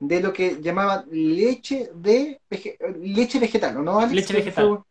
de 0.00 0.20
lo 0.20 0.32
que 0.32 0.60
llamaban 0.60 1.04
leche 1.10 1.90
de 1.94 2.40
leche 3.00 3.38
vegetal, 3.38 3.84
¿no? 3.84 4.04
Leche 4.06 4.34
vegetal. 4.34 4.82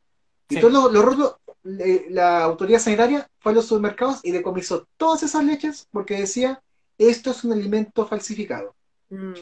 Y 0.47 0.59
todos 0.59 0.91
los, 0.91 0.93
los 0.93 1.35
la 1.63 2.43
autoridad 2.43 2.79
sanitaria 2.79 3.29
fue 3.39 3.51
a 3.51 3.55
los 3.55 3.65
supermercados 3.65 4.19
y 4.23 4.31
decomisó 4.31 4.87
todas 4.97 5.23
esas 5.23 5.43
leches 5.43 5.87
porque 5.91 6.17
decía, 6.17 6.61
esto 6.97 7.31
es 7.31 7.43
un 7.43 7.51
alimento 7.51 8.07
falsificado. 8.07 8.75
Mm. 9.09 9.33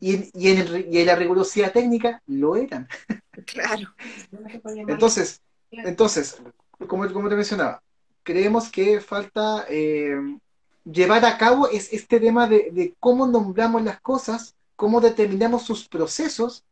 Y, 0.00 0.32
en 0.34 1.06
la 1.06 1.14
rigurosidad 1.14 1.72
técnica 1.72 2.20
lo 2.26 2.56
eran. 2.56 2.88
Claro. 3.46 3.88
entonces, 4.86 5.40
entonces 5.70 6.38
como, 6.86 7.10
como 7.12 7.30
te 7.30 7.34
mencionaba, 7.34 7.82
creemos 8.22 8.70
que 8.70 9.00
falta 9.00 9.64
eh, 9.68 10.16
llevar 10.84 11.24
a 11.24 11.38
cabo 11.38 11.68
es 11.68 11.92
este 11.92 12.20
tema 12.20 12.46
de, 12.46 12.70
de, 12.72 12.94
cómo 13.00 13.26
nombramos 13.26 13.82
las 13.82 14.00
cosas, 14.00 14.54
cómo 14.82 15.00
determinamos 15.00 15.62
sus 15.62 15.86
procesos, 15.86 16.64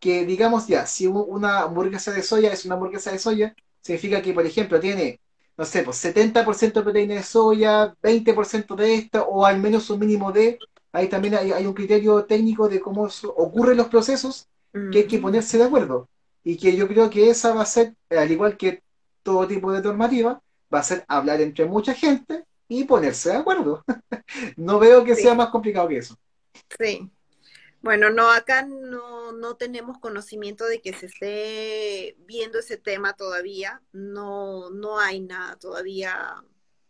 que 0.00 0.24
digamos 0.24 0.66
ya, 0.68 0.86
si 0.86 1.06
una 1.06 1.64
hamburguesa 1.64 2.12
de 2.12 2.22
soya 2.22 2.50
es 2.50 2.64
una 2.64 2.76
hamburguesa 2.76 3.12
de 3.12 3.18
soya, 3.18 3.54
significa 3.82 4.22
que, 4.22 4.32
por 4.32 4.46
ejemplo, 4.46 4.80
tiene, 4.80 5.20
no 5.54 5.66
sé, 5.66 5.82
pues 5.82 6.02
70% 6.02 6.80
de 6.80 6.82
proteína 6.82 7.16
de 7.16 7.22
soya, 7.22 7.94
20% 8.02 8.74
de 8.74 8.94
esta, 8.94 9.24
o 9.24 9.44
al 9.44 9.60
menos 9.60 9.90
un 9.90 10.00
mínimo 10.00 10.32
de, 10.32 10.58
ahí 10.92 11.10
también 11.10 11.34
hay, 11.34 11.66
un 11.66 11.74
criterio 11.74 12.24
técnico 12.24 12.70
de 12.70 12.80
cómo 12.80 13.06
ocurren 13.36 13.76
los 13.76 13.88
procesos 13.88 14.48
que 14.90 15.00
hay 15.00 15.06
que 15.06 15.18
ponerse 15.18 15.58
de 15.58 15.64
acuerdo. 15.64 16.08
Y 16.42 16.56
que 16.56 16.74
yo 16.74 16.88
creo 16.88 17.10
que 17.10 17.28
esa 17.28 17.52
va 17.52 17.64
a 17.64 17.66
ser, 17.66 17.94
al 18.08 18.32
igual 18.32 18.56
que 18.56 18.82
todo 19.22 19.46
tipo 19.46 19.72
de 19.72 19.82
normativa, 19.82 20.40
va 20.72 20.78
a 20.78 20.82
ser 20.82 21.04
hablar 21.06 21.42
entre 21.42 21.66
mucha 21.66 21.92
gente 21.92 22.46
y 22.66 22.84
ponerse 22.84 23.28
de 23.28 23.36
acuerdo. 23.36 23.84
no 24.56 24.78
veo 24.78 25.04
que 25.04 25.14
sea 25.14 25.34
más 25.34 25.50
complicado 25.50 25.86
que 25.88 25.98
eso. 25.98 26.16
Sí, 26.78 27.10
bueno, 27.80 28.10
no, 28.10 28.30
acá 28.30 28.62
no, 28.66 29.32
no 29.32 29.56
tenemos 29.56 29.98
conocimiento 29.98 30.66
de 30.66 30.80
que 30.80 30.92
se 30.92 31.06
esté 31.06 32.16
viendo 32.26 32.58
ese 32.58 32.76
tema 32.76 33.14
todavía. 33.14 33.82
No, 33.92 34.70
no 34.70 34.98
hay 34.98 35.20
nada 35.20 35.56
todavía 35.56 36.42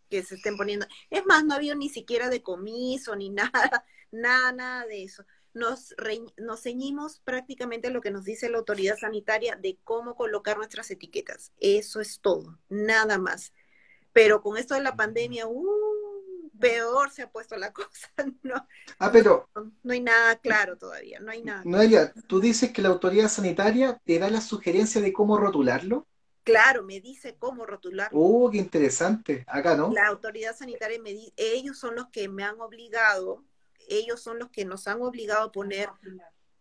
que 0.08 0.22
se 0.22 0.36
estén 0.36 0.56
poniendo. 0.56 0.86
Es 1.10 1.24
más, 1.26 1.44
no 1.44 1.52
ha 1.54 1.56
habido 1.56 1.74
ni 1.74 1.88
siquiera 1.88 2.30
decomiso 2.30 3.14
ni 3.16 3.28
nada, 3.30 3.84
nada, 4.10 4.52
nada 4.52 4.86
de 4.86 5.04
eso. 5.04 5.24
Nos, 5.54 5.94
nos 6.36 6.62
ceñimos 6.62 7.20
prácticamente 7.20 7.88
a 7.88 7.90
lo 7.90 8.00
que 8.00 8.10
nos 8.10 8.24
dice 8.24 8.48
la 8.48 8.58
autoridad 8.58 8.96
sanitaria 8.96 9.56
de 9.56 9.78
cómo 9.84 10.14
colocar 10.14 10.56
nuestras 10.56 10.90
etiquetas. 10.90 11.52
Eso 11.58 12.00
es 12.00 12.20
todo, 12.20 12.58
nada 12.68 13.18
más. 13.18 13.52
Pero 14.12 14.40
con 14.40 14.56
esto 14.56 14.74
de 14.74 14.82
la 14.82 14.96
pandemia, 14.96 15.46
uh, 15.46 15.97
peor 16.58 17.10
se 17.10 17.22
ha 17.22 17.30
puesto 17.30 17.56
la 17.56 17.72
cosa. 17.72 18.08
No, 18.42 18.66
ah, 18.98 19.10
pero. 19.12 19.48
No, 19.82 19.92
hay 19.92 20.00
nada 20.00 20.36
claro 20.36 20.76
todavía, 20.76 21.20
no 21.20 21.30
hay 21.30 21.42
nada. 21.42 21.62
Noelia, 21.64 22.12
¿tú 22.26 22.40
dices 22.40 22.72
que 22.72 22.82
la 22.82 22.88
autoridad 22.88 23.28
sanitaria 23.28 24.00
te 24.04 24.18
da 24.18 24.30
la 24.30 24.40
sugerencia 24.40 25.00
de 25.00 25.12
cómo 25.12 25.36
rotularlo? 25.38 26.06
Claro, 26.44 26.82
me 26.82 27.00
dice 27.00 27.36
cómo 27.38 27.66
rotularlo. 27.66 28.18
¡Oh, 28.18 28.50
qué 28.50 28.56
interesante! 28.56 29.44
Acá, 29.48 29.76
¿no? 29.76 29.92
La 29.92 30.06
autoridad 30.06 30.56
sanitaria 30.56 30.98
me 30.98 31.12
dice, 31.12 31.32
ellos 31.36 31.78
son 31.78 31.94
los 31.94 32.08
que 32.08 32.28
me 32.28 32.42
han 32.42 32.58
obligado, 32.60 33.44
ellos 33.88 34.22
son 34.22 34.38
los 34.38 34.48
que 34.48 34.64
nos 34.64 34.88
han 34.88 35.02
obligado 35.02 35.48
a 35.48 35.52
poner 35.52 35.90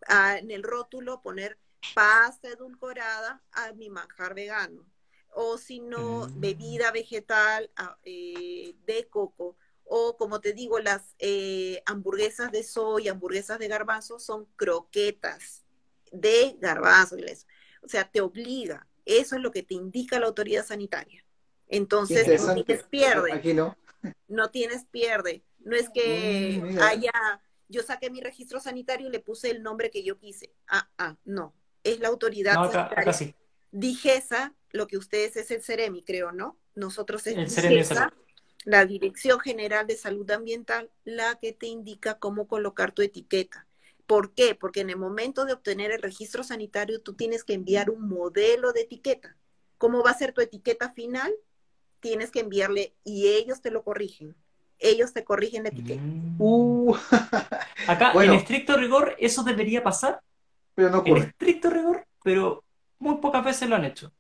en 0.10 0.52
el 0.52 0.64
rótulo, 0.64 1.22
poner 1.22 1.58
pasta 1.94 2.50
edulcorada 2.50 3.42
a 3.52 3.72
mi 3.74 3.90
manjar 3.90 4.34
vegano. 4.34 4.86
O 5.32 5.58
si 5.58 5.80
no, 5.80 6.28
mm. 6.28 6.40
bebida 6.40 6.92
vegetal 6.92 7.70
eh, 8.04 8.76
de 8.86 9.08
coco 9.08 9.56
o 9.90 10.18
como 10.18 10.42
te 10.42 10.54
digo, 10.54 10.80
las 10.80 11.16
eh, 11.20 11.82
hamburguesas 11.86 12.52
de 12.52 12.64
soya, 12.64 13.12
hamburguesas 13.12 13.60
de 13.60 13.68
garbanzo 13.68 14.20
son 14.20 14.46
croquetas 14.56 15.64
de 16.12 16.58
garbanzo. 16.60 17.16
O 17.82 17.88
sea, 17.88 18.10
te 18.10 18.22
obliga. 18.22 18.88
Eso 19.06 19.36
es 19.36 19.42
lo 19.42 19.52
que 19.52 19.64
te 19.64 19.76
indica 19.76 20.20
la 20.20 20.28
autoridad 20.28 20.66
sanitaria. 20.66 21.24
Entonces, 21.68 22.28
no 22.46 22.54
tienes 22.54 22.84
pierde. 22.84 23.34
Aquí 23.34 23.54
no. 23.54 23.78
No 24.28 24.52
tienes 24.52 24.86
pierde. 24.86 25.44
No 25.60 25.76
es 25.76 25.90
que 25.90 26.62
mm, 26.62 26.80
haya, 26.82 27.42
yo 27.68 27.82
saqué 27.84 28.10
mi 28.10 28.22
registro 28.22 28.60
sanitario 28.60 29.08
y 29.08 29.12
le 29.12 29.20
puse 29.20 29.50
el 29.50 29.64
nombre 29.64 29.90
que 29.90 30.04
yo 30.04 30.18
quise. 30.18 30.54
Ah, 30.68 30.90
ah, 30.98 31.16
no. 31.24 31.54
Es 31.84 32.00
la 32.00 32.10
autoridad 32.10 32.56
no, 32.56 32.64
acá, 32.64 32.90
acá 32.96 33.14
sí. 33.14 33.34
Digesa, 33.72 34.54
lo 34.72 34.88
que 34.88 34.98
ustedes 34.98 35.36
es 35.38 35.52
el 35.52 35.62
CEREMI, 35.62 36.04
creo, 36.04 36.32
¿no? 36.32 36.58
Nosotros 36.76 37.26
es 37.28 37.38
el 37.38 37.70
Digesa 37.70 38.14
la 38.68 38.86
Dirección 38.86 39.40
General 39.40 39.88
de 39.88 39.96
Salud 39.96 40.30
Ambiental 40.30 40.90
la 41.06 41.36
que 41.36 41.54
te 41.54 41.68
indica 41.68 42.20
cómo 42.20 42.50
colocar 42.50 42.92
tu 42.92 43.02
etiqueta. 43.02 43.66
¿Por 44.06 44.34
qué? 44.34 44.56
Porque 44.56 44.82
en 44.82 44.90
el 44.90 44.98
momento 44.98 45.46
de 45.46 45.54
obtener 45.54 45.92
el 45.92 46.02
registro 46.02 46.44
sanitario 46.44 47.00
tú 47.00 47.14
tienes 47.14 47.46
que 47.46 47.54
enviar 47.54 47.90
un 47.90 48.10
modelo 48.10 48.74
de 48.74 48.82
etiqueta. 48.82 49.38
¿Cómo 49.78 50.04
va 50.04 50.12
a 50.12 50.18
ser 50.18 50.34
tu 50.34 50.42
etiqueta 50.42 50.92
final? 50.92 51.34
Tienes 52.02 52.30
que 52.30 52.42
enviarle 52.42 52.94
y 53.06 53.28
ellos 53.28 53.62
te 53.62 53.72
lo 53.72 53.86
corrigen. 53.86 54.36
Ellos 54.80 55.14
te 55.14 55.24
corrigen 55.24 55.64
la 55.64 55.70
etiqueta. 55.70 56.02
Mm. 56.02 56.36
Uh. 56.38 56.94
Acá, 57.88 58.12
en 58.22 58.34
estricto 58.34 58.76
rigor, 58.76 59.16
eso 59.18 59.44
debería 59.44 59.82
pasar. 59.82 60.20
Pero 60.76 60.90
no 60.90 61.04
En 61.06 61.16
estricto 61.16 61.70
rigor, 61.70 62.06
pero 62.22 62.66
muy 63.00 63.16
pocas 63.20 63.46
veces 63.46 63.70
lo 63.70 63.78
han 63.78 63.86
hecho. 63.86 64.12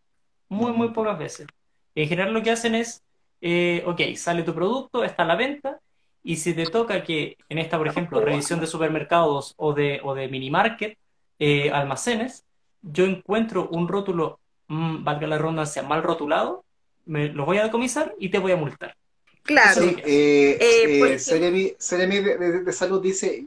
Muy, 0.47 0.71
muy 0.71 0.93
pocas 0.93 1.19
veces. 1.19 1.47
En 1.95 2.07
general 2.07 2.33
lo 2.33 2.41
que 2.41 2.51
hacen 2.51 2.75
es 2.75 3.03
eh, 3.41 3.83
ok, 3.85 4.01
sale 4.15 4.43
tu 4.43 4.53
producto, 4.53 5.03
está 5.03 5.23
a 5.23 5.27
la 5.27 5.35
venta, 5.35 5.79
y 6.27 6.35
si 6.35 6.53
te 6.53 6.65
toca 6.65 7.03
que 7.03 7.37
en 7.47 7.57
esta, 7.57 7.77
por 7.77 7.87
ejemplo, 7.87 8.19
revisión 8.19 8.59
de 8.59 8.67
supermercados 8.67 9.53
o 9.55 9.73
de, 9.73 10.01
o 10.03 10.13
de 10.13 10.27
mini 10.27 10.49
market, 10.49 10.97
eh, 11.39 11.71
almacenes, 11.71 12.43
yo 12.81 13.05
encuentro 13.05 13.69
un 13.69 13.87
rótulo, 13.87 14.39
mm, 14.67 15.05
valga 15.05 15.25
la 15.27 15.37
redundancia, 15.37 15.83
mal 15.83 16.03
rotulado, 16.03 16.65
me 17.05 17.29
lo 17.29 17.45
voy 17.45 17.59
a 17.59 17.63
decomisar 17.63 18.13
y 18.19 18.29
te 18.29 18.39
voy 18.39 18.51
a 18.51 18.57
multar. 18.57 18.97
Claro. 19.43 19.81
Sí, 19.81 19.95
eh, 20.05 20.57
eh, 20.59 20.87
de, 20.87 22.63
de, 22.63 22.73
Salud 22.73 23.01
dice, 23.01 23.45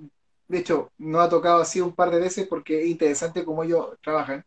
de 0.49 0.59
hecho, 0.59 0.91
no 0.97 1.21
ha 1.21 1.29
tocado 1.29 1.61
así 1.61 1.83
un 1.83 1.93
par 1.93 2.11
de 2.11 2.21
veces 2.21 2.47
porque 2.47 2.81
es 2.81 2.89
interesante 2.89 3.45
cómo 3.45 3.63
ellos 3.63 3.89
trabajan. 4.03 4.43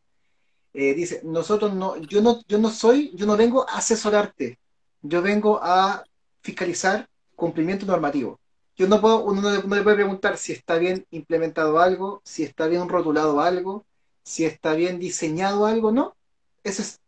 dice, 0.74 1.22
nosotros 1.24 1.74
no, 1.76 1.98
yo 1.98 2.20
no, 2.22 2.42
yo 2.48 2.58
no 2.58 2.70
soy, 2.70 3.12
yo 3.14 3.28
no 3.28 3.38
vengo 3.38 3.70
a 3.70 3.78
asesorarte, 3.78 4.58
yo 5.04 5.22
vengo 5.22 5.60
a 5.62 6.04
fiscalizar 6.42 7.08
cumplimiento 7.36 7.86
normativo. 7.86 8.40
Yo 8.76 8.88
no 8.88 9.00
puedo, 9.00 9.24
uno 9.24 9.42
no, 9.42 9.52
le 9.52 9.62
puede 9.62 9.96
preguntar 9.96 10.38
si 10.38 10.54
está 10.54 10.78
bien 10.78 11.06
implementado 11.12 11.80
algo, 11.80 12.22
si 12.24 12.44
está 12.44 12.68
bien 12.68 12.90
rotulado 12.90 13.40
algo, 13.40 13.86
si 14.24 14.46
está 14.46 14.74
bien 14.74 15.00
diseñado 15.00 15.68
algo, 15.68 15.92
no. 15.92 16.16
eso 16.64 16.82
es. 16.82 17.00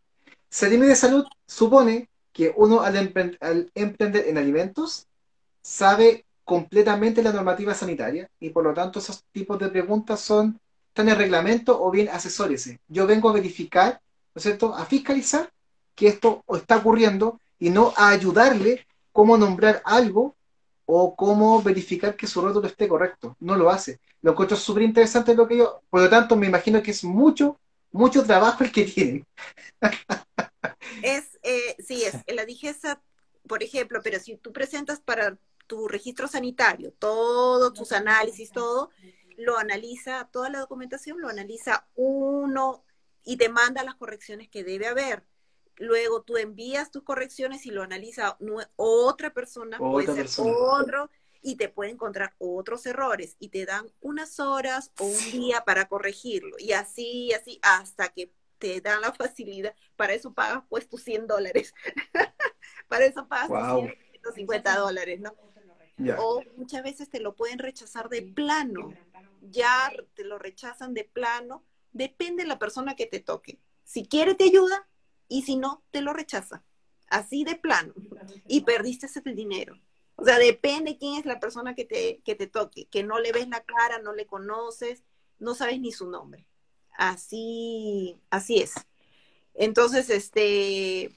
De 0.62 0.96
Salud 0.96 1.26
supone 1.48 2.08
que 2.32 2.54
uno 2.56 2.82
al, 2.82 2.96
al 3.42 3.72
emprender 3.74 4.28
en 4.28 4.38
alimentos 4.38 5.08
sabe 5.62 6.26
completamente 6.44 7.24
la 7.24 7.34
normativa 7.34 7.74
sanitaria 7.74 8.30
y 8.40 8.52
por 8.52 8.64
lo 8.64 8.74
tanto 8.74 9.00
esos 9.00 9.24
tipos 9.32 9.58
de 9.58 9.70
preguntas 9.70 10.20
son 10.22 10.60
están 10.90 11.10
en 11.10 11.18
reglamento 11.18 11.84
o 11.84 11.92
bien 11.92 12.08
asesórese. 12.08 12.80
Yo 12.88 13.06
vengo 13.06 13.30
a 13.30 13.34
verificar, 13.34 14.00
¿no 14.34 14.40
es 14.40 14.44
cierto?, 14.44 14.74
a 14.74 14.86
fiscalizar 14.86 15.52
que 15.94 16.08
esto 16.08 16.44
está 16.54 16.78
ocurriendo 16.78 17.42
y 17.60 17.70
no 17.70 17.94
a 17.96 18.10
ayudarle 18.10 18.86
cómo 19.12 19.38
nombrar 19.38 19.82
algo 19.86 20.36
o 20.86 21.16
cómo 21.16 21.62
verificar 21.62 22.16
que 22.16 22.28
su 22.28 22.42
rótulo 22.42 22.68
esté 22.68 22.88
correcto. 22.88 23.36
No 23.40 23.56
lo 23.56 23.70
hace. 23.70 24.00
Lo 24.22 24.32
encuentro 24.32 24.58
súper 24.58 24.84
interesante 24.84 25.36
lo 25.36 25.48
que 25.48 25.58
yo, 25.58 25.82
por 25.90 26.02
lo 26.02 26.10
tanto 26.10 26.36
me 26.36 26.48
imagino 26.48 26.82
que 26.82 26.92
es 26.92 27.04
mucho, 27.04 27.60
mucho 27.92 28.24
trabajo 28.24 28.64
el 28.64 28.72
que 28.72 28.84
tienen. 28.84 29.26
es, 31.02 31.40
eh, 31.44 31.76
sí, 31.80 32.04
es, 32.04 32.16
la 32.36 32.46
digesta, 32.46 33.02
por 33.48 33.64
ejemplo, 33.64 34.00
pero 34.04 34.20
si 34.20 34.38
tú 34.38 34.52
presentas 34.52 35.00
para 35.00 35.38
tu 35.68 35.88
registro 35.88 36.28
sanitario, 36.28 36.94
todos 36.94 37.74
tus 37.74 37.92
análisis, 37.92 38.52
todo, 38.52 38.92
lo 39.38 39.58
analiza, 39.58 40.30
toda 40.32 40.50
la 40.50 40.60
documentación 40.60 41.20
lo 41.20 41.30
analiza 41.30 41.88
uno 41.96 42.84
y 43.24 43.38
te 43.38 43.50
manda 43.50 43.84
las 43.84 43.96
correcciones 43.96 44.50
que 44.50 44.64
debe 44.64 44.88
haber. 44.88 45.24
Luego 45.78 46.22
tú 46.22 46.38
envías 46.38 46.92
tus 46.92 47.04
correcciones 47.04 47.66
y 47.66 47.72
lo 47.72 47.84
analiza 47.84 48.38
otra 48.76 49.34
persona, 49.34 49.78
puede 49.78 50.26
ser 50.28 50.46
otro, 50.46 51.10
y 51.46 51.58
te 51.58 51.70
puede 51.70 51.92
encontrar 51.92 52.34
otros 52.40 52.88
errores 52.88 53.36
y 53.40 53.50
te 53.50 53.66
dan 53.66 53.86
unas 54.02 54.40
horas 54.40 54.92
o 55.00 55.06
un 55.06 55.32
día 55.32 55.64
para 55.64 55.88
corregirlo. 55.88 56.56
Y 56.58 56.72
así, 56.72 57.34
así, 57.34 57.60
hasta 57.62 58.10
que 58.10 58.32
te 58.58 58.82
dan 58.82 59.02
la 59.02 59.14
facilidad. 59.14 59.76
Para 59.96 60.14
eso 60.14 60.34
pagas 60.34 60.64
pues 60.68 60.90
tus 60.90 61.04
100 61.04 61.28
dólares. 61.28 61.74
para 62.88 63.06
eso 63.06 63.28
pagas 63.28 63.48
tus 63.48 63.92
150 64.12 64.78
dólares, 64.78 65.20
¿no? 65.20 65.36
O 66.18 66.42
muchas 66.58 66.82
veces 66.82 67.12
te 67.12 67.20
lo 67.20 67.36
pueden 67.36 67.60
rechazar 67.60 68.10
de 68.10 68.24
plano. 68.24 68.94
Ya 69.42 69.92
te 70.16 70.24
lo 70.24 70.40
rechazan 70.40 70.96
de 70.96 71.04
plano. 71.04 71.64
Depende 71.92 72.42
de 72.42 72.50
la 72.50 72.58
persona 72.58 72.96
que 72.96 73.06
te 73.06 73.20
toque. 73.20 73.60
Si 73.84 74.08
quiere 74.08 74.34
te 74.34 74.46
ayuda 74.46 74.88
y 75.28 75.44
si 75.44 75.56
no, 75.56 75.84
te 75.92 76.02
lo 76.02 76.14
rechaza. 76.14 76.64
Así 77.08 77.44
de 77.44 77.56
plano. 77.56 77.94
Y 78.48 78.62
perdiste 78.62 79.06
ese 79.06 79.22
dinero. 79.22 79.80
O 80.16 80.26
sea, 80.26 80.40
depende 80.40 80.98
quién 80.98 81.20
es 81.20 81.26
la 81.26 81.40
persona 81.40 81.76
que 81.76 81.86
te, 81.86 82.22
que 82.24 82.36
te 82.36 82.48
toque, 82.48 82.88
que 82.88 83.04
no 83.04 83.20
le 83.20 83.32
ves 83.32 83.50
la 83.50 83.64
cara, 83.64 84.00
no 84.00 84.14
le 84.14 84.26
conoces, 84.26 85.04
no 85.40 85.56
sabes 85.56 85.80
ni 85.80 85.92
su 85.92 86.10
nombre. 86.10 86.48
Así, 86.98 88.18
así 88.30 88.60
es. 88.60 88.74
Entonces, 89.54 90.10
este, 90.10 91.12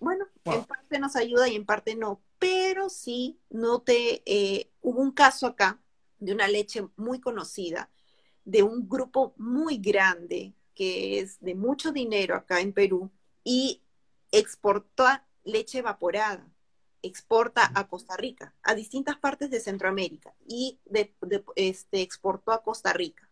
bueno, 0.00 0.26
en 0.44 0.64
parte 0.64 0.98
nos 0.98 1.16
ayuda 1.16 1.48
y 1.48 1.56
en 1.56 1.66
parte 1.66 1.94
no, 1.94 2.22
pero 2.38 2.88
sí 2.88 3.38
noté, 3.50 4.22
eh, 4.26 4.70
hubo 4.80 5.00
un 5.00 5.12
caso 5.12 5.46
acá 5.46 5.80
de 6.18 6.32
una 6.32 6.48
leche 6.48 6.86
muy 6.96 7.20
conocida, 7.20 7.90
de 8.44 8.62
un 8.62 8.88
grupo 8.88 9.34
muy 9.36 9.78
grande 9.78 10.54
que 10.74 11.18
es 11.18 11.40
de 11.40 11.54
mucho 11.54 11.92
dinero 11.92 12.36
acá 12.36 12.60
en 12.60 12.72
Perú 12.72 13.10
y 13.48 13.82
exportó 14.30 15.06
leche 15.44 15.78
evaporada, 15.78 16.46
exporta 17.00 17.72
a 17.74 17.88
Costa 17.88 18.14
Rica, 18.16 18.54
a 18.62 18.74
distintas 18.74 19.16
partes 19.16 19.48
de 19.50 19.60
Centroamérica 19.60 20.34
y 20.46 20.78
este, 21.56 22.02
exportó 22.02 22.52
a 22.52 22.62
Costa 22.62 22.92
Rica. 22.92 23.30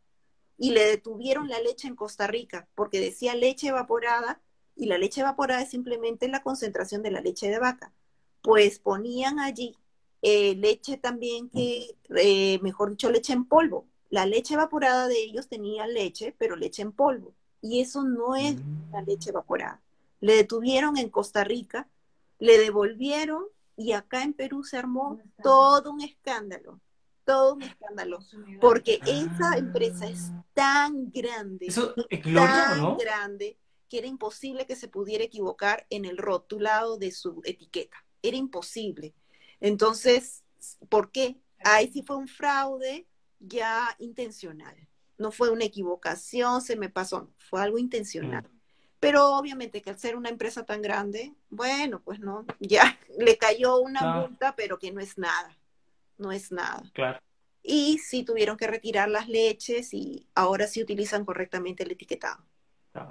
Y 0.57 0.71
le 0.71 0.87
detuvieron 0.87 1.49
la 1.51 1.61
leche 1.61 1.87
en 1.87 1.97
Costa 1.97 2.27
Rica 2.27 2.67
porque 2.75 2.99
decía 2.99 3.35
leche 3.35 3.69
evaporada 3.69 4.41
y 4.75 4.87
la 4.87 4.97
leche 4.97 5.21
evaporada 5.21 5.61
es 5.61 5.69
simplemente 5.69 6.29
la 6.29 6.43
concentración 6.43 7.03
de 7.03 7.11
la 7.11 7.21
leche 7.21 7.51
de 7.51 7.59
vaca 7.59 7.93
pues 8.41 8.79
ponían 8.79 9.41
allí 9.41 9.77
eh, 10.23 10.55
leche 10.55 10.97
también 10.97 11.51
que, 11.51 11.97
eh, 12.17 12.59
mejor 12.63 12.91
dicho, 12.91 13.11
leche 13.11 13.33
en 13.33 13.45
polvo. 13.45 13.87
La 14.09 14.25
leche 14.25 14.55
evaporada 14.55 15.09
de 15.09 15.21
ellos 15.21 15.49
tenía 15.49 15.87
leche, 15.87 16.35
pero 16.39 16.57
leche 16.57 16.81
en 16.81 16.93
polvo. 16.93 17.35
Y 17.61 17.81
eso 17.81 18.05
no 18.05 18.37
es 18.37 18.55
mm. 18.55 18.93
la 18.93 19.03
leche 19.03 19.31
evaporada. 19.31 19.83
Le 20.21 20.37
detuvieron 20.37 20.97
en 20.97 21.11
Costa 21.11 21.45
Rica, 21.45 21.89
le 22.39 22.59
devolvieron 22.59 23.45
y 23.77 23.93
acá 23.93 24.23
en 24.23 24.33
Perú 24.33 24.65
se 24.65 24.77
armó 24.77 25.21
todo 25.43 25.93
un 25.93 26.01
escándalo, 26.01 26.81
todo 27.25 27.55
un 27.55 27.63
escándalo, 27.63 28.19
porque 28.61 29.01
esa 29.07 29.57
empresa 29.57 30.07
es 30.07 30.33
tan 30.55 31.11
grande, 31.11 31.69
tan 32.23 32.97
grande, 32.97 33.59
que 33.89 33.99
era 33.99 34.07
imposible 34.07 34.67
que 34.67 34.77
se 34.77 34.89
pudiera 34.89 35.25
equivocar 35.25 35.87
en 35.91 36.05
el 36.05 36.17
rotulado 36.17 36.97
de 36.99 37.13
su 37.13 37.41
etiqueta 37.45 37.97
era 38.29 38.37
imposible. 38.37 39.15
Entonces, 39.61 40.45
¿por 40.89 41.11
qué? 41.11 41.41
Ahí 41.65 41.91
sí 41.93 42.03
fue 42.03 42.17
un 42.17 42.29
fraude 42.29 43.07
ya 43.39 43.95
intencional. 43.99 44.77
No 45.19 45.33
fue 45.33 45.51
una 45.51 45.65
equivocación, 45.65 46.61
se 46.61 46.77
me 46.77 46.91
pasó, 46.91 47.31
fue 47.39 47.63
algo 47.63 47.79
intencional. 47.79 48.49
Pero 49.01 49.37
obviamente 49.37 49.83
que 49.83 49.91
al 49.91 49.99
ser 49.99 50.17
una 50.17 50.29
empresa 50.29 50.65
tan 50.65 50.83
grande, 50.83 51.35
bueno, 51.51 52.01
pues 52.05 52.21
no, 52.21 52.45
ya 52.61 52.99
le 53.19 53.37
cayó 53.37 53.79
una 53.79 54.21
multa, 54.21 54.55
pero 54.57 54.79
que 54.79 54.93
no 54.93 55.01
es 55.01 55.19
nada, 55.19 55.57
no 56.19 56.33
es 56.33 56.53
nada. 56.53 56.83
Claro. 56.93 57.21
Y 57.63 57.99
sí 57.99 58.23
tuvieron 58.23 58.57
que 58.57 58.69
retirar 58.69 59.09
las 59.09 59.29
leches 59.29 59.93
y 59.93 60.27
ahora 60.35 60.67
sí 60.67 60.83
utilizan 60.83 61.25
correctamente 61.25 61.83
el 61.83 61.93
etiquetado. 61.93 62.45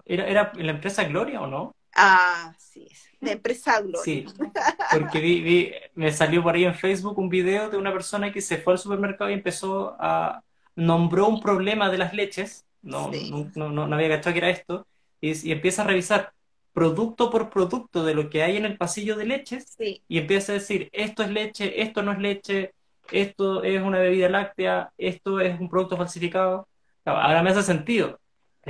¿Era, 0.05 0.27
era 0.27 0.51
la 0.55 0.71
empresa 0.71 1.03
Gloria 1.03 1.41
o 1.41 1.47
no? 1.47 1.75
Ah, 1.95 2.53
sí, 2.57 2.89
de 3.21 3.31
empresa 3.31 3.81
Sí, 4.03 4.25
porque 4.91 5.19
vi, 5.19 5.71
me 5.95 6.11
salió 6.11 6.43
por 6.43 6.55
ahí 6.55 6.65
en 6.65 6.75
Facebook 6.75 7.17
un 7.17 7.29
video 7.29 7.69
de 7.69 7.77
una 7.77 7.93
persona 7.93 8.31
que 8.31 8.41
se 8.41 8.57
fue 8.57 8.73
al 8.73 8.79
supermercado 8.79 9.29
y 9.29 9.33
empezó 9.33 9.95
a... 9.99 10.43
nombró 10.75 11.27
un 11.27 11.39
problema 11.39 11.89
de 11.89 11.97
las 11.97 12.13
leches, 12.13 12.65
no, 12.81 13.09
no, 13.55 13.69
no, 13.69 13.88
no, 13.88 13.95
había 13.95 14.09
cachado 14.09 14.33
que 14.33 14.39
era 14.39 14.49
esto, 14.49 14.86
y, 15.32 15.51
empieza 15.51 15.84
a 15.84 15.88
revisar 15.88 16.34
producto 16.73 17.30
por 17.30 17.49
producto 17.49 18.03
de 18.03 18.13
lo 18.13 18.30
que 18.30 18.43
hay 18.43 18.57
en 18.57 18.65
el 18.65 18.78
pasillo 18.78 19.15
de 19.15 19.26
leches 19.26 19.76
y 19.80 20.17
empieza 20.17 20.51
a 20.51 20.55
decir, 20.55 20.89
esto 20.91 21.23
es 21.23 21.30
leche, 21.30 21.82
esto 21.82 22.03
no 22.03 22.11
es 22.11 22.19
leche, 22.19 22.73
esto 23.11 23.63
es 23.63 23.82
una 23.82 23.99
bebida 23.99 24.30
láctea, 24.30 24.91
esto 24.97 25.39
es 25.39 25.59
un 25.59 25.69
producto 25.69 25.95
falsificado. 25.95 26.67
Ahora 27.05 27.43
me 27.43 27.51
hace 27.51 27.63
sentido 27.63 28.19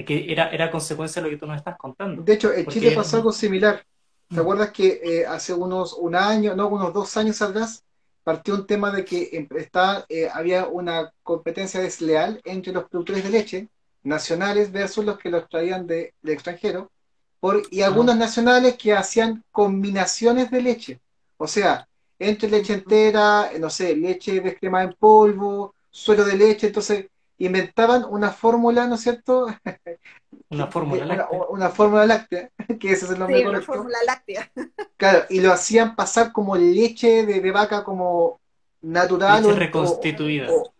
que 0.05 0.31
era, 0.31 0.49
era 0.49 0.69
consecuencia 0.69 1.21
de 1.21 1.27
lo 1.27 1.33
que 1.33 1.39
tú 1.39 1.47
nos 1.47 1.57
estás 1.57 1.77
contando. 1.77 2.21
De 2.21 2.33
hecho, 2.33 2.53
en 2.53 2.65
Chile 2.67 2.91
pasó 2.91 3.17
algo 3.17 3.31
similar. 3.31 3.83
¿Te 4.27 4.35
mm. 4.35 4.39
acuerdas 4.39 4.71
que 4.71 4.99
eh, 5.03 5.25
hace 5.25 5.53
unos 5.53 5.93
un 5.93 6.15
año, 6.15 6.55
no, 6.55 6.67
unos 6.67 6.93
dos 6.93 7.15
años 7.15 7.41
atrás, 7.41 7.83
partió 8.23 8.55
un 8.55 8.67
tema 8.67 8.91
de 8.91 9.05
que 9.05 9.47
está, 9.55 10.05
eh, 10.09 10.27
había 10.33 10.67
una 10.67 11.13
competencia 11.23 11.79
desleal 11.79 12.41
entre 12.43 12.73
los 12.73 12.89
productores 12.89 13.23
de 13.23 13.29
leche 13.29 13.69
nacionales 14.05 14.71
versus 14.71 15.03
los 15.03 15.17
que 15.17 15.29
los 15.29 15.49
traían 15.49 15.85
de, 15.87 16.13
extranjero, 16.23 16.91
por, 17.39 17.63
y 17.71 17.81
algunos 17.81 18.15
nacionales 18.15 18.77
que 18.77 18.93
hacían 18.93 19.43
combinaciones 19.51 20.49
de 20.51 20.61
leche. 20.61 20.99
O 21.37 21.47
sea, 21.47 21.87
entre 22.17 22.49
leche 22.49 22.73
entera, 22.73 23.49
no 23.59 23.69
sé, 23.69 23.95
leche 23.95 24.39
descremada 24.39 24.85
en 24.85 24.93
polvo, 24.93 25.75
suelo 25.89 26.23
de 26.23 26.37
leche, 26.37 26.67
entonces 26.67 27.07
inventaban 27.37 28.05
una 28.09 28.31
fórmula, 28.31 28.87
¿no 28.87 28.95
es 28.95 29.01
cierto? 29.01 29.47
Una 30.49 30.67
fórmula 30.67 31.05
láctea. 31.05 31.39
Una, 31.49 31.69
fórmula 31.69 32.05
láctea, 32.05 32.49
que 32.79 32.91
ese 32.91 33.05
es 33.05 33.11
el 33.11 33.19
nombre 33.19 33.39
sí, 33.39 33.45
Una 33.45 33.61
fórmula 33.61 33.97
láctea. 34.05 34.51
Claro, 34.97 35.25
y 35.29 35.41
lo 35.41 35.51
hacían 35.51 35.95
pasar 35.95 36.31
como 36.31 36.55
leche 36.55 37.25
de, 37.25 37.51
vaca 37.51 37.83
como 37.83 38.39
natural. 38.81 39.43
Leche 39.43 39.55
reconstituida. 39.55 40.47
O, 40.49 40.73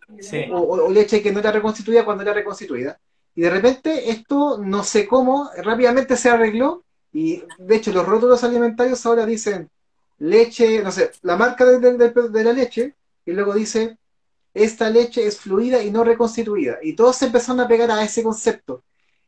o, 0.54 0.90
leche 0.90 1.22
que 1.22 1.32
no 1.32 1.40
era 1.40 1.52
reconstituida 1.52 2.04
cuando 2.04 2.22
era 2.22 2.32
reconstituida. 2.32 2.98
Y 3.36 3.42
de 3.42 3.50
repente 3.50 4.10
esto, 4.10 4.58
no 4.58 4.82
sé 4.82 5.06
cómo, 5.06 5.50
rápidamente 5.58 6.16
se 6.16 6.30
arregló. 6.30 6.84
Y 7.12 7.42
de 7.58 7.76
hecho 7.76 7.92
los 7.92 8.06
rótulos 8.06 8.42
alimentarios 8.42 9.04
ahora 9.06 9.26
dicen 9.26 9.70
leche, 10.18 10.82
no 10.82 10.90
sé, 10.90 11.10
la 11.22 11.36
marca 11.36 11.64
de, 11.66 12.44
la 12.44 12.52
leche, 12.52 12.94
y 13.24 13.32
luego 13.32 13.54
dice 13.54 13.98
esta 14.54 14.88
leche 14.88 15.26
es 15.26 15.38
fluida 15.38 15.82
y 15.82 15.90
no 15.90 16.02
reconstituida. 16.02 16.78
Y 16.82 16.94
todos 16.94 17.16
se 17.16 17.26
empezaron 17.26 17.60
a 17.60 17.68
pegar 17.68 17.90
a 17.90 18.02
ese 18.02 18.22
concepto. 18.22 18.82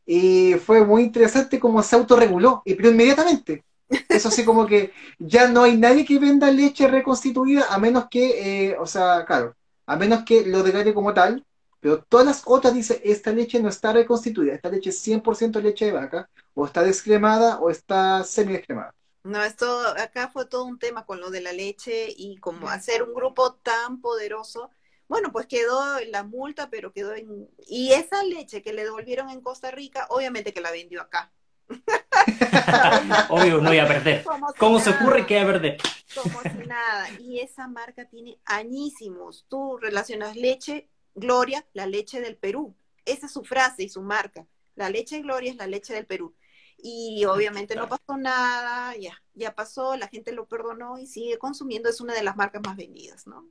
Y 0.05 0.55
fue 0.55 0.83
muy 0.83 1.03
interesante 1.03 1.59
cómo 1.59 1.83
se 1.83 1.95
autorreguló, 1.95 2.63
y, 2.65 2.73
pero 2.73 2.89
inmediatamente. 2.89 3.63
Eso 4.09 4.31
sí, 4.31 4.43
como 4.43 4.65
que 4.65 4.91
ya 5.19 5.47
no 5.47 5.63
hay 5.63 5.77
nadie 5.77 6.03
que 6.03 6.17
venda 6.17 6.51
leche 6.51 6.87
reconstituida, 6.87 7.67
a 7.69 7.77
menos 7.77 8.07
que, 8.09 8.69
eh, 8.71 8.77
o 8.79 8.87
sea, 8.87 9.23
claro, 9.25 9.55
a 9.85 9.95
menos 9.97 10.23
que 10.23 10.45
lo 10.47 10.63
declare 10.63 10.95
como 10.95 11.13
tal, 11.13 11.45
pero 11.79 12.03
todas 12.03 12.25
las 12.25 12.41
otras 12.45 12.73
dicen, 12.73 12.99
esta 13.03 13.31
leche 13.31 13.59
no 13.59 13.69
está 13.69 13.93
reconstituida, 13.93 14.53
esta 14.53 14.69
leche 14.69 14.89
es 14.89 15.07
100% 15.07 15.61
leche 15.61 15.85
de 15.85 15.91
vaca, 15.93 16.29
o 16.53 16.65
está 16.65 16.83
descremada 16.83 17.59
o 17.59 17.69
está 17.69 18.23
semi-descremada. 18.23 18.93
No, 19.23 19.43
esto, 19.43 19.87
acá 19.97 20.29
fue 20.29 20.45
todo 20.45 20.63
un 20.65 20.79
tema 20.79 21.05
con 21.05 21.19
lo 21.19 21.29
de 21.29 21.41
la 21.41 21.51
leche 21.51 22.07
y 22.15 22.37
como 22.37 22.69
hacer 22.69 23.03
un 23.03 23.13
grupo 23.13 23.53
tan 23.55 24.01
poderoso 24.01 24.69
bueno, 25.09 25.31
pues 25.31 25.47
quedó 25.47 25.99
la 26.11 26.23
multa, 26.23 26.69
pero 26.69 26.93
quedó 26.93 27.15
en... 27.15 27.49
Y 27.67 27.93
esa 27.93 28.23
leche 28.23 28.61
que 28.61 28.73
le 28.73 28.83
devolvieron 28.83 29.31
en 29.31 29.41
Costa 29.41 29.71
Rica, 29.71 30.05
obviamente 30.09 30.53
que 30.53 30.61
la 30.61 30.69
vendió 30.69 31.01
acá. 31.01 31.31
Obvio, 33.29 33.59
no 33.59 33.73
iba 33.73 33.85
a 33.85 33.87
perder. 33.87 34.23
¿Cómo 34.59 34.79
se 34.79 34.91
ocurre 34.91 35.25
que 35.25 35.33
iba 35.33 35.43
a 35.43 35.51
perder? 35.53 35.77
Como 36.13 36.39
si 36.43 36.67
nada. 36.67 37.09
Y 37.19 37.39
esa 37.39 37.67
marca 37.67 38.05
tiene 38.05 38.37
añísimos. 38.45 39.45
Tú 39.49 39.77
relacionas 39.77 40.35
leche, 40.35 40.87
Gloria, 41.15 41.65
la 41.73 41.85
leche 41.85 42.21
del 42.21 42.37
Perú. 42.37 42.75
Esa 43.05 43.25
es 43.25 43.31
su 43.31 43.43
frase 43.43 43.83
y 43.83 43.89
su 43.89 44.01
marca. 44.01 44.45
La 44.75 44.89
leche 44.89 45.21
Gloria 45.21 45.51
es 45.51 45.57
la 45.57 45.67
leche 45.67 45.93
del 45.93 46.05
Perú. 46.05 46.33
Y 46.81 47.25
obviamente 47.25 47.75
no 47.75 47.89
pasó 47.89 48.17
nada, 48.17 48.95
ya, 48.95 49.21
ya 49.33 49.53
pasó, 49.53 49.97
la 49.97 50.07
gente 50.07 50.31
lo 50.31 50.45
perdonó 50.45 50.97
y 50.97 51.07
sigue 51.07 51.37
consumiendo, 51.37 51.89
es 51.89 51.99
una 51.99 52.13
de 52.13 52.23
las 52.23 52.37
marcas 52.37 52.61
más 52.65 52.77
vendidas, 52.77 53.27
¿no? 53.27 53.45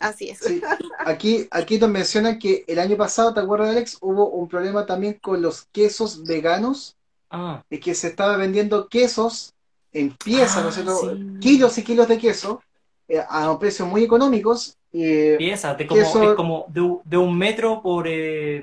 Así 0.00 0.30
es. 0.30 0.40
Aquí, 0.98 1.46
aquí 1.50 1.78
nos 1.78 1.90
mencionan 1.90 2.38
que 2.38 2.64
el 2.66 2.78
año 2.78 2.96
pasado, 2.96 3.34
¿te 3.34 3.40
acuerdas, 3.40 3.70
Alex? 3.70 3.98
Hubo 4.00 4.30
un 4.30 4.48
problema 4.48 4.86
también 4.86 5.18
con 5.20 5.42
los 5.42 5.66
quesos 5.66 6.24
veganos, 6.24 6.96
ah. 7.30 7.62
y 7.68 7.78
que 7.78 7.94
se 7.94 8.08
estaba 8.08 8.36
vendiendo 8.36 8.88
quesos 8.88 9.54
en 9.92 10.16
piezas, 10.16 10.62
¿no 10.62 10.70
es 10.70 10.74
cierto? 10.76 11.00
Ah, 11.04 11.38
kilos 11.40 11.76
y 11.76 11.84
kilos 11.84 12.08
de 12.08 12.18
queso 12.18 12.62
eh, 13.08 13.22
a 13.28 13.58
precios 13.58 13.86
muy 13.86 14.02
económicos. 14.04 14.78
Eh, 14.92 15.36
piezas, 15.38 15.78
de 15.78 15.86
como, 15.86 16.34
como 16.36 16.66
de, 16.68 17.16
un 17.16 17.38
metro 17.38 17.80
por, 17.80 18.06
eh, 18.06 18.62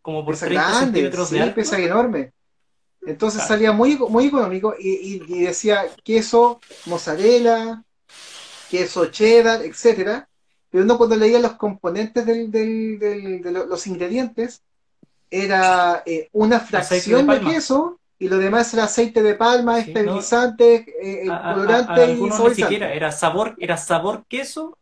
como 0.00 0.24
por 0.24 0.36
30 0.36 0.80
centímetros 0.80 1.30
de 1.30 1.40
alto. 1.40 1.60
enorme. 1.76 2.32
Entonces 3.04 3.42
salía 3.46 3.72
muy, 3.72 3.96
muy 3.96 4.26
económico 4.26 4.74
y, 4.78 5.18
decía 5.42 5.86
queso 6.04 6.60
mozzarella, 6.86 7.82
queso 8.70 9.06
cheddar, 9.06 9.62
etcétera. 9.62 10.28
Pero 10.70 10.84
uno 10.84 10.98
cuando 10.98 11.16
leía 11.16 11.40
los 11.40 11.52
componentes 11.52 12.26
del, 12.26 12.50
de 12.50 13.50
los 13.50 13.86
ingredientes, 13.86 14.62
era 15.30 16.02
eh, 16.06 16.28
una 16.32 16.60
fracción 16.60 17.26
de, 17.26 17.40
queso 17.40 17.98
y 18.18 18.28
lo 18.28 18.38
demás 18.38 18.72
era 18.74 18.84
aceite 18.84 19.22
de 19.22 19.34
palma, 19.34 19.78
estabilizante, 19.78 20.86
eh, 21.00 21.26
colorante 21.26 22.12
y 22.12 22.20
ni 22.20 22.54
siquiera, 22.54 22.92
era 22.92 23.12
sabor, 23.12 23.54
era 23.58 23.76
sabor 23.76 24.24
queso, 24.28 24.76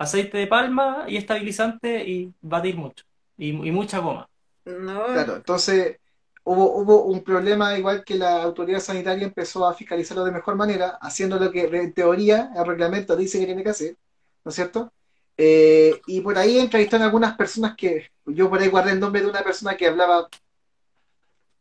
aceite 0.00 0.38
de 0.38 0.46
palma 0.46 1.04
y 1.06 1.18
estabilizante 1.18 2.02
y 2.08 2.32
batir 2.40 2.74
mucho. 2.74 3.04
Y, 3.36 3.50
y 3.50 3.70
mucha 3.70 3.98
goma. 3.98 4.28
Claro, 4.64 5.36
entonces 5.36 5.98
hubo, 6.42 6.78
hubo 6.78 7.04
un 7.04 7.22
problema 7.22 7.76
igual 7.76 8.02
que 8.02 8.14
la 8.14 8.42
autoridad 8.42 8.80
sanitaria 8.80 9.26
empezó 9.26 9.68
a 9.68 9.74
fiscalizarlo 9.74 10.24
de 10.24 10.32
mejor 10.32 10.56
manera, 10.56 10.98
haciendo 11.02 11.38
lo 11.38 11.50
que 11.50 11.64
en 11.64 11.92
teoría 11.92 12.50
el 12.56 12.66
reglamento 12.66 13.14
dice 13.14 13.38
que 13.38 13.46
tiene 13.46 13.62
que 13.62 13.70
hacer, 13.70 13.96
¿no 14.42 14.48
es 14.48 14.54
cierto? 14.54 14.90
Eh, 15.36 16.00
y 16.06 16.22
por 16.22 16.38
ahí 16.38 16.58
entrevistaron 16.58 17.04
algunas 17.04 17.36
personas 17.36 17.76
que, 17.76 18.10
yo 18.24 18.48
por 18.48 18.60
ahí 18.60 18.68
guardé 18.68 18.92
el 18.92 19.00
nombre 19.00 19.20
de 19.20 19.28
una 19.28 19.42
persona 19.42 19.76
que 19.76 19.86
hablaba 19.86 20.28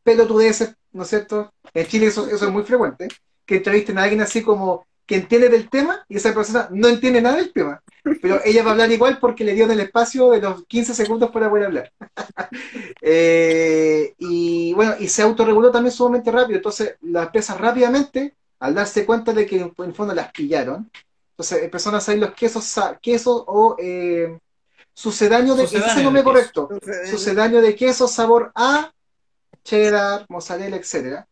pelotudeces, 0.01 0.75
¿no 0.93 1.03
es 1.03 1.09
cierto? 1.09 1.53
En 1.73 1.85
Chile 1.87 2.07
eso, 2.07 2.25
eso 2.27 2.45
es 2.45 2.51
muy 2.51 2.63
frecuente, 2.63 3.09
que 3.45 3.57
entrevisten 3.57 3.97
a 3.97 4.03
alguien 4.03 4.21
así 4.21 4.41
como 4.41 4.85
que 5.09 5.15
entiende 5.15 5.49
del 5.49 5.71
tema 5.71 6.05
y 6.07 6.17
esa 6.17 6.35
persona 6.35 6.67
no 6.71 6.87
entiende 6.87 7.19
nada 7.19 7.37
del 7.37 7.51
tema. 7.51 7.81
Pero 8.21 8.39
ella 8.45 8.61
va 8.61 8.69
a 8.69 8.71
hablar 8.73 8.91
igual 8.91 9.17
porque 9.17 9.43
le 9.43 9.55
dio 9.55 9.65
en 9.65 9.71
el 9.71 9.79
espacio 9.79 10.29
de 10.29 10.39
los 10.39 10.67
15 10.67 10.93
segundos 10.93 11.31
para 11.31 11.49
poder 11.49 11.65
hablar. 11.65 11.91
Eh, 13.01 14.13
y 14.17 14.73
bueno, 14.73 14.93
y 14.99 15.07
se 15.07 15.21
autorreguló 15.21 15.71
también 15.71 15.91
sumamente 15.91 16.31
rápido. 16.31 16.57
Entonces, 16.57 16.95
las 17.01 17.25
empresas 17.27 17.59
rápidamente, 17.59 18.35
al 18.59 18.75
darse 18.75 19.05
cuenta 19.05 19.33
de 19.33 19.45
que 19.45 19.55
en 19.59 19.73
el 19.77 19.93
fondo 19.93 20.13
las 20.13 20.31
pillaron, 20.31 20.91
entonces 21.31 21.63
empezaron 21.63 21.97
a 21.97 22.01
salir 22.01 22.21
los 22.21 22.33
quesos, 22.33 22.75
quesos 23.01 23.43
o 23.47 23.75
eh, 23.79 24.37
sucedáneo 24.93 25.55
de 25.55 25.63
queso, 25.63 25.85
ese 25.85 26.03
nombre 26.03 26.23
correcto, 26.23 26.69
sucedáneo 27.09 27.61
de 27.61 27.75
queso 27.75 28.07
sabor 28.07 28.51
a 28.53 28.91
cheddar, 29.63 30.25
mozzarella, 30.29 30.75
etcétera. 30.75 31.27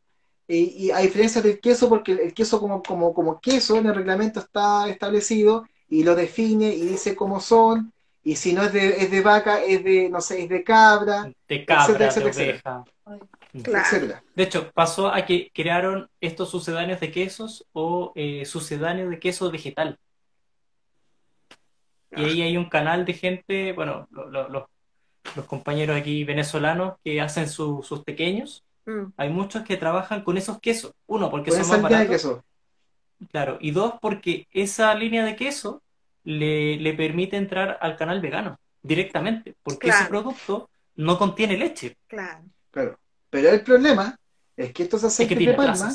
Y, 0.47 0.91
a 0.91 0.99
diferencia 0.99 1.41
del 1.41 1.59
queso, 1.59 1.89
porque 1.89 2.13
el 2.13 2.33
queso 2.33 2.59
como, 2.59 2.81
como, 2.81 3.13
como 3.13 3.41
queso 3.41 3.77
en 3.77 3.87
el 3.87 3.95
reglamento 3.95 4.39
está 4.39 4.87
establecido 4.87 5.65
y 5.89 6.03
lo 6.03 6.15
define 6.15 6.73
y 6.73 6.81
dice 6.81 7.15
cómo 7.15 7.41
son, 7.41 7.91
y 8.23 8.35
si 8.35 8.53
no 8.53 8.63
es 8.63 8.73
de, 8.73 8.89
es 8.89 9.11
de 9.11 9.21
vaca, 9.21 9.63
es 9.63 9.83
de, 9.83 10.09
no 10.09 10.21
sé, 10.21 10.43
es 10.43 10.49
de 10.49 10.63
cabra, 10.63 11.31
de 11.47 11.65
cabra, 11.65 12.13
de 12.13 12.23
oveja. 12.23 12.83
De 14.35 14.43
hecho, 14.43 14.71
pasó 14.71 15.07
a 15.07 15.25
que 15.25 15.51
crearon 15.53 16.09
estos 16.21 16.49
sucedáneos 16.49 16.99
de 16.99 17.11
quesos 17.11 17.65
o 17.73 18.11
eh, 18.15 18.45
sucedáneos 18.45 19.09
de 19.09 19.19
queso 19.19 19.49
vegetal. 19.49 19.97
Y 22.11 22.23
ahí 22.23 22.41
hay 22.41 22.57
un 22.57 22.69
canal 22.69 23.05
de 23.05 23.13
gente, 23.13 23.73
bueno, 23.73 24.07
los 24.11 25.45
compañeros 25.45 25.97
aquí 25.97 26.23
venezolanos 26.23 26.95
que 27.03 27.21
hacen 27.21 27.49
sus 27.49 28.03
pequeños. 28.05 28.63
Mm. 28.87 29.13
Hay 29.17 29.29
muchos 29.29 29.63
que 29.63 29.77
trabajan 29.77 30.23
con 30.23 30.37
esos 30.37 30.59
quesos. 30.59 30.93
Uno, 31.05 31.29
porque 31.29 31.51
son 31.51 31.67
más 31.67 31.81
baratos. 31.81 32.39
Claro, 33.31 33.57
y 33.59 33.71
dos, 33.71 33.95
porque 34.01 34.47
esa 34.51 34.93
línea 34.95 35.25
de 35.25 35.35
queso 35.35 35.81
le, 36.23 36.93
permite 36.93 37.35
entrar 37.35 37.77
al 37.81 37.97
canal 37.97 38.21
vegano 38.21 38.59
directamente, 38.81 39.55
porque 39.61 39.89
ese 39.89 40.05
producto 40.05 40.69
no 40.95 41.17
contiene 41.17 41.57
leche. 41.57 41.97
Claro. 42.07 42.45
Claro. 42.71 42.99
Pero 43.29 43.49
el 43.49 43.61
problema 43.61 44.17
es 44.55 44.71
que 44.71 44.83
estos 44.83 45.03
aceites 45.03 45.37
de 45.37 45.53
palma. 45.53 45.93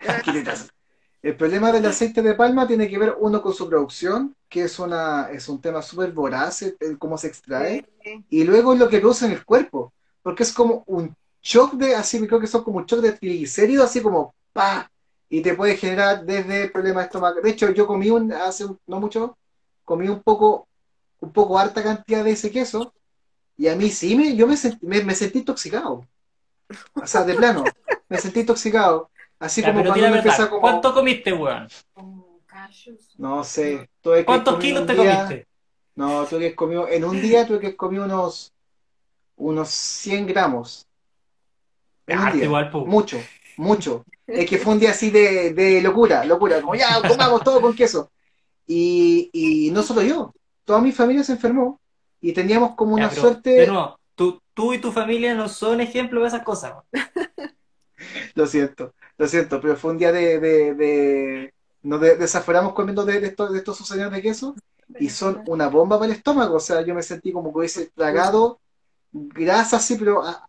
el 1.22 1.36
problema 1.36 1.70
del 1.70 1.86
aceite 1.86 2.22
de 2.22 2.34
palma 2.34 2.66
tiene 2.66 2.88
que 2.88 2.98
ver 2.98 3.14
uno 3.20 3.40
con 3.40 3.52
su 3.52 3.68
producción, 3.68 4.34
que 4.48 4.62
es 4.62 4.78
una 4.78 5.30
es 5.30 5.48
un 5.48 5.60
tema 5.60 5.82
súper 5.82 6.10
voraz, 6.12 6.64
cómo 6.98 7.18
se 7.18 7.28
extrae, 7.28 7.86
y 8.30 8.44
luego 8.44 8.74
lo 8.74 8.88
que 8.88 8.98
produce 8.98 9.26
en 9.26 9.32
el 9.32 9.44
cuerpo, 9.44 9.92
porque 10.22 10.42
es 10.42 10.52
como 10.52 10.82
un 10.86 11.14
shock 11.42 11.74
de, 11.74 11.94
así 11.94 12.24
creo 12.26 12.40
que 12.40 12.46
son 12.46 12.64
como 12.64 12.84
shock 12.84 13.00
de 13.00 13.12
triglicéridos, 13.12 13.86
así 13.86 14.00
como 14.00 14.34
pa, 14.52 14.90
y 15.28 15.40
te 15.42 15.54
puede 15.54 15.76
generar 15.76 16.24
desde 16.24 16.68
problemas 16.68 17.04
de 17.04 17.06
estómago. 17.06 17.40
De 17.40 17.50
hecho, 17.50 17.70
yo 17.70 17.86
comí 17.86 18.10
un, 18.10 18.32
hace 18.32 18.66
no 18.86 19.00
mucho, 19.00 19.36
comí 19.84 20.08
un 20.08 20.22
poco, 20.22 20.68
un 21.20 21.32
poco 21.32 21.58
harta 21.58 21.82
cantidad 21.82 22.24
de 22.24 22.32
ese 22.32 22.50
queso, 22.50 22.92
y 23.56 23.68
a 23.68 23.76
mí 23.76 23.90
sí, 23.90 24.16
me, 24.16 24.34
yo 24.34 24.46
me, 24.46 24.56
sentí, 24.56 24.86
me, 24.86 25.14
sentí 25.14 25.38
intoxicado. 25.40 26.06
O 26.94 27.06
sea, 27.06 27.24
de 27.24 27.34
plano, 27.34 27.64
me 28.08 28.18
sentí 28.18 28.40
intoxicado. 28.40 29.10
Así 29.38 29.62
como 29.62 29.82
cuando 29.82 30.08
me 30.08 30.16
empieza 30.16 30.48
como... 30.48 30.60
¿Cuánto 30.60 30.94
comiste, 30.94 31.32
weón? 31.32 31.68
No 33.18 33.44
sé. 33.44 33.88
¿Cuántos 34.24 34.58
kilos 34.58 34.86
te 34.86 34.96
comiste? 34.96 35.46
No, 35.94 36.24
tuve 36.24 36.50
que 36.50 36.54
comido, 36.54 36.88
en 36.88 37.04
un 37.04 37.20
día 37.20 37.46
tuve 37.46 37.60
que 37.60 37.76
comer 37.76 38.00
unos, 38.00 38.54
unos 39.36 39.68
100 39.68 40.26
gramos. 40.26 40.86
Ah, 42.10 42.32
igual, 42.34 42.70
Mucho, 42.86 43.18
mucho. 43.56 44.04
Es 44.26 44.48
que 44.48 44.58
fue 44.58 44.74
un 44.74 44.78
día 44.78 44.90
así 44.90 45.10
de, 45.10 45.80
locura, 45.82 46.24
locura, 46.24 46.60
como 46.60 46.74
ya, 46.74 47.00
comamos 47.06 47.42
todo 47.42 47.60
con 47.60 47.74
queso. 47.74 48.10
Y, 48.66 49.70
no 49.72 49.82
solo 49.82 50.02
yo, 50.02 50.34
toda 50.64 50.80
mi 50.80 50.92
familia 50.92 51.24
se 51.24 51.32
enfermó 51.32 51.80
y 52.20 52.32
teníamos 52.32 52.74
como 52.74 52.94
una 52.94 53.10
suerte... 53.10 53.50
De 53.50 53.72
tú, 54.14 54.40
tú 54.54 54.72
y 54.72 54.78
tu 54.78 54.92
familia 54.92 55.34
no 55.34 55.48
son 55.48 55.80
ejemplos 55.80 56.22
de 56.22 56.28
esas 56.28 56.42
cosas. 56.42 56.74
lo 58.34 58.46
siento, 58.46 58.94
lo 59.16 59.26
siento, 59.26 59.60
pero 59.60 59.76
fue 59.76 59.92
un 59.92 59.98
día 59.98 60.12
de... 60.12 60.38
de, 60.38 61.54
nos 61.82 62.00
desaforamos 62.00 62.74
comiendo 62.74 63.04
de, 63.04 63.26
estos, 63.26 63.52
de 63.52 63.58
estos 63.58 63.78
sucedáneos 63.78 64.12
de 64.12 64.22
queso 64.22 64.54
y 64.98 65.08
son 65.08 65.42
una 65.46 65.68
bomba 65.68 65.98
para 65.98 66.12
el 66.12 66.18
estómago. 66.18 66.56
O 66.56 66.60
sea, 66.60 66.82
yo 66.82 66.94
me 66.94 67.02
sentí 67.02 67.32
como 67.32 67.52
que 67.52 67.58
hubiese 67.58 67.86
tragado 67.86 68.60
grasa 69.12 69.76
así, 69.76 69.96
pero, 69.96 70.22
ah, 70.22 70.46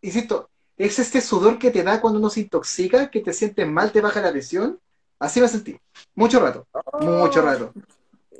insisto, 0.00 0.50
es 0.86 0.98
este 0.98 1.20
sudor 1.20 1.58
que 1.58 1.70
te 1.70 1.84
da 1.84 2.00
cuando 2.00 2.18
uno 2.18 2.28
se 2.28 2.40
intoxica, 2.40 3.08
que 3.10 3.20
te 3.20 3.32
sientes 3.32 3.68
mal, 3.68 3.92
te 3.92 4.00
baja 4.00 4.20
la 4.20 4.32
presión. 4.32 4.80
Así 5.18 5.40
me 5.40 5.46
sentí. 5.46 5.78
Mucho 6.16 6.40
rato. 6.40 6.66
mucho 7.00 7.40
oh. 7.40 7.42
rato. 7.42 7.72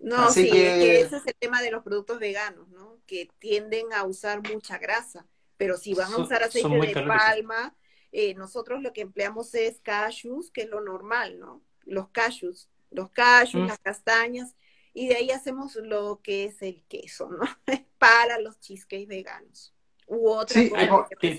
No, 0.03 0.28
sí, 0.30 0.51
que... 0.51 1.03
ese 1.03 1.18
es 1.18 1.26
el 1.26 1.36
tema 1.38 1.62
de 1.62 1.70
los 1.70 1.84
productos 1.84 2.18
veganos, 2.18 2.68
¿no? 2.70 2.99
Que 3.07 3.28
tienden 3.38 3.93
a 3.93 4.03
usar 4.03 4.43
mucha 4.53 4.78
grasa. 4.78 5.24
Pero 5.57 5.76
si 5.76 5.95
van 5.95 6.12
a 6.12 6.16
usar 6.16 6.43
aceite 6.43 6.68
de 6.68 7.07
palma, 7.07 7.76
eh, 8.11 8.34
nosotros 8.34 8.82
lo 8.82 8.93
que 8.93 9.03
empleamos 9.03 9.55
es 9.55 9.80
cashews, 9.80 10.51
que 10.51 10.62
es 10.62 10.68
lo 10.68 10.80
normal, 10.80 11.38
¿no? 11.38 11.62
Los 11.84 12.09
cashews, 12.09 12.68
los 12.90 13.11
cashews, 13.11 13.62
mm. 13.62 13.68
las 13.68 13.78
castañas, 13.78 14.57
y 14.93 15.07
de 15.07 15.14
ahí 15.14 15.30
hacemos 15.30 15.76
lo 15.76 16.20
que 16.20 16.47
es 16.47 16.61
el 16.62 16.82
queso, 16.88 17.28
¿no? 17.30 17.45
Para 17.99 18.40
los 18.40 18.59
cheesecakes 18.59 19.07
veganos 19.07 19.72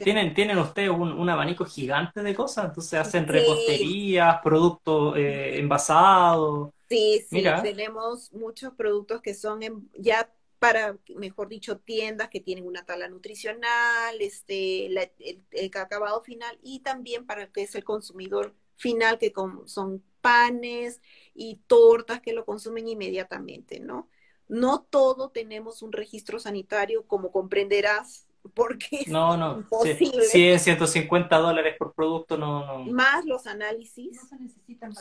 tienen, 0.04 0.34
tienen 0.34 0.58
ustedes 0.58 0.90
un, 0.90 1.30
abanico 1.30 1.66
gigante 1.66 2.22
de 2.22 2.36
cosas, 2.36 2.66
entonces 2.66 3.00
hacen 3.00 3.28
reposterías, 3.28 4.40
productos 4.44 5.18
eh, 5.18 5.60
envasados. 5.60 6.72
Sí, 6.90 7.26
sí, 7.30 7.44
tenemos 7.64 8.32
muchos 8.34 8.74
productos 8.74 9.22
que 9.22 9.34
son 9.34 9.62
ya 9.98 10.30
para, 10.60 10.98
mejor 11.18 11.50
dicho, 11.50 11.80
tiendas 11.80 12.30
que 12.30 12.40
tienen 12.40 12.66
una 12.66 12.86
tabla 12.86 13.10
nutricional, 13.10 14.16
este, 14.22 14.86
el, 14.86 15.12
el, 15.52 15.72
acabado 15.76 16.22
final 16.24 16.58
y 16.64 16.80
también 16.80 17.26
para 17.26 17.52
que 17.52 17.64
es 17.64 17.76
el 17.76 17.84
consumidor 17.84 18.56
final, 18.78 19.18
que 19.18 19.34
son 19.66 20.04
panes 20.22 21.02
y 21.36 21.60
tortas 21.68 22.22
que 22.22 22.32
lo 22.32 22.46
consumen 22.46 22.88
inmediatamente, 22.88 23.82
¿no? 23.82 24.10
No 24.48 24.84
todo 24.84 25.30
tenemos 25.30 25.82
un 25.82 25.92
registro 25.92 26.40
sanitario, 26.40 27.06
como 27.08 27.32
comprenderás, 27.32 28.28
porque 28.54 29.06
no, 29.08 29.38
no. 29.38 29.58
imposible. 29.58 30.24
100, 30.26 30.60
150 30.60 31.38
dólares 31.38 31.76
por 31.78 31.94
producto, 31.94 32.38
no, 32.38 32.66
no. 32.66 32.92
Más 32.92 33.26
los 33.26 33.48
análisis 33.48 34.20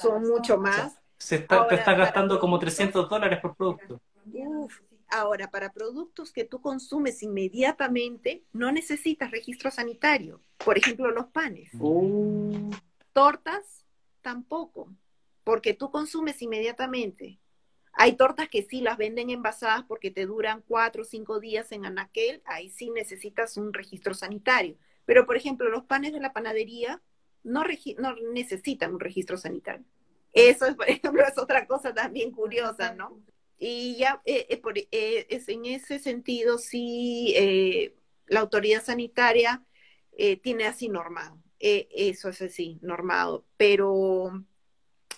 son 0.00 0.22
mucho 0.28 0.58
más. 0.58 0.98
Se 1.18 1.36
está, 1.36 1.56
Ahora, 1.56 1.68
te 1.68 1.74
está 1.76 1.86
para 1.92 1.98
gastando 1.98 2.38
como 2.40 2.58
productos- 2.58 2.76
300 2.76 3.08
dólares 3.08 3.38
por 3.40 3.56
producto. 3.56 4.00
Uf. 4.32 4.80
Ahora, 5.08 5.50
para 5.50 5.72
productos 5.72 6.32
que 6.32 6.44
tú 6.44 6.62
consumes 6.62 7.22
inmediatamente, 7.22 8.44
no 8.52 8.72
necesitas 8.72 9.30
registro 9.30 9.70
sanitario. 9.70 10.40
Por 10.64 10.78
ejemplo, 10.78 11.10
los 11.10 11.26
panes. 11.26 11.70
Uh, 11.78 12.70
Tortas, 13.12 13.84
tampoco, 14.22 14.88
porque 15.44 15.74
tú 15.74 15.90
consumes 15.90 16.40
inmediatamente. 16.40 17.38
Hay 17.92 18.14
tortas 18.16 18.48
que 18.48 18.62
sí 18.62 18.80
las 18.80 18.96
venden 18.98 19.30
envasadas 19.30 19.84
porque 19.86 20.10
te 20.10 20.26
duran 20.26 20.62
cuatro 20.66 21.02
o 21.02 21.04
cinco 21.04 21.40
días 21.40 21.72
en 21.72 21.84
anaquel, 21.86 22.42
ahí 22.44 22.70
sí 22.70 22.90
necesitas 22.90 23.56
un 23.56 23.72
registro 23.72 24.14
sanitario. 24.14 24.76
Pero, 25.04 25.26
por 25.26 25.36
ejemplo, 25.36 25.68
los 25.68 25.84
panes 25.84 26.12
de 26.12 26.20
la 26.20 26.32
panadería 26.32 27.02
no, 27.44 27.64
necesitan 28.32 28.94
un 28.94 29.00
registro 29.00 29.36
sanitario. 29.36 29.84
Eso, 30.32 30.66
es, 30.66 30.74
por 30.74 30.88
ejemplo, 30.88 31.22
es 31.26 31.36
otra 31.38 31.66
cosa 31.66 31.92
también 31.94 32.30
curiosa, 32.32 32.94
¿no? 32.94 33.20
Y 33.58 33.96
ya 33.96 34.20
eh, 34.24 34.46
eh, 34.48 34.56
por- 34.56 34.78
eh, 34.78 35.26
es 35.28 35.48
en 35.48 35.66
ese 35.66 35.98
sentido, 35.98 36.58
sí, 36.58 37.34
eh, 37.36 37.94
la 38.26 38.40
autoridad 38.40 38.82
sanitaria 38.82 39.62
tiene 40.42 40.66
así 40.66 40.88
normado. 40.88 41.38
Eso 41.58 42.28
es 42.28 42.42
así, 42.42 42.78
normado. 42.82 43.44
Pero 43.56 44.44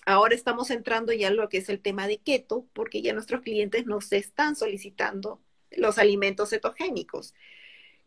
ahora 0.05 0.35
estamos 0.35 0.69
entrando 0.71 1.13
ya 1.13 1.27
en 1.29 1.37
lo 1.37 1.49
que 1.49 1.57
es 1.57 1.69
el 1.69 1.81
tema 1.81 2.07
de 2.07 2.19
keto, 2.19 2.65
porque 2.73 3.01
ya 3.01 3.13
nuestros 3.13 3.41
clientes 3.41 3.85
nos 3.85 4.11
están 4.13 4.55
solicitando 4.55 5.41
los 5.71 5.97
alimentos 5.97 6.49
cetogénicos. 6.51 7.33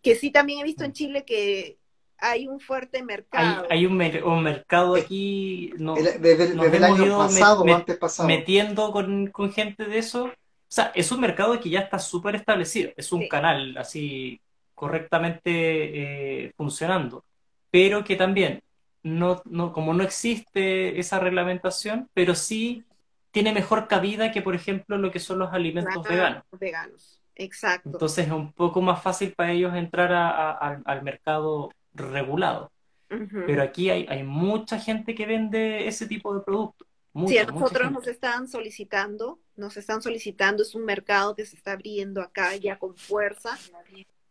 Que 0.03 0.14
sí 0.14 0.30
también 0.30 0.61
he 0.61 0.64
visto 0.64 0.84
en 0.84 0.92
Chile 0.92 1.24
que 1.24 1.78
hay 2.18 2.46
un 2.49 2.61
fuerte 2.61 3.03
mercado. 3.03 3.66
hay 3.70 3.86
un, 3.86 3.96
mer- 3.96 4.24
un 4.24 4.42
mercado 4.42 4.94
aquí, 4.96 5.72
no, 5.78 5.96
el- 5.96 6.20
desde, 6.20 6.55
nos 6.55 6.64
desde 6.66 6.76
el 6.78 6.84
año 6.84 7.07
ido 7.07 7.18
pasado 7.18 7.74
antes 7.74 7.96
pasado. 7.96 8.28
metiendo 8.28 8.90
con, 8.92 9.28
con 9.28 9.53
gente 9.53 9.84
de 9.84 9.99
eso. 9.99 10.24
O 10.26 10.32
sea, 10.70 10.92
es 10.94 11.11
un 11.12 11.20
mercado 11.20 11.59
que 11.61 11.70
ya 11.70 11.80
está 11.80 11.99
súper 11.99 12.34
establecido, 12.36 12.90
es 12.96 13.12
un 13.12 13.22
Sí. 13.22 13.28
canal 13.28 13.76
así 13.78 14.40
correctamente 14.74 16.46
eh, 16.46 16.53
funcionando, 16.57 17.24
pero 17.70 18.05
que 18.05 18.16
también, 18.16 18.61
no, 19.09 19.42
no, 19.46 19.72
como 19.72 19.94
no 19.94 20.02
existe 20.04 20.98
esa 20.98 21.18
reglamentación, 21.20 22.09
pero 22.14 22.34
sí 22.34 22.84
tiene 23.30 23.52
mejor 23.52 23.88
cabida 23.88 24.32
que, 24.32 24.42
por 24.42 24.54
ejemplo, 24.54 24.98
lo 24.98 25.11
que 25.11 25.20
son 25.20 25.38
los 25.38 25.52
alimentos 25.52 26.06
veganos. 26.06 26.42
Veganos, 26.52 27.20
exacto. 27.34 27.90
Entonces 27.92 28.26
es 28.26 28.32
un 28.32 28.52
poco 28.52 28.80
más 28.82 29.02
fácil 29.02 29.34
para 29.34 29.52
ellos 29.52 29.74
entrar 29.74 30.12
a- 30.12 30.30
a- 30.30 30.52
al, 30.52 30.82
al 30.84 31.02
mercado 31.02 31.70
regulado. 31.94 32.70
Pero 33.44 33.62
aquí 33.62 33.90
hay, 33.90 34.06
hay 34.09 34.22
mucha 34.24 34.78
gente 34.78 35.14
que 35.14 35.26
vende 35.26 35.88
ese 35.88 36.06
tipo 36.06 36.34
de 36.34 36.40
productos. 36.42 36.86
Mucha, 37.12 37.34
Sí, 37.34 37.38
a 37.38 37.44
nosotros 37.46 37.92
nos 37.92 38.06
están 38.06 38.48
solicitando, 38.48 39.40
nos 39.56 39.76
están 39.76 40.00
solicitando, 40.02 40.62
es 40.62 40.74
un 40.74 40.84
mercado 40.84 41.34
que 41.36 41.44
se 41.44 41.56
está 41.56 41.72
abriendo 41.72 42.22
acá 42.22 42.56
ya 42.56 42.78
con 42.78 42.96
fuerza. 42.96 43.62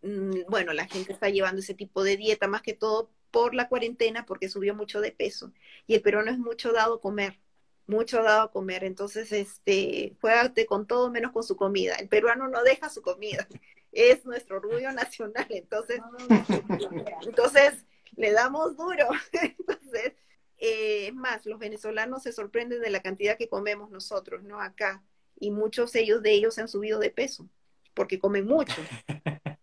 Mm, 0.08 0.44
Bueno, 0.50 0.74
la 0.74 0.88
gente 0.88 1.12
está 1.14 1.30
llevando 1.30 1.60
ese 1.62 1.74
tipo 1.74 2.04
de 2.04 2.18
dieta, 2.18 2.48
más 2.48 2.62
que 2.62 2.74
todo 2.74 3.12
por 3.32 3.54
la 3.54 3.68
cuarentena, 3.70 4.26
porque 4.26 4.50
subió 4.50 4.74
mucho 4.76 5.02
de 5.02 5.12
peso. 5.12 5.52
Y 5.86 5.96
el 5.96 6.02
peruano 6.02 6.32
es 6.32 6.40
mucho 6.40 6.72
dado 6.72 6.96
a 6.96 7.02
comer, 7.02 7.40
mucho 7.88 8.24
dado 8.24 8.44
a 8.44 8.52
comer. 8.52 8.84
Entonces, 8.84 9.32
este, 9.32 10.16
juégate 10.22 10.66
con 10.66 10.88
todo 10.88 11.12
menos 11.12 11.32
con 11.34 11.44
su 11.44 11.58
comida. 11.58 11.96
El 11.96 12.08
peruano 12.10 12.48
no 12.48 12.64
deja 12.64 12.90
su 12.90 13.02
comida, 13.02 13.48
es 13.92 14.26
nuestro 14.26 14.58
orgullo 14.58 14.92
nacional. 14.94 15.48
Entonces, 15.50 16.00
entonces 17.22 17.86
le 18.16 18.32
damos 18.32 18.78
duro. 18.78 19.10
Entonces, 19.34 20.14
eh, 20.58 21.08
es 21.08 21.14
más, 21.14 21.46
los 21.46 21.60
venezolanos 21.60 22.24
se 22.24 22.32
sorprenden 22.32 22.82
de 22.82 22.90
la 22.90 23.02
cantidad 23.02 23.38
que 23.38 23.50
comemos 23.50 23.92
nosotros, 23.92 24.44
¿no? 24.44 24.62
Acá. 24.62 25.04
Y 25.40 25.52
muchos 25.52 25.94
ellos 25.96 26.24
de 26.24 26.32
ellos 26.34 26.56
se 26.56 26.62
han 26.62 26.68
subido 26.68 27.00
de 27.00 27.12
peso, 27.12 27.48
porque 27.94 28.20
comen 28.20 28.46
mucho. 28.48 28.76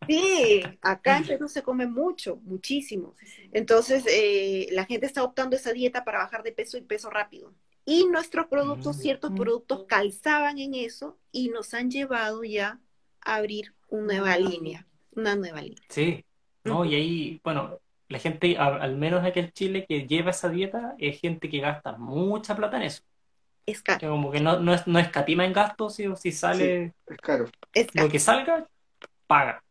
Sí, 0.07 0.62
acá 0.82 1.18
en 1.18 1.26
Perú 1.26 1.48
se 1.48 1.62
come 1.62 1.86
mucho, 1.86 2.36
muchísimo. 2.44 3.14
Entonces, 3.52 4.05
eh, 4.09 4.68
la 4.72 4.84
gente 4.84 5.07
está 5.07 5.22
optando 5.24 5.57
esa 5.57 5.72
dieta 5.72 6.05
para 6.05 6.18
bajar 6.18 6.42
de 6.42 6.52
peso 6.52 6.76
y 6.76 6.82
peso 6.82 7.11
rápido. 7.11 7.55
Y 7.86 8.07
nuestros 8.07 8.46
productos, 8.46 8.96
Mm. 8.96 9.00
ciertos 9.00 9.32
productos 9.32 9.84
calzaban 9.86 10.59
en 10.59 10.74
eso 10.74 11.18
y 11.32 11.48
nos 11.50 11.74
han 11.74 11.90
llevado 11.90 12.44
ya 12.44 12.80
a 13.22 13.36
abrir 13.36 13.74
una 13.88 14.14
nueva 14.18 14.38
línea, 14.38 14.86
una 15.12 15.36
nueva 15.36 15.62
línea. 15.62 15.82
Sí, 15.88 16.24
¿no? 16.64 16.84
Y 16.84 16.94
ahí, 16.94 17.40
bueno, 17.44 17.78
la 18.09 18.18
gente, 18.18 18.57
al 18.59 18.96
menos 18.96 19.24
aquí 19.24 19.40
en 19.40 19.52
Chile, 19.52 19.86
que 19.88 20.07
lleva 20.07 20.30
esa 20.30 20.48
dieta, 20.48 20.94
es 20.98 21.20
gente 21.20 21.48
que 21.48 21.61
gasta 21.61 21.96
mucha 21.96 22.57
plata 22.57 22.76
en 22.76 22.84
eso. 22.84 23.02
Es 23.66 23.78
Que 23.78 23.82
caro, 23.82 24.11
como 24.11 24.30
que 24.30 24.40
no, 24.40 24.61
no, 24.61 24.74
es, 24.74 24.86
no 24.86 24.98
escatima 24.98 25.44
en 25.44 25.52
gastos, 25.52 25.98
o 26.00 26.16
si 26.16 26.32
sale 26.32 26.94
Es 27.07 27.16
caro. 27.18 27.46
es 27.72 27.90
caro. 27.90 28.07
lo 28.07 28.12
que 28.12 28.18
salga, 28.18 28.68
paga. 29.26 29.62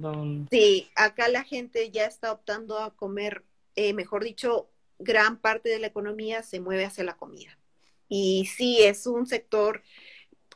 No- 0.00 0.46
Sí, 0.50 0.88
acá 0.94 1.28
la 1.28 1.44
gente 1.44 1.90
ya 1.90 2.04
está 2.06 2.32
optando 2.32 2.78
a 2.78 2.94
comer, 2.94 3.44
eh, 3.76 3.92
mejor 3.94 4.24
dicho, 4.24 4.68
gran 4.98 5.38
parte 5.38 5.68
de 5.68 5.78
la 5.78 5.86
economía 5.88 6.42
se 6.42 6.60
mueve 6.60 6.84
hacia 6.84 7.04
la 7.04 7.16
comida. 7.16 7.58
Y 8.08 8.46
sí, 8.46 8.78
es 8.82 9.06
un 9.06 9.26
sector 9.26 9.82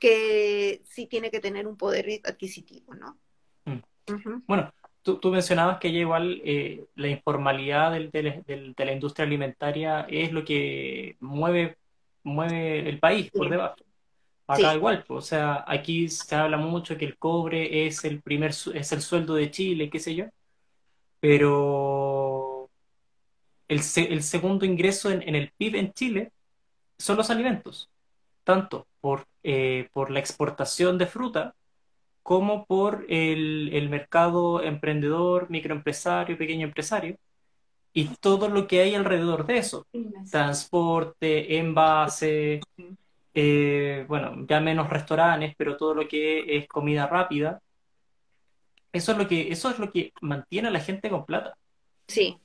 que 0.00 0.82
sí 0.84 1.06
tiene 1.06 1.30
que 1.30 1.40
tener 1.40 1.66
un 1.66 1.76
poder 1.76 2.08
adquisitivo, 2.24 2.94
¿no? 2.94 3.18
Mm. 3.64 4.42
Bueno, 4.46 4.72
tú, 5.02 5.18
tú 5.18 5.30
mencionabas 5.30 5.78
que 5.78 5.92
ya 5.92 6.00
igual 6.00 6.40
eh, 6.44 6.84
la 6.96 7.08
informalidad 7.08 7.92
del- 7.92 8.10
del- 8.10 8.42
del- 8.44 8.74
de 8.74 8.84
la 8.84 8.92
industria 8.92 9.26
alimentaria 9.26 10.06
es 10.10 10.32
lo 10.32 10.44
que 10.44 11.16
mueve, 11.20 11.76
mueve 12.24 12.88
el 12.88 12.98
país 12.98 13.30
por 13.30 13.44
Sí. 13.46 13.50
debajo. 13.50 13.76
Acá 14.52 14.72
Sí. 14.72 14.76
igual, 14.76 15.04
pues, 15.06 15.18
o 15.18 15.26
sea, 15.28 15.64
aquí 15.66 16.08
se 16.08 16.34
habla 16.34 16.56
mucho 16.58 16.96
que 16.98 17.04
el 17.06 17.16
cobre 17.18 17.86
es 17.86 18.04
el 18.04 18.22
primer, 18.22 18.50
es 18.50 18.92
el 18.92 19.00
sueldo 19.02 19.34
de 19.34 19.50
Chile, 19.50 19.88
qué 19.90 19.98
sé 19.98 20.14
yo, 20.14 20.26
pero 21.20 22.70
el, 23.68 23.80
el 23.96 24.22
segundo 24.22 24.64
ingreso 24.66 25.10
en, 25.10 25.22
en 25.22 25.36
el 25.36 25.52
PIB 25.56 25.76
en 25.78 25.92
Chile 25.92 26.32
son 26.98 27.16
los 27.18 27.30
alimentos, 27.30 27.90
tanto 28.44 28.86
por, 29.00 29.26
eh, 29.42 29.88
por 29.92 30.10
la 30.10 30.20
exportación 30.20 30.98
de 30.98 31.06
fruta 31.06 31.54
como 32.22 32.66
por 32.66 33.06
el, 33.08 33.70
el 33.72 33.90
mercado 33.90 34.62
emprendedor, 34.62 35.50
microempresario, 35.50 36.38
pequeño 36.38 36.66
empresario, 36.66 37.16
y 37.92 38.06
todo 38.20 38.48
lo 38.48 38.66
que 38.66 38.80
hay 38.82 38.94
alrededor 38.94 39.46
de 39.46 39.58
eso, 39.58 39.86
transporte, 40.30 41.58
envase, 41.58 42.60
eh, 43.34 44.04
bueno, 44.08 44.44
ya 44.46 44.60
menos 44.60 44.88
restaurantes, 44.90 45.54
pero 45.56 45.76
todo 45.76 45.94
lo 45.94 46.06
que 46.08 46.56
es 46.56 46.66
comida 46.68 47.06
rápida, 47.06 47.60
eso 48.92 49.12
es 49.12 49.18
lo 49.18 49.26
que, 49.28 49.50
eso 49.50 49.70
es 49.70 49.78
lo 49.78 49.90
que 49.90 50.12
mantiene 50.20 50.68
a 50.68 50.70
la 50.70 50.80
gente 50.80 51.08
con 51.08 51.24
plata. 51.24 51.56
Sí, 52.08 52.36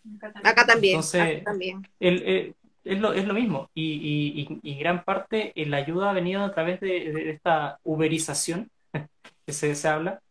acá 0.44 0.66
también, 0.66 0.96
Entonces- 0.96 1.36
acá 1.42 1.44
también. 1.52 1.88
El- 2.00 2.24
eh, 2.26 2.54
es 2.86 3.00
lo, 3.02 3.12
es 3.12 3.26
lo 3.26 3.34
mismo, 3.34 3.70
y, 3.74 3.84
y- 3.84 4.42
y- 4.62 4.72
y 4.72 4.80
gran 4.80 5.04
parte 5.04 5.52
eh, 5.56 5.66
la 5.66 5.78
ayuda 5.78 6.10
ha 6.10 6.14
venido 6.14 6.42
a 6.46 6.54
través 6.54 6.80
de, 6.80 7.12
de 7.12 7.30
esta 7.32 7.80
uberización 7.84 8.70
que 9.46 9.52
se, 9.52 9.76
se 9.76 9.88
habla, 9.90 10.22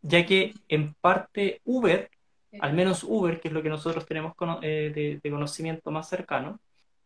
ya 0.00 0.24
que 0.24 0.54
en 0.68 0.94
parte 0.94 1.60
Uber, 1.64 2.08
al 2.60 2.72
menos 2.72 3.04
Uber, 3.04 3.38
que 3.38 3.48
es 3.48 3.54
lo 3.54 3.62
que 3.62 3.68
nosotros 3.68 4.06
tenemos 4.06 4.32
eh, 4.62 4.90
de, 4.94 5.20
de 5.22 5.30
conocimiento 5.30 5.90
más 5.90 6.08
cercano, 6.08 6.58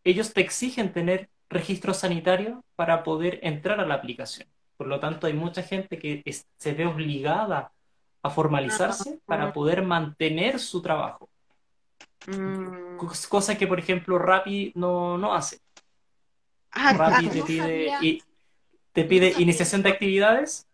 ellos 0.05 0.31
te 0.33 0.39
exigen 0.39 0.93
tener 0.93 1.27
registro 1.51 1.93
sanitario 1.93 2.63
para 2.75 3.03
poder 3.03 3.39
entrar 3.43 3.79
a 3.79 3.85
la 3.85 3.95
aplicación. 3.95 4.47
Por 4.77 4.87
lo 4.87 4.99
tanto, 4.99 5.27
hay 5.27 5.33
mucha 5.33 5.61
gente 5.61 5.99
que 5.99 6.23
es- 6.25 6.47
se 6.57 6.73
ve 6.73 6.85
obligada 6.87 7.71
a 8.23 8.29
formalizarse 8.29 9.19
para 9.25 9.51
poder 9.53 9.83
mantener 9.83 10.59
su 10.59 10.81
trabajo. 10.81 11.29
Mm. 12.27 12.97
Cos- 12.97 13.27
Cosa 13.27 13.57
que, 13.57 13.67
por 13.67 13.79
ejemplo, 13.79 14.17
Rappi 14.17 14.71
no, 14.75 15.17
no 15.17 15.33
hace. 15.33 15.59
Ah, 16.71 16.93
Rappi 16.93 17.27
ah, 17.27 17.31
te 17.31 17.39
no 17.39 17.45
pide, 17.45 17.91
y, 18.01 18.23
te 18.93 19.03
pide 19.05 19.33
iniciación 19.39 19.81
de 19.83 19.89
actividades 19.89 20.67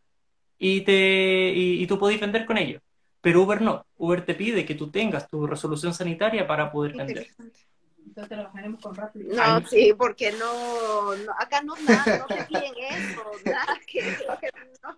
y, 0.60 0.82
te, 0.82 1.54
y, 1.56 1.82
y 1.82 1.88
tú 1.88 1.98
podés 1.98 2.20
vender 2.20 2.46
con 2.46 2.58
ello. 2.58 2.80
Pero 3.22 3.42
Uber 3.42 3.62
no. 3.62 3.86
Uber 3.98 4.24
te 4.26 4.36
pide 4.36 4.66
que 4.66 4.76
tú 4.76 4.90
tengas 4.92 5.28
tu 5.28 5.48
resolución 5.48 5.94
sanitaria 5.94 6.46
para 6.48 6.72
poder 6.72 6.96
vender. 6.96 7.28
Entonces 8.08 8.30
trabajaremos 8.30 8.82
con 8.82 8.96
rápido. 8.96 9.30
No, 9.36 9.44
Ay. 9.44 9.64
sí, 9.70 9.94
porque 9.98 10.32
no, 10.32 11.16
no- 11.18 11.34
acá 11.40 11.62
no, 11.64 11.76
nada, 11.78 12.08
no 12.18 12.30
te 12.30 12.44
piden 12.44 12.74
eso, 12.78 13.40
nada 13.44 13.80
que, 13.88 14.02
que 14.40 14.50
no. 14.84 14.98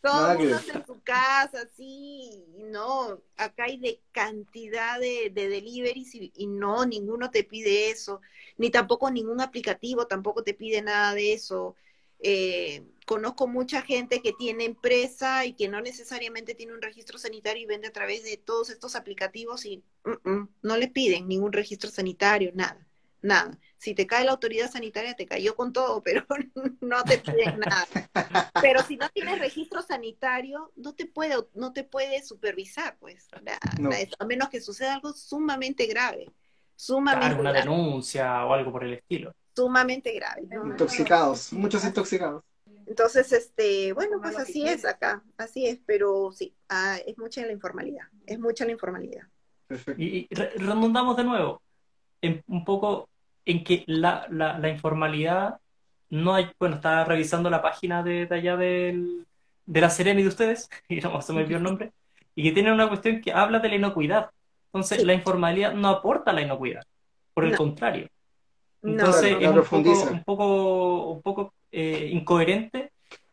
Todo 0.00 0.30
el 0.32 0.38
mundo 0.40 0.72
en 0.72 0.86
su 0.86 1.02
casa, 1.02 1.68
sí, 1.76 2.44
y 2.56 2.62
no, 2.64 3.20
acá 3.36 3.64
hay 3.64 3.78
de 3.78 4.00
cantidad 4.12 5.00
de, 5.00 5.30
de 5.30 5.48
deliveries 5.48 6.14
y, 6.14 6.32
y 6.36 6.46
no, 6.46 6.86
ninguno 6.86 7.30
te 7.30 7.42
pide 7.44 7.90
eso, 7.90 8.20
ni 8.56 8.70
tampoco 8.70 9.10
ningún 9.10 9.40
aplicativo 9.40 10.06
tampoco 10.06 10.44
te 10.44 10.54
pide 10.54 10.80
nada 10.82 11.14
de 11.14 11.32
eso. 11.32 11.74
Eh, 12.20 12.82
conozco 13.06 13.46
mucha 13.46 13.82
gente 13.82 14.20
que 14.20 14.32
tiene 14.32 14.64
empresa 14.64 15.44
y 15.46 15.52
que 15.52 15.68
no 15.68 15.80
necesariamente 15.80 16.54
tiene 16.54 16.74
un 16.74 16.82
registro 16.82 17.18
sanitario 17.18 17.62
y 17.62 17.66
vende 17.66 17.88
a 17.88 17.92
través 17.92 18.24
de 18.24 18.36
todos 18.36 18.70
estos 18.70 18.96
aplicativos 18.96 19.64
y 19.64 19.82
no 20.62 20.76
le 20.76 20.88
piden 20.88 21.28
ningún 21.28 21.52
registro 21.52 21.90
sanitario, 21.90 22.50
nada, 22.54 22.86
nada. 23.22 23.58
Si 23.78 23.94
te 23.94 24.06
cae 24.06 24.24
la 24.24 24.32
autoridad 24.32 24.70
sanitaria, 24.70 25.14
te 25.14 25.26
cayó 25.26 25.54
con 25.54 25.72
todo, 25.72 26.02
pero 26.04 26.26
no 26.80 27.04
te 27.04 27.18
piden 27.18 27.60
nada. 27.60 27.86
Pero 28.60 28.82
si 28.82 28.96
no 28.96 29.08
tienes 29.10 29.38
registro 29.38 29.82
sanitario, 29.82 30.72
no 30.76 30.94
te 30.94 31.06
puede, 31.06 31.36
no 31.54 31.72
te 31.72 31.84
puede 31.84 32.22
supervisar, 32.22 32.96
pues, 32.98 33.28
a 34.18 34.24
menos 34.24 34.48
que 34.48 34.60
suceda 34.60 34.94
algo 34.94 35.12
sumamente 35.12 35.86
grave. 35.86 36.30
Sumamente 36.74 37.40
una 37.40 37.52
denuncia 37.52 38.44
o 38.44 38.52
algo 38.52 38.70
por 38.72 38.84
el 38.84 38.94
estilo. 38.94 39.34
Sumamente 39.56 40.12
grave. 40.12 40.46
Intoxicados, 40.52 41.50
muchos 41.52 41.82
intoxicados. 41.82 42.44
Entonces, 42.86 43.32
este, 43.32 43.92
bueno, 43.94 44.20
pues 44.22 44.36
así 44.36 44.68
es 44.68 44.84
acá, 44.84 45.22
así 45.38 45.66
es, 45.66 45.80
pero 45.86 46.30
sí, 46.30 46.54
ah, 46.68 46.98
es 47.04 47.18
mucha 47.18 47.44
la 47.44 47.52
informalidad, 47.52 48.04
es 48.26 48.38
mucha 48.38 48.64
la 48.64 48.72
informalidad. 48.72 49.24
Y, 49.96 50.28
redundamos 50.32 51.16
de 51.16 51.24
nuevo, 51.24 51.62
en, 52.20 52.44
un 52.46 52.64
poco 52.64 53.08
en 53.44 53.64
que 53.64 53.82
la, 53.86 54.28
la, 54.30 54.68
informalidad 54.68 55.58
no 56.10 56.34
hay, 56.34 56.50
bueno, 56.60 56.76
estaba 56.76 57.04
revisando 57.04 57.50
la 57.50 57.62
página 57.62 58.04
de, 58.04 58.28
allá 58.30 58.56
del, 58.56 59.26
de 59.64 59.80
la 59.80 59.90
Seremi 59.90 60.22
de 60.22 60.28
ustedes, 60.28 60.68
y 60.88 61.00
no 61.00 61.20
se 61.22 61.32
me 61.32 61.40
olvidó 61.42 61.56
el 61.56 61.64
nombre, 61.64 61.92
y 62.36 62.44
que 62.44 62.52
tiene 62.52 62.72
una 62.72 62.88
cuestión 62.88 63.20
que 63.20 63.32
habla 63.32 63.58
de 63.58 63.70
la 63.70 63.76
inocuidad. 63.76 64.30
Entonces, 64.66 65.02
la 65.04 65.14
informalidad 65.14 65.72
no 65.72 65.88
aporta 65.88 66.32
la 66.32 66.42
inocuidad, 66.42 66.84
por 67.34 67.46
el 67.46 67.56
contrario. 67.56 68.08
Entonces, 68.86 69.36
es 69.40 69.48
un 69.48 69.64
poco, 69.64 70.10
un 70.10 70.24
poco, 70.24 71.12
un 71.12 71.22
poco 71.22 71.54
eh, 71.72 72.10
incoherente 72.12 72.92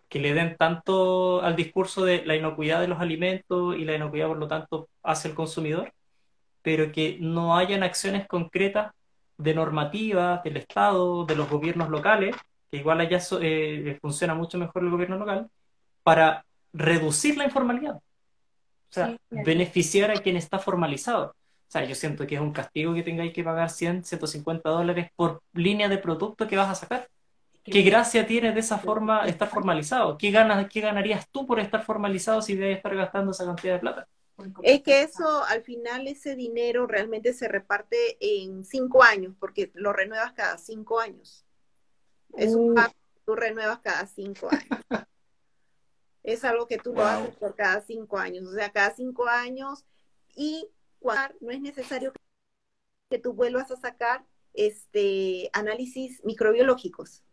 que 0.10 0.20
le 0.20 0.34
den 0.34 0.56
tanto 0.58 1.42
al 1.42 1.56
discurso 1.56 2.06
de 2.06 2.24
la 2.24 2.36
inocuidad 2.36 2.80
de 2.82 2.88
los 2.88 3.00
alimentos 3.00 3.76
y 3.76 3.84
la 3.84 3.96
inocuidad, 3.96 4.28
por 4.28 4.38
lo 4.38 4.48
tanto, 4.48 4.88
hacia 5.02 5.30
el 5.30 5.36
consumidor, 5.36 5.92
pero 6.62 6.92
que 6.92 7.18
no 7.20 7.58
hayan 7.58 7.82
acciones 7.82 8.28
concretas 8.28 8.94
de 9.38 9.56
normativa 9.56 10.42
del 10.44 10.58
Estado, 10.58 11.26
de 11.26 11.36
los 11.36 11.50
gobiernos 11.50 11.90
locales, 11.90 12.36
que 12.70 12.78
igual 12.78 13.02
allá 13.02 13.20
eh, 13.42 13.98
funciona 14.02 14.36
mucho 14.36 14.60
mejor 14.60 14.84
el 14.84 14.92
gobierno 14.92 15.18
local, 15.18 15.50
para 16.04 16.46
reducir 16.74 17.36
la 17.38 17.46
informalidad. 17.46 17.96
O 17.96 18.94
sea, 18.94 19.18
beneficiar 19.32 20.12
a 20.12 20.22
quien 20.22 20.38
está 20.38 20.60
formalizado. 20.60 21.36
O 21.74 21.80
sea, 21.80 21.86
yo 21.86 21.96
siento 21.96 22.28
que 22.28 22.36
es 22.36 22.42
un 22.42 22.54
castigo 22.54 22.94
que 22.94 23.02
tengáis 23.02 23.34
que 23.34 23.44
pagar 23.44 23.68
100, 23.68 24.04
150 24.04 24.70
dólares 24.70 25.10
por 25.16 25.42
línea 25.54 25.90
de 25.90 25.98
producto 25.98 26.48
que 26.48 26.56
vas 26.56 26.70
a 26.70 26.76
sacar. 26.76 27.10
¿Qué 27.64 27.82
gracia 27.82 28.28
tiene 28.28 28.52
de 28.52 28.60
esa 28.60 28.78
forma 28.78 29.26
estar 29.26 29.50
formalizado? 29.50 30.16
¿Qué, 30.16 30.30
ganas, 30.30 30.70
¿Qué 30.70 30.82
ganarías 30.82 31.28
tú 31.32 31.48
por 31.48 31.60
estar 31.60 31.84
formalizado 31.84 32.44
si 32.44 32.56
debes 32.56 32.78
estar 32.78 32.96
gastando 32.96 33.32
esa 33.32 33.46
cantidad 33.46 33.74
de 33.74 33.80
plata? 33.80 34.08
Es 34.62 34.84
que 34.84 35.02
eso, 35.02 35.44
al 35.46 35.64
final, 35.64 36.08
ese 36.08 36.36
dinero 36.36 36.86
realmente 36.86 37.34
se 37.34 37.48
reparte 37.48 38.18
en 38.20 38.64
cinco 38.64 39.02
años, 39.02 39.34
porque 39.40 39.72
lo 39.74 39.94
renuevas 39.94 40.34
cada 40.34 40.60
cinco 40.60 41.00
años. 41.00 41.44
Es 42.38 42.54
un 42.54 42.76
pago 42.76 42.92
que 42.92 43.22
tú 43.26 43.36
renuevas 43.36 43.80
cada 43.80 44.06
cinco 44.06 44.48
años. 44.52 44.68
es 46.22 46.44
algo 46.44 46.68
que 46.68 46.78
tú 46.78 46.94
lo 46.94 47.04
haces 47.04 47.36
por 47.38 47.56
cada 47.56 47.82
cinco 47.82 48.20
años. 48.20 48.46
O 48.46 48.54
sea, 48.54 48.72
cada 48.72 48.94
cinco 48.94 49.26
años 49.28 49.86
y 50.36 50.70
no 51.40 51.52
es 51.52 51.62
necesario 51.62 52.14
que 53.10 53.20
tú 53.20 53.34
vuelvas 53.34 53.72
a 53.72 53.78
sacar 53.78 54.26
este 54.54 55.50
análisis 55.54 56.24
microbiológicos 56.24 57.24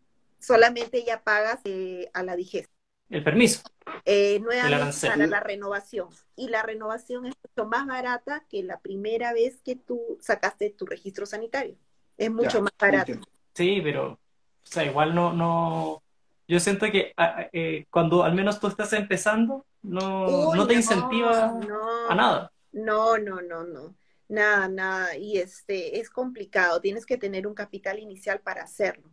solamente 0.41 1.03
ya 1.05 1.23
pagas 1.23 1.59
eh, 1.63 2.09
a 2.13 2.23
la 2.23 2.35
digestión. 2.35 2.75
El 3.09 3.23
permiso. 3.23 3.61
Eh, 4.05 4.39
nuevamente 4.39 5.07
para 5.07 5.27
la 5.27 5.39
renovación. 5.41 6.09
Y 6.35 6.47
la 6.47 6.63
renovación 6.63 7.25
es 7.25 7.33
mucho 7.43 7.67
más 7.67 7.85
barata 7.85 8.45
que 8.49 8.63
la 8.63 8.79
primera 8.79 9.33
vez 9.33 9.61
que 9.63 9.75
tú 9.75 10.17
sacaste 10.21 10.69
tu 10.69 10.85
registro 10.85 11.25
sanitario. 11.25 11.75
Es 12.17 12.31
mucho 12.31 12.61
más 12.61 12.71
barato. 12.79 13.13
Sí, 13.53 13.81
pero, 13.83 14.13
o 14.13 14.19
sea, 14.63 14.85
igual 14.85 15.13
no, 15.13 15.33
no, 15.33 16.01
yo 16.47 16.59
siento 16.59 16.89
que 16.89 17.13
eh, 17.51 17.85
cuando 17.89 18.23
al 18.23 18.33
menos 18.33 18.59
tú 18.59 18.67
estás 18.67 18.93
empezando, 18.93 19.65
no, 19.81 20.55
no 20.55 20.67
te 20.67 20.75
incentiva 20.75 21.59
a 22.09 22.15
nada. 22.15 22.50
No, 22.71 23.17
no, 23.17 23.41
no, 23.41 23.63
no. 23.63 23.95
Nada, 24.27 24.67
nada. 24.67 25.17
Y 25.17 25.37
este, 25.37 25.99
es 25.99 26.09
complicado. 26.09 26.81
Tienes 26.81 27.05
que 27.05 27.17
tener 27.17 27.47
un 27.47 27.53
capital 27.53 27.99
inicial 27.99 28.41
para 28.41 28.63
hacerlo 28.63 29.11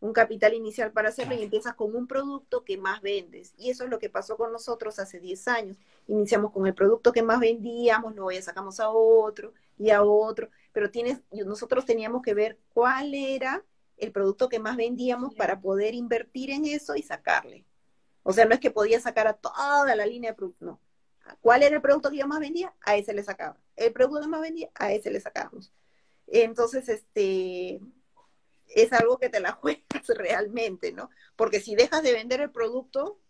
un 0.00 0.12
capital 0.12 0.54
inicial 0.54 0.92
para 0.92 1.08
hacerlo 1.08 1.34
y 1.34 1.42
empiezas 1.42 1.74
con 1.74 1.94
un 1.94 2.06
producto 2.06 2.64
que 2.64 2.76
más 2.76 3.00
vendes. 3.00 3.52
Y 3.56 3.70
eso 3.70 3.84
es 3.84 3.90
lo 3.90 3.98
que 3.98 4.08
pasó 4.08 4.36
con 4.36 4.52
nosotros 4.52 4.98
hace 4.98 5.18
10 5.18 5.48
años. 5.48 5.76
Iniciamos 6.06 6.52
con 6.52 6.66
el 6.66 6.74
producto 6.74 7.12
que 7.12 7.22
más 7.22 7.40
vendíamos, 7.40 8.14
luego 8.14 8.30
ya 8.30 8.42
sacamos 8.42 8.78
a 8.80 8.90
otro 8.90 9.52
y 9.76 9.90
a 9.90 10.02
otro, 10.02 10.50
pero 10.72 10.90
tienes, 10.90 11.20
nosotros 11.32 11.84
teníamos 11.84 12.22
que 12.22 12.34
ver 12.34 12.58
cuál 12.72 13.14
era 13.14 13.64
el 13.96 14.12
producto 14.12 14.48
que 14.48 14.60
más 14.60 14.76
vendíamos 14.76 15.34
para 15.34 15.60
poder 15.60 15.94
invertir 15.94 16.50
en 16.50 16.64
eso 16.64 16.94
y 16.94 17.02
sacarle. 17.02 17.64
O 18.22 18.32
sea, 18.32 18.44
no 18.44 18.54
es 18.54 18.60
que 18.60 18.70
podía 18.70 19.00
sacar 19.00 19.26
a 19.26 19.32
toda 19.32 19.96
la 19.96 20.06
línea 20.06 20.30
de 20.30 20.36
productos, 20.36 20.66
no. 20.66 20.80
¿Cuál 21.40 21.62
era 21.62 21.76
el 21.76 21.82
producto 21.82 22.10
que 22.10 22.18
yo 22.18 22.26
más 22.26 22.40
vendía? 22.40 22.74
A 22.82 22.96
ese 22.96 23.12
le 23.12 23.22
sacaba. 23.22 23.58
El 23.76 23.92
producto 23.92 24.22
que 24.22 24.28
más 24.28 24.40
vendía, 24.40 24.70
a 24.74 24.92
ese 24.92 25.10
le 25.10 25.20
sacábamos. 25.20 25.72
Entonces, 26.26 26.88
este, 26.88 27.80
es 28.68 28.92
algo 28.92 29.18
que 29.18 29.28
te 29.28 29.40
la 29.40 29.52
juegas 29.60 30.06
realmente, 30.08 30.92
¿no? 30.92 31.10
Porque 31.36 31.60
si 31.60 31.74
dejas 31.74 32.02
de 32.02 32.12
vender 32.12 32.40
el 32.40 32.50
producto, 32.50 33.20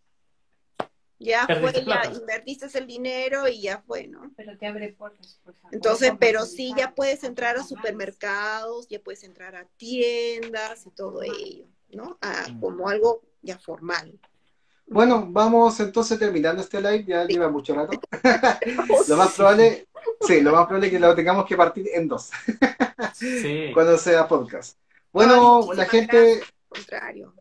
ya 1.20 1.46
fue, 1.46 1.72
ya 1.84 2.12
invertiste 2.12 2.66
el 2.78 2.86
dinero 2.86 3.48
y 3.48 3.62
ya 3.62 3.82
fue, 3.82 4.06
¿no? 4.06 4.32
Pero 4.36 4.56
te 4.56 4.66
abre 4.66 4.92
puertas. 4.92 5.40
Por 5.44 5.54
Entonces, 5.72 6.12
pero 6.18 6.46
sí 6.46 6.72
ya 6.76 6.94
puedes 6.94 7.24
entrar 7.24 7.56
a 7.56 7.64
supermercados, 7.64 8.86
ya 8.88 9.00
puedes 9.00 9.24
entrar 9.24 9.56
a 9.56 9.64
tiendas 9.76 10.86
y 10.86 10.90
todo 10.90 11.22
ello, 11.22 11.66
¿no? 11.90 12.18
Mm. 12.22 12.60
como 12.60 12.88
algo 12.88 13.22
ya 13.42 13.58
formal. 13.58 14.18
Bueno, 14.90 15.26
vamos 15.28 15.78
entonces 15.80 16.18
terminando 16.18 16.62
este 16.62 16.80
live, 16.80 17.04
ya 17.06 17.24
lleva 17.24 17.48
mucho 17.50 17.74
rato. 17.74 18.00
lo 19.08 19.16
más 19.16 19.34
probable, 19.34 19.86
sí, 20.20 20.40
lo 20.40 20.52
más 20.52 20.66
probable 20.66 20.86
es 20.86 20.92
que 20.92 20.98
lo 20.98 21.14
tengamos 21.14 21.46
que 21.46 21.56
partir 21.56 21.86
en 21.92 22.08
dos. 22.08 22.30
sí. 23.14 23.70
Cuando 23.74 23.98
sea 23.98 24.26
podcast. 24.26 24.78
Bueno, 25.12 25.68
la 25.74 25.84
gente... 25.86 26.40
Contrario. 26.68 27.34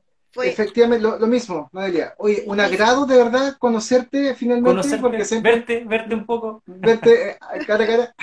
Efectivamente, 0.43 1.03
lo, 1.03 1.25
mismo, 1.25 1.69
Noelia. 1.73 2.13
Oye, 2.19 2.43
un 2.45 2.59
agrado 2.59 3.05
de 3.05 3.17
verdad 3.17 3.55
conocerte 3.57 4.35
finalmente. 4.35 4.97
porque 4.97 5.23
verte, 5.41 5.83
verte 5.85 6.13
un 6.13 6.25
poco. 6.25 6.61
Verte 6.65 7.31
eh, 7.31 7.37
cara 7.65 7.83
a 7.83 7.87
cara. 7.87 8.15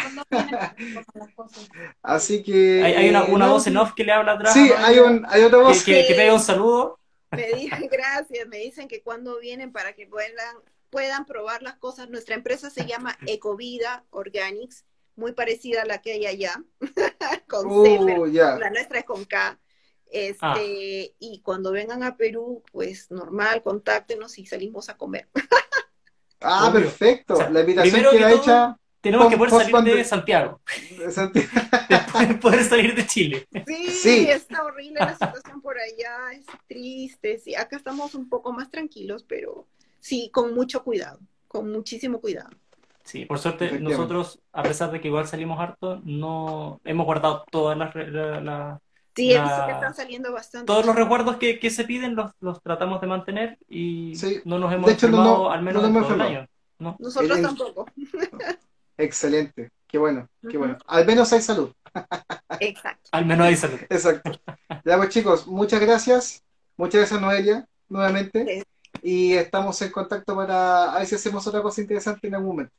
Así 2.02 2.42
que... 2.42 2.84
Hay, 2.84 3.08
una, 3.08 3.24
una 3.24 3.48
voz 3.48 3.66
en 3.66 3.76
off 3.78 3.94
que 3.94 4.04
le 4.04 4.12
habla 4.12 4.32
atrás. 4.32 4.52
Sí, 4.52 4.70
hay, 4.76 4.98
un, 5.00 5.26
hay 5.28 5.42
otra 5.42 5.58
voz. 5.58 5.82
Que, 5.82 6.04
que, 6.06 6.14
pega 6.14 6.32
un 6.32 6.40
saludo. 6.40 7.00
Me 7.36 7.52
dicen 7.52 7.88
gracias, 7.90 8.48
me 8.48 8.58
dicen 8.58 8.88
que 8.88 9.02
cuando 9.02 9.38
vienen 9.38 9.72
para 9.72 9.94
que 9.94 10.06
puedan, 10.06 10.56
puedan 10.90 11.26
probar 11.26 11.62
las 11.62 11.76
cosas. 11.76 12.10
Nuestra 12.10 12.34
empresa 12.34 12.70
se 12.70 12.86
llama 12.86 13.16
Ecovida 13.26 14.04
Organics 14.10 14.84
muy 15.16 15.32
parecida 15.32 15.82
a 15.82 15.86
la 15.86 16.00
que 16.00 16.12
hay 16.12 16.26
allá, 16.26 16.62
con 17.48 17.66
uh, 17.70 18.26
la 18.26 18.70
nuestra 18.70 18.98
es 18.98 19.04
con 19.04 19.24
K. 19.24 19.58
Este, 20.06 20.38
ah. 20.42 21.16
Y 21.18 21.40
cuando 21.42 21.72
vengan 21.72 22.02
a 22.02 22.16
Perú, 22.16 22.62
pues 22.72 23.10
normal, 23.10 23.62
contáctenos 23.62 24.38
y 24.38 24.46
salimos 24.46 24.88
a 24.88 24.96
comer. 24.96 25.28
ah, 26.40 26.70
perfecto. 26.72 27.36
la 27.50 27.60
invitación 27.60 28.04
queda 28.10 28.32
hecha. 28.32 28.78
Tenemos 29.04 29.28
que 29.28 29.36
poder 29.36 29.50
salir 29.50 29.96
de 29.96 30.04
Santiago. 30.04 30.60
De 30.98 31.10
Santiago. 31.10 31.48
poder 32.40 32.64
salir 32.64 32.94
de 32.94 33.06
Chile. 33.06 33.46
Sí, 33.66 33.90
sí, 33.90 34.30
está 34.30 34.64
horrible 34.64 34.98
la 34.98 35.12
situación 35.12 35.60
por 35.60 35.76
allá, 35.78 36.32
es 36.32 36.46
triste. 36.66 37.38
Sí, 37.38 37.54
acá 37.54 37.76
estamos 37.76 38.14
un 38.14 38.30
poco 38.30 38.50
más 38.54 38.70
tranquilos, 38.70 39.22
pero 39.28 39.66
sí, 40.00 40.30
con 40.32 40.54
mucho 40.54 40.82
cuidado, 40.82 41.18
con 41.48 41.70
muchísimo 41.70 42.18
cuidado. 42.18 42.48
Sí, 43.02 43.26
por 43.26 43.38
suerte 43.38 43.78
nosotros, 43.78 44.40
a 44.54 44.62
pesar 44.62 44.90
de 44.90 45.02
que 45.02 45.08
igual 45.08 45.26
salimos 45.26 45.60
harto, 45.60 46.00
no 46.04 46.80
hemos 46.84 47.04
guardado 47.04 47.44
todas 47.50 47.76
las... 47.76 47.92
sí, 49.14 49.28
que 49.28 49.34
están 49.34 49.94
saliendo 49.94 50.32
bastante. 50.32 50.64
Todos 50.64 50.86
los 50.86 50.96
recuerdos 50.96 51.36
que, 51.36 51.58
que 51.58 51.68
se 51.68 51.84
piden 51.84 52.16
los, 52.16 52.32
los, 52.40 52.62
tratamos 52.62 53.02
de 53.02 53.06
mantener 53.06 53.58
y 53.68 54.14
no 54.46 54.58
nos 54.58 54.72
hemos 54.72 54.90
enfermado 54.90 55.50
al 55.50 55.60
menos 55.60 55.82
no 55.90 56.06
un 56.08 56.20
año. 56.22 56.48
¿no? 56.78 56.96
Nosotros 56.98 57.42
tampoco. 57.42 57.86
Excelente, 58.96 59.70
qué 59.86 59.98
bueno, 59.98 60.28
qué 60.48 60.56
bueno. 60.56 60.78
Al 60.86 61.06
menos 61.06 61.32
hay 61.32 61.42
salud. 61.42 61.72
Exacto. 62.60 63.10
Al 63.12 63.26
menos 63.26 63.46
hay 63.46 63.56
salud. 63.56 63.80
Exacto. 63.88 64.40
Ya 64.84 64.96
pues 64.96 65.08
chicos, 65.10 65.46
muchas 65.46 65.80
gracias. 65.80 66.42
Muchas 66.76 67.00
gracias 67.00 67.20
Noelia, 67.20 67.66
nuevamente. 67.88 68.64
Y 69.02 69.34
estamos 69.34 69.80
en 69.82 69.90
contacto 69.90 70.34
para 70.34 70.92
a 70.92 70.98
ver 70.98 71.06
si 71.06 71.14
hacemos 71.14 71.46
otra 71.46 71.62
cosa 71.62 71.80
interesante 71.80 72.26
en 72.28 72.34
algún 72.34 72.50
momento. 72.50 72.74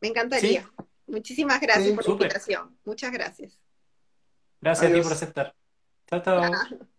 Me 0.00 0.08
encantaría. 0.08 0.68
Muchísimas 1.06 1.60
gracias 1.60 1.94
por 1.94 2.06
la 2.06 2.12
invitación. 2.12 2.78
Muchas 2.84 3.12
gracias. 3.12 3.58
Gracias 4.60 4.90
a 4.90 4.94
ti 4.94 5.00
por 5.00 5.12
aceptar. 5.12 5.54
Chao, 6.06 6.22
chao. 6.22 6.52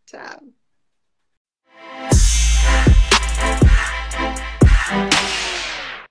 chao. 0.05 0.39